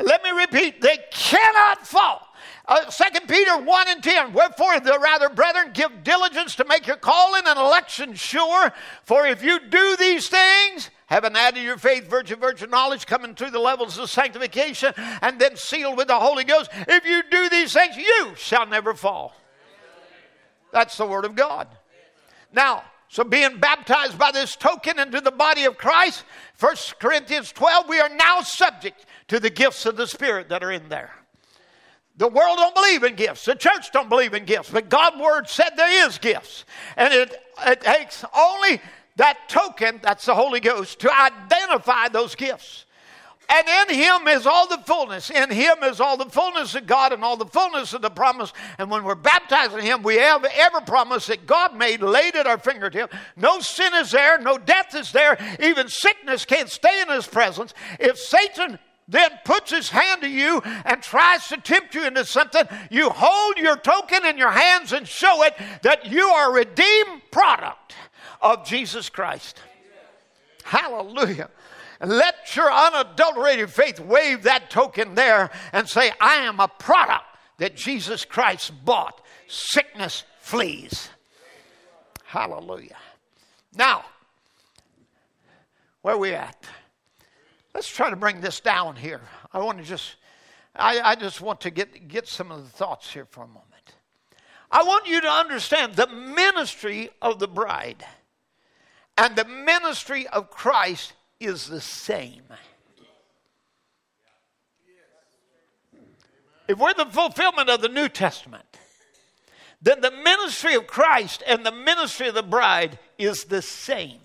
[0.02, 2.22] let me repeat, they cannot fall.
[2.66, 4.32] Uh, 2 Peter 1 and 10.
[4.32, 8.72] Wherefore, the rather, brethren, give diligence to make your calling and election sure.
[9.04, 13.50] For if you do these things, having added your faith, virtue, virtue, knowledge, coming through
[13.50, 17.74] the levels of sanctification, and then sealed with the Holy Ghost, if you do these
[17.74, 19.34] things, you shall never fall.
[20.72, 21.68] That's the Word of God.
[22.52, 26.24] Now, so being baptized by this token into the body of Christ,
[26.60, 30.72] 1 Corinthians 12, we are now subject to the gifts of the Spirit that are
[30.72, 31.12] in there.
[32.18, 33.44] The world don't believe in gifts.
[33.44, 34.70] The church don't believe in gifts.
[34.70, 36.64] But God's word said there is gifts.
[36.96, 38.80] And it, it takes only
[39.16, 42.86] that token, that's the Holy Ghost, to identify those gifts.
[43.50, 45.30] And in him is all the fullness.
[45.30, 48.52] In him is all the fullness of God and all the fullness of the promise.
[48.78, 52.46] And when we're baptized in him, we have every promise that God made laid at
[52.46, 53.12] our fingertip.
[53.36, 55.38] No sin is there, no death is there.
[55.60, 57.72] Even sickness can't stay in his presence.
[57.98, 62.64] If Satan then puts his hand to you and tries to tempt you into something,
[62.90, 67.22] you hold your token in your hands and show it that you are a redeemed
[67.30, 67.94] product
[68.42, 69.62] of Jesus Christ.
[70.64, 71.48] Hallelujah.
[72.00, 77.24] Let your unadulterated faith wave that token there and say, I am a product
[77.58, 79.20] that Jesus Christ bought.
[79.48, 81.08] Sickness flees.
[82.24, 82.96] Hallelujah.
[83.74, 84.04] Now,
[86.02, 86.64] where we at?
[87.74, 89.20] Let's try to bring this down here.
[89.52, 90.16] I want to just,
[90.76, 93.64] I, I just want to get, get some of the thoughts here for a moment.
[94.70, 98.04] I want you to understand the ministry of the bride
[99.16, 102.42] and the ministry of Christ is the same.
[106.66, 108.64] If we're the fulfillment of the New Testament,
[109.80, 114.20] then the ministry of Christ and the ministry of the bride is the same.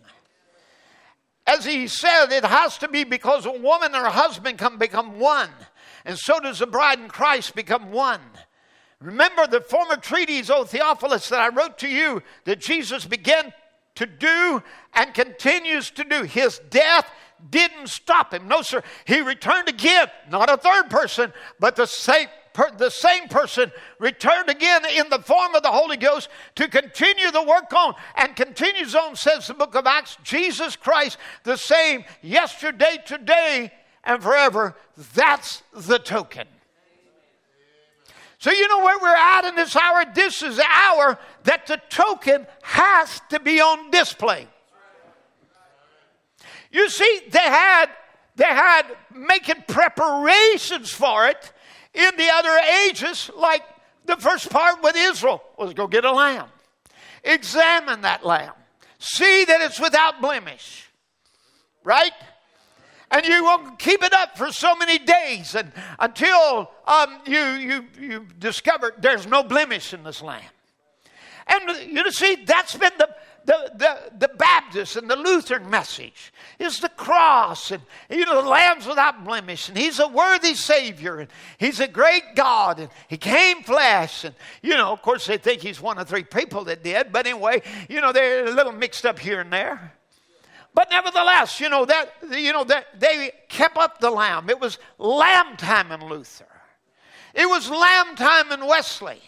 [1.46, 5.20] As he said, it has to be because a woman and her husband can become
[5.20, 5.50] one,
[6.06, 8.22] and so does the bride and Christ become one.
[9.00, 13.54] Remember the former treatise, O Theophilus, that I wrote to you that Jesus began
[13.96, 14.64] to do
[14.94, 16.24] and continues to do.
[16.24, 17.10] His death
[17.50, 18.48] didn't stop him.
[18.48, 18.84] No, sir.
[19.06, 22.28] He returned again, not a third person, but the same.
[22.78, 27.44] the same person returned again in the form of the Holy Ghost to continue the
[27.44, 30.18] work on and continues on, says the book of Acts.
[30.24, 33.72] Jesus Christ, the same yesterday, today,
[34.04, 34.76] and forever.
[35.16, 36.48] That's the token.
[38.44, 40.04] So, you know where we're at in this hour?
[40.14, 44.50] This is the hour that the token has to be on display.
[46.70, 47.86] You see, they had
[48.36, 48.84] they had
[49.16, 51.54] making preparations for it
[51.94, 53.64] in the other ages, like
[54.08, 56.50] the first part with Israel was go get a lamb.
[57.24, 58.56] Examine that lamb.
[59.00, 60.92] See that it's without blemish.
[61.86, 62.12] Right?
[63.14, 67.86] And you will keep it up for so many days and until um, you, you,
[68.00, 70.42] you discover there's no blemish in this lamb.
[71.46, 73.10] And you see, that's been the,
[73.46, 78.48] the, the, the Baptist and the Lutheran message is the cross and you know the
[78.48, 83.18] lambs without blemish and he's a worthy savior and he's a great God and he
[83.18, 86.84] came flesh and you know of course they think he's one of three people that
[86.84, 89.94] did but anyway you know they're a little mixed up here and there
[90.74, 94.50] but nevertheless, you know that you know that they kept up the lamb.
[94.50, 96.48] It was lamb time in Luther.
[97.34, 99.22] It was lamb time in Wesley.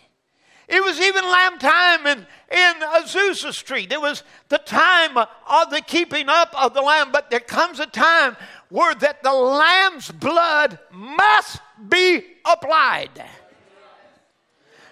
[0.67, 2.19] It was even lamb time in,
[2.51, 3.91] in Azusa Street.
[3.91, 7.11] It was the time of the keeping up of the lamb.
[7.11, 8.35] But there comes a time
[8.69, 13.11] where that the lamb's blood must be applied.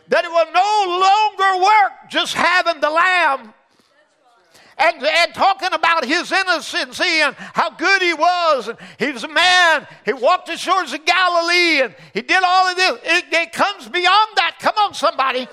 [0.09, 3.53] That it will no longer work just having the lamb
[4.77, 8.67] and, and talking about his innocency and how good he was.
[8.67, 9.87] And he was a man.
[10.05, 12.99] He walked the shores of Galilee and he did all of this.
[13.03, 14.57] It, it comes beyond that.
[14.59, 15.47] Come on, somebody.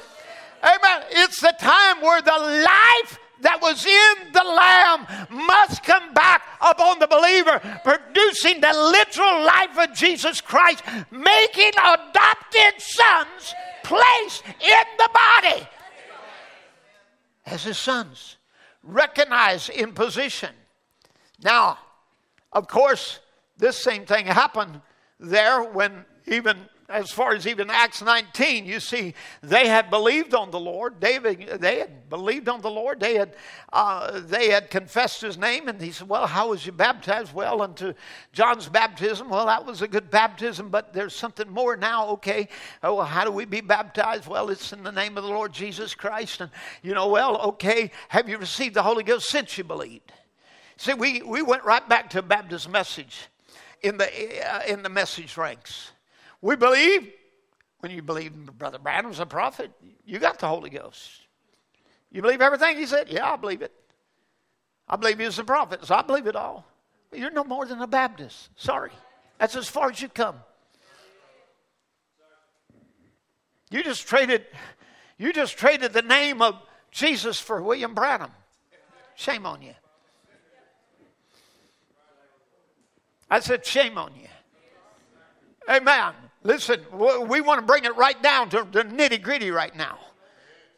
[0.62, 1.02] Amen.
[1.10, 6.98] It's the time where the life that was in the Lamb must come back upon
[6.98, 15.09] the believer, producing the literal life of Jesus Christ, making adopted sons place in the
[15.12, 15.66] body
[17.51, 18.36] as his sons,
[18.82, 20.51] recognized in position.
[21.43, 21.78] Now,
[22.52, 23.20] of course,
[23.57, 24.81] this same thing happened
[25.19, 26.59] there when even
[26.90, 31.00] as far as even Acts 19, you see, they had believed on the Lord.
[31.00, 33.00] David, they had believed on the Lord.
[33.00, 33.34] They had,
[33.72, 35.68] uh, they had confessed his name.
[35.68, 37.32] And he said, Well, how was you baptized?
[37.32, 37.94] Well, unto
[38.32, 39.28] John's baptism.
[39.28, 42.08] Well, that was a good baptism, but there's something more now.
[42.08, 42.48] Okay.
[42.82, 44.26] Oh, well, how do we be baptized?
[44.26, 46.40] Well, it's in the name of the Lord Jesus Christ.
[46.40, 46.50] And,
[46.82, 47.90] you know, well, okay.
[48.08, 50.12] Have you received the Holy Ghost since you believed?
[50.76, 53.28] See, we, we went right back to Baptist message
[53.82, 54.08] in the,
[54.50, 55.89] uh, in the message ranks.
[56.42, 57.10] We believe
[57.80, 59.70] when you believe Brother Branham's a prophet,
[60.04, 61.26] you got the Holy Ghost.
[62.10, 63.08] You believe everything he said?
[63.08, 63.72] Yeah, I believe it.
[64.88, 66.66] I believe he was a prophet, so I believe it all.
[67.12, 68.50] You're no more than a Baptist.
[68.56, 68.90] Sorry.
[69.38, 70.36] That's as far as you come.
[73.70, 74.44] You just traded
[75.20, 76.56] you just traded the name of
[76.90, 78.30] Jesus for William Branham.
[79.14, 79.74] Shame on you.
[83.30, 84.28] I said, shame on you.
[85.68, 86.14] Amen.
[86.42, 89.98] Listen, we want to bring it right down to the nitty gritty right now.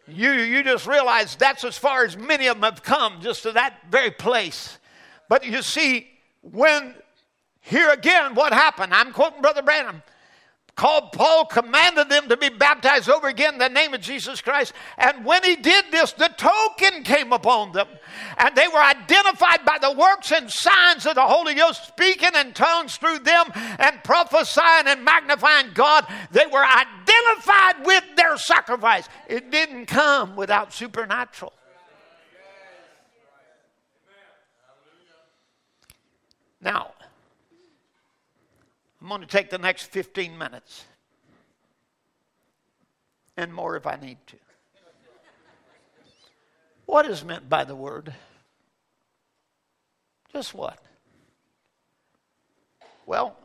[0.09, 3.53] You, you just realize that's as far as many of them have come, just to
[3.53, 4.79] that very place.
[5.29, 6.09] But you see,
[6.41, 6.95] when
[7.61, 8.93] here again, what happened?
[8.93, 10.03] I'm quoting Brother Branham
[10.75, 14.73] called Paul, commanded them to be baptized over again in the name of Jesus Christ.
[14.97, 17.89] And when he did this, the token came upon them.
[18.39, 22.53] And they were identified by the works and signs of the Holy Ghost, speaking in
[22.53, 23.47] tongues through them
[23.79, 26.07] and prophesying and magnifying God.
[26.31, 29.09] They were identified with their sacrifice.
[29.29, 31.53] It didn't come without supernatural.
[36.63, 36.93] Now,
[39.03, 40.85] I'm going to take the next 15 minutes
[43.37, 44.37] and more if I need to.
[46.87, 48.15] What is meant by the word?
[50.33, 50.79] Just what?
[53.05, 53.37] Well,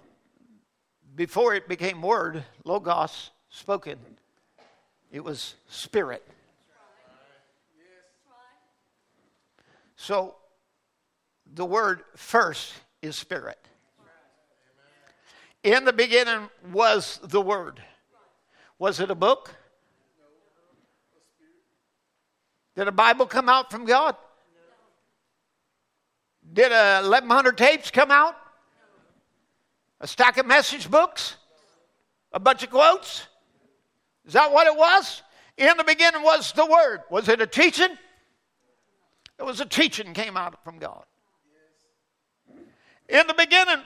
[1.16, 3.98] before it became word, logos, spoken,
[5.12, 6.24] it was spirit.
[9.96, 10.36] So
[11.52, 13.67] the word first is spirit.
[15.68, 17.82] In the beginning was the Word.
[18.80, 19.54] Was it a book?
[22.78, 24.16] Did a Bible come out from God?
[26.54, 28.38] Did a 1100 tapes come out?
[30.00, 31.36] A stack of message books?
[32.32, 33.28] A bunch of quotes?
[34.26, 35.22] Is that what it was?
[35.58, 37.02] In the beginning was the Word.
[37.10, 37.92] Was it a teaching?
[39.38, 41.04] It was a teaching came out from God.
[43.10, 43.84] In the beginning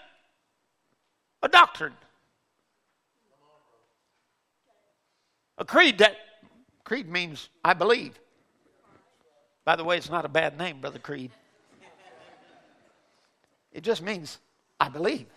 [1.41, 1.93] a doctrine.
[5.57, 6.15] A creed that
[6.83, 8.19] creed means I believe.
[9.63, 11.31] By the way, it's not a bad name, Brother Creed.
[13.71, 14.39] It just means
[14.79, 15.27] I believe.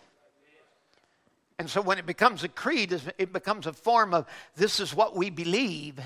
[1.59, 4.27] And so when it becomes a creed, it becomes a form of
[4.57, 6.01] this is what we believe,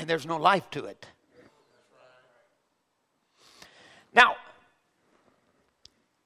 [0.00, 1.06] and there's no life to it.
[4.12, 4.34] Now,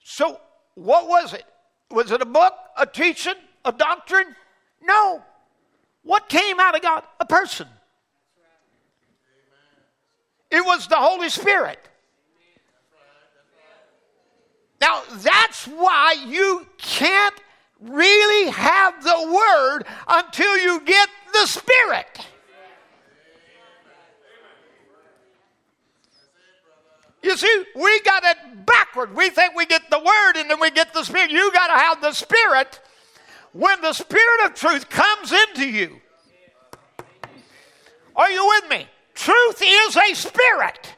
[0.03, 0.41] so
[0.77, 1.45] what was it?
[1.91, 3.35] Was it a book, a teaching,
[3.65, 4.37] a doctrine?
[4.83, 5.23] No.
[6.03, 7.03] What came out of God?
[7.19, 7.67] A person.
[10.51, 11.81] It was the Holy Spirit.
[14.81, 17.35] Now, that's why you can't
[17.81, 22.27] really have the Word until you get the Spirit.
[27.27, 29.17] You see, we got it backward.
[29.17, 31.33] We think we get the word and then we get the spirit.
[31.33, 32.81] You got to have the spirit
[33.53, 36.01] when the spirit of truth comes into you.
[38.15, 38.87] Are you with me?
[39.15, 40.95] Truth is a spirit.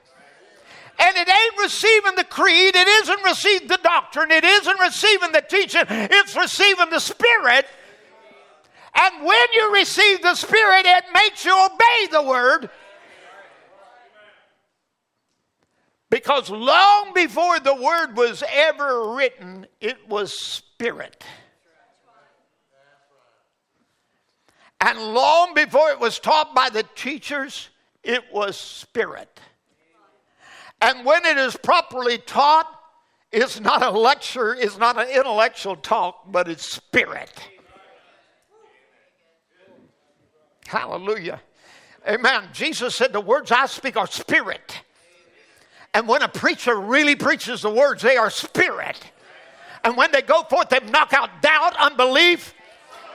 [0.98, 5.40] And it ain't receiving the creed, it isn't receiving the doctrine, it isn't receiving the
[5.40, 7.64] teaching, it's receiving the spirit
[8.94, 12.68] And when you receive the Spirit, it makes you obey the Word.
[16.10, 21.24] Because long before the Word was ever written, it was Spirit.
[24.80, 27.68] And long before it was taught by the teachers,
[28.02, 29.40] it was Spirit.
[30.80, 32.66] And when it is properly taught,
[33.30, 37.32] it's not a lecture, it's not an intellectual talk, but it's Spirit.
[40.66, 41.40] Hallelujah.
[42.06, 42.44] Amen.
[42.52, 44.82] Jesus said, The words I speak are spirit.
[45.94, 49.00] And when a preacher really preaches the words, they are spirit.
[49.84, 52.54] And when they go forth, they knock out doubt, unbelief,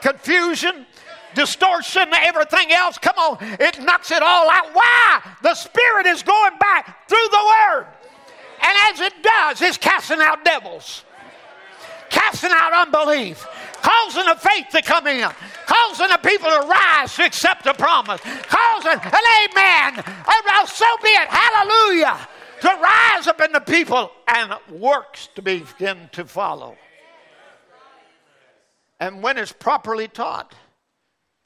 [0.00, 0.86] confusion,
[1.34, 2.98] distortion, everything else.
[2.98, 4.74] Come on, it knocks it all out.
[4.74, 5.22] Why?
[5.42, 7.86] The Spirit is going back through the Word.
[8.62, 11.04] And as it does, it's casting out devils,
[12.08, 13.46] casting out unbelief,
[13.82, 15.28] causing the faith to come in,
[15.66, 20.04] causing the people to rise to accept the promise, causing an amen.
[20.66, 21.28] So be it.
[21.28, 22.28] Hallelujah.
[22.64, 26.78] To rise up in the people and works to begin to follow.
[28.98, 30.54] And when it's properly taught,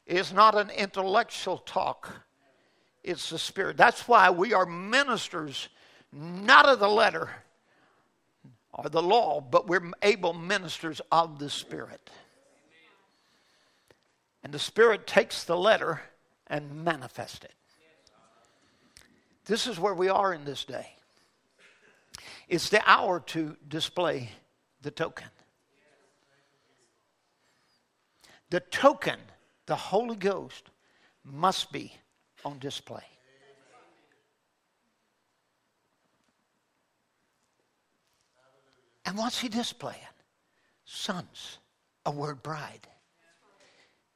[0.07, 2.09] it's not an intellectual talk,
[3.03, 3.77] it's the Spirit.
[3.77, 5.69] That's why we are ministers,
[6.12, 7.28] not of the letter
[8.73, 12.11] or the law, but we're able ministers of the Spirit.
[14.45, 16.01] And the Spirit takes the letter
[16.47, 17.55] and manifests it.
[19.47, 20.93] This is where we are in this day.
[22.49, 24.31] It's the hour to display
[24.81, 25.29] the token.
[28.51, 29.19] The token,
[29.66, 30.70] the Holy Ghost,
[31.23, 31.93] must be
[32.45, 33.05] on display.
[39.05, 40.01] And what's he displaying?
[40.85, 41.59] Sons,
[42.07, 42.87] a word bride.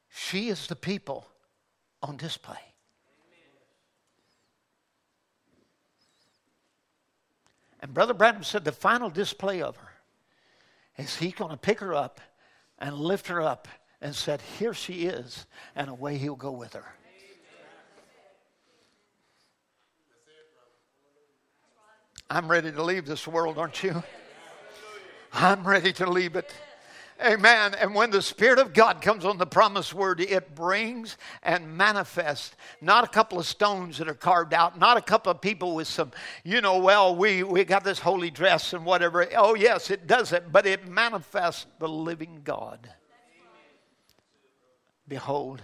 [0.09, 1.27] She is the people
[2.03, 2.72] on display.
[7.83, 9.89] And Brother Branham said the final display of her
[10.97, 12.21] is he going to pick her up
[12.79, 13.67] and lift her up
[14.01, 16.85] and said, Here she is, and away he'll go with her.
[22.31, 24.03] I'm ready to leave this world, aren't you?
[25.33, 26.55] I'm ready to leave it.
[27.24, 27.74] Amen.
[27.74, 32.57] And when the Spirit of God comes on the promised word, it brings and manifests
[32.81, 35.86] not a couple of stones that are carved out, not a couple of people with
[35.86, 36.11] some,
[36.43, 39.28] you know, well, we, we got this holy dress and whatever.
[39.36, 42.90] Oh, yes, it does it, but it manifests the living God.
[45.07, 45.62] Behold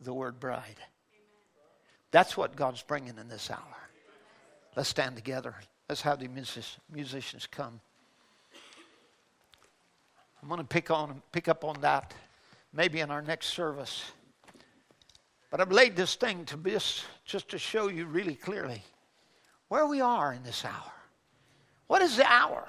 [0.00, 0.80] the word bride.
[2.10, 3.60] That's what God's bringing in this hour.
[4.74, 5.54] Let's stand together.
[5.88, 6.28] Let's have the
[6.90, 7.80] musicians come.
[10.46, 12.14] I'm going to pick on pick up on that
[12.72, 14.04] maybe in our next service.
[15.50, 18.84] But I've laid this thing to this just to show you really clearly
[19.66, 20.92] where we are in this hour.
[21.88, 22.64] What is the hour?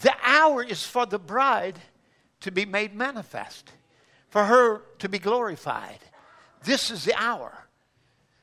[0.00, 1.76] The hour is for the bride
[2.42, 3.72] to be made manifest,
[4.28, 5.98] for her to be glorified.
[6.62, 7.66] This is the hour.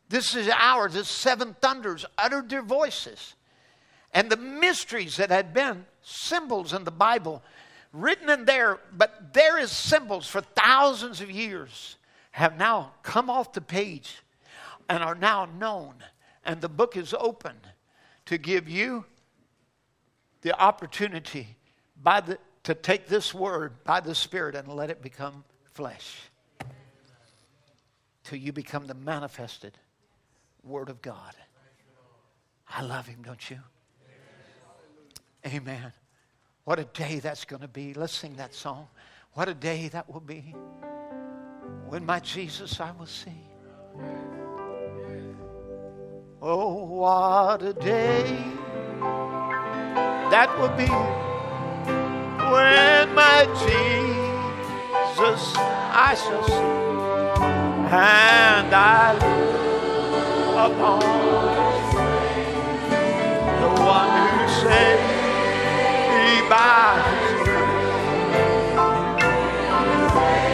[0.09, 3.35] This is the hour that seven thunders uttered their voices.
[4.13, 7.41] And the mysteries that had been symbols in the Bible
[7.91, 11.97] written in there, but there is symbols for thousands of years
[12.31, 14.17] have now come off the page
[14.87, 15.95] and are now known.
[16.45, 17.55] And the book is open
[18.25, 19.05] to give you
[20.41, 21.57] the opportunity
[22.01, 25.43] by the, to take this word by the Spirit and let it become
[25.73, 26.17] flesh.
[28.23, 29.77] Till you become the manifested
[30.63, 31.33] Word of God.
[32.67, 33.57] I love Him, don't you?
[35.45, 35.93] Amen.
[36.63, 37.93] What a day that's going to be.
[37.93, 38.87] Let's sing that song.
[39.33, 40.55] What a day that will be.
[41.87, 43.31] When my Jesus I will see.
[46.41, 48.23] Oh, what a day
[50.31, 50.87] that will be
[52.49, 56.79] when my Jesus I shall see
[57.91, 59.59] and I look
[60.71, 60.99] upon
[63.61, 65.18] the one who said
[66.49, 67.01] by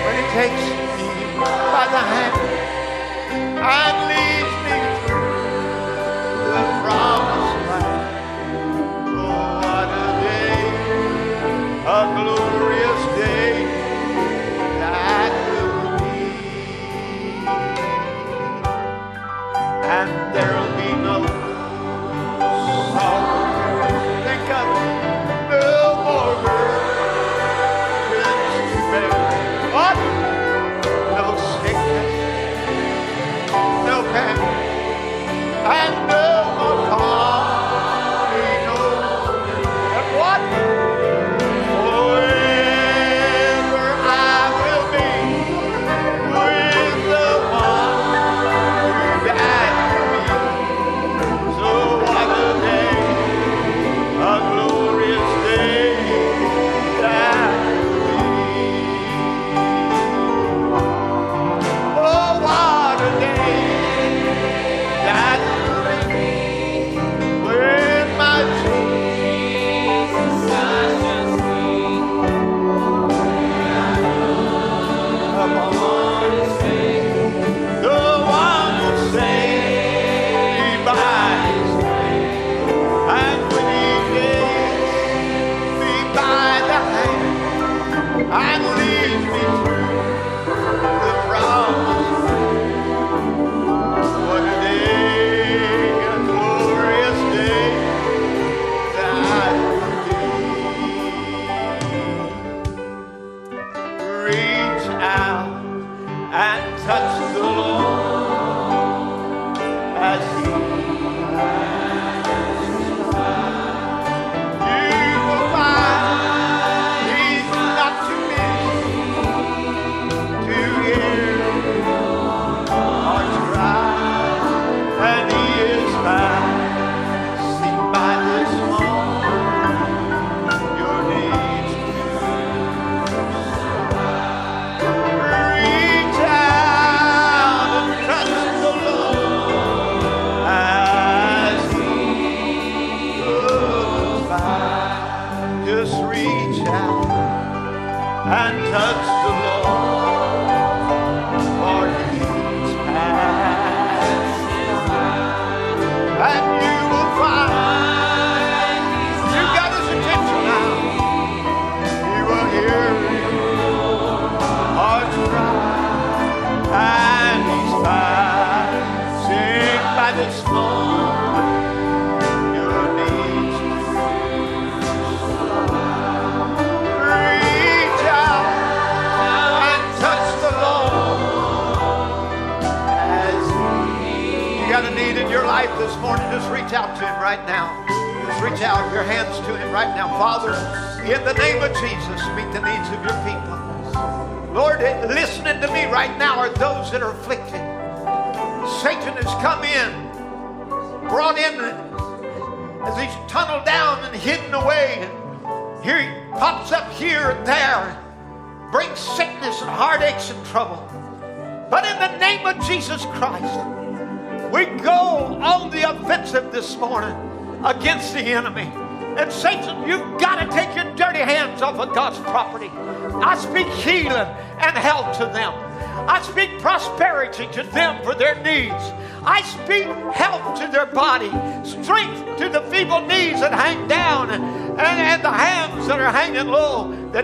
[0.05, 2.35] When He takes me by the hand
[3.57, 4.04] and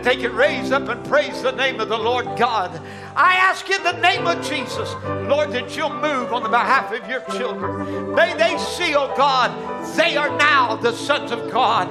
[0.01, 2.81] that they can raise up and praise the name of the Lord God.
[3.15, 4.93] I ask in the name of Jesus,
[5.27, 8.15] Lord, that you'll move on the behalf of your children.
[8.15, 9.51] May they see, oh God,
[9.95, 11.87] they are now the sons of God.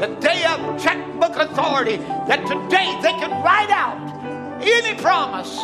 [0.00, 5.56] The day of checkbook authority, that today they can write out any promise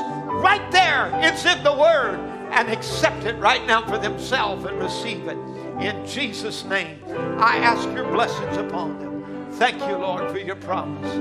[0.42, 1.10] right there.
[1.22, 2.18] It's in the Word
[2.50, 5.36] and accept it right now for themselves and receive it.
[5.80, 6.98] In Jesus' name,
[7.38, 9.09] I ask your blessings upon them.
[9.60, 11.12] Thank you, Lord, for your promise.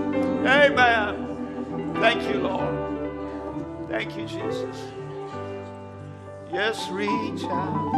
[0.48, 1.94] Amen.
[1.96, 3.90] Thank you, Lord.
[3.90, 4.78] Thank you, Jesus.
[6.50, 7.94] Yes, reach out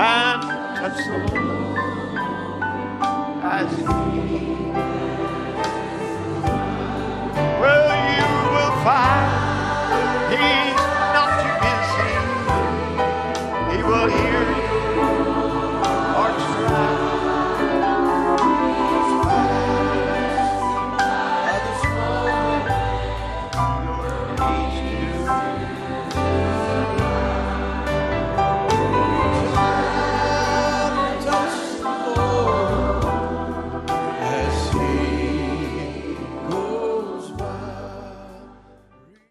[0.00, 0.42] and
[0.78, 1.76] touch the Lord
[3.44, 4.89] as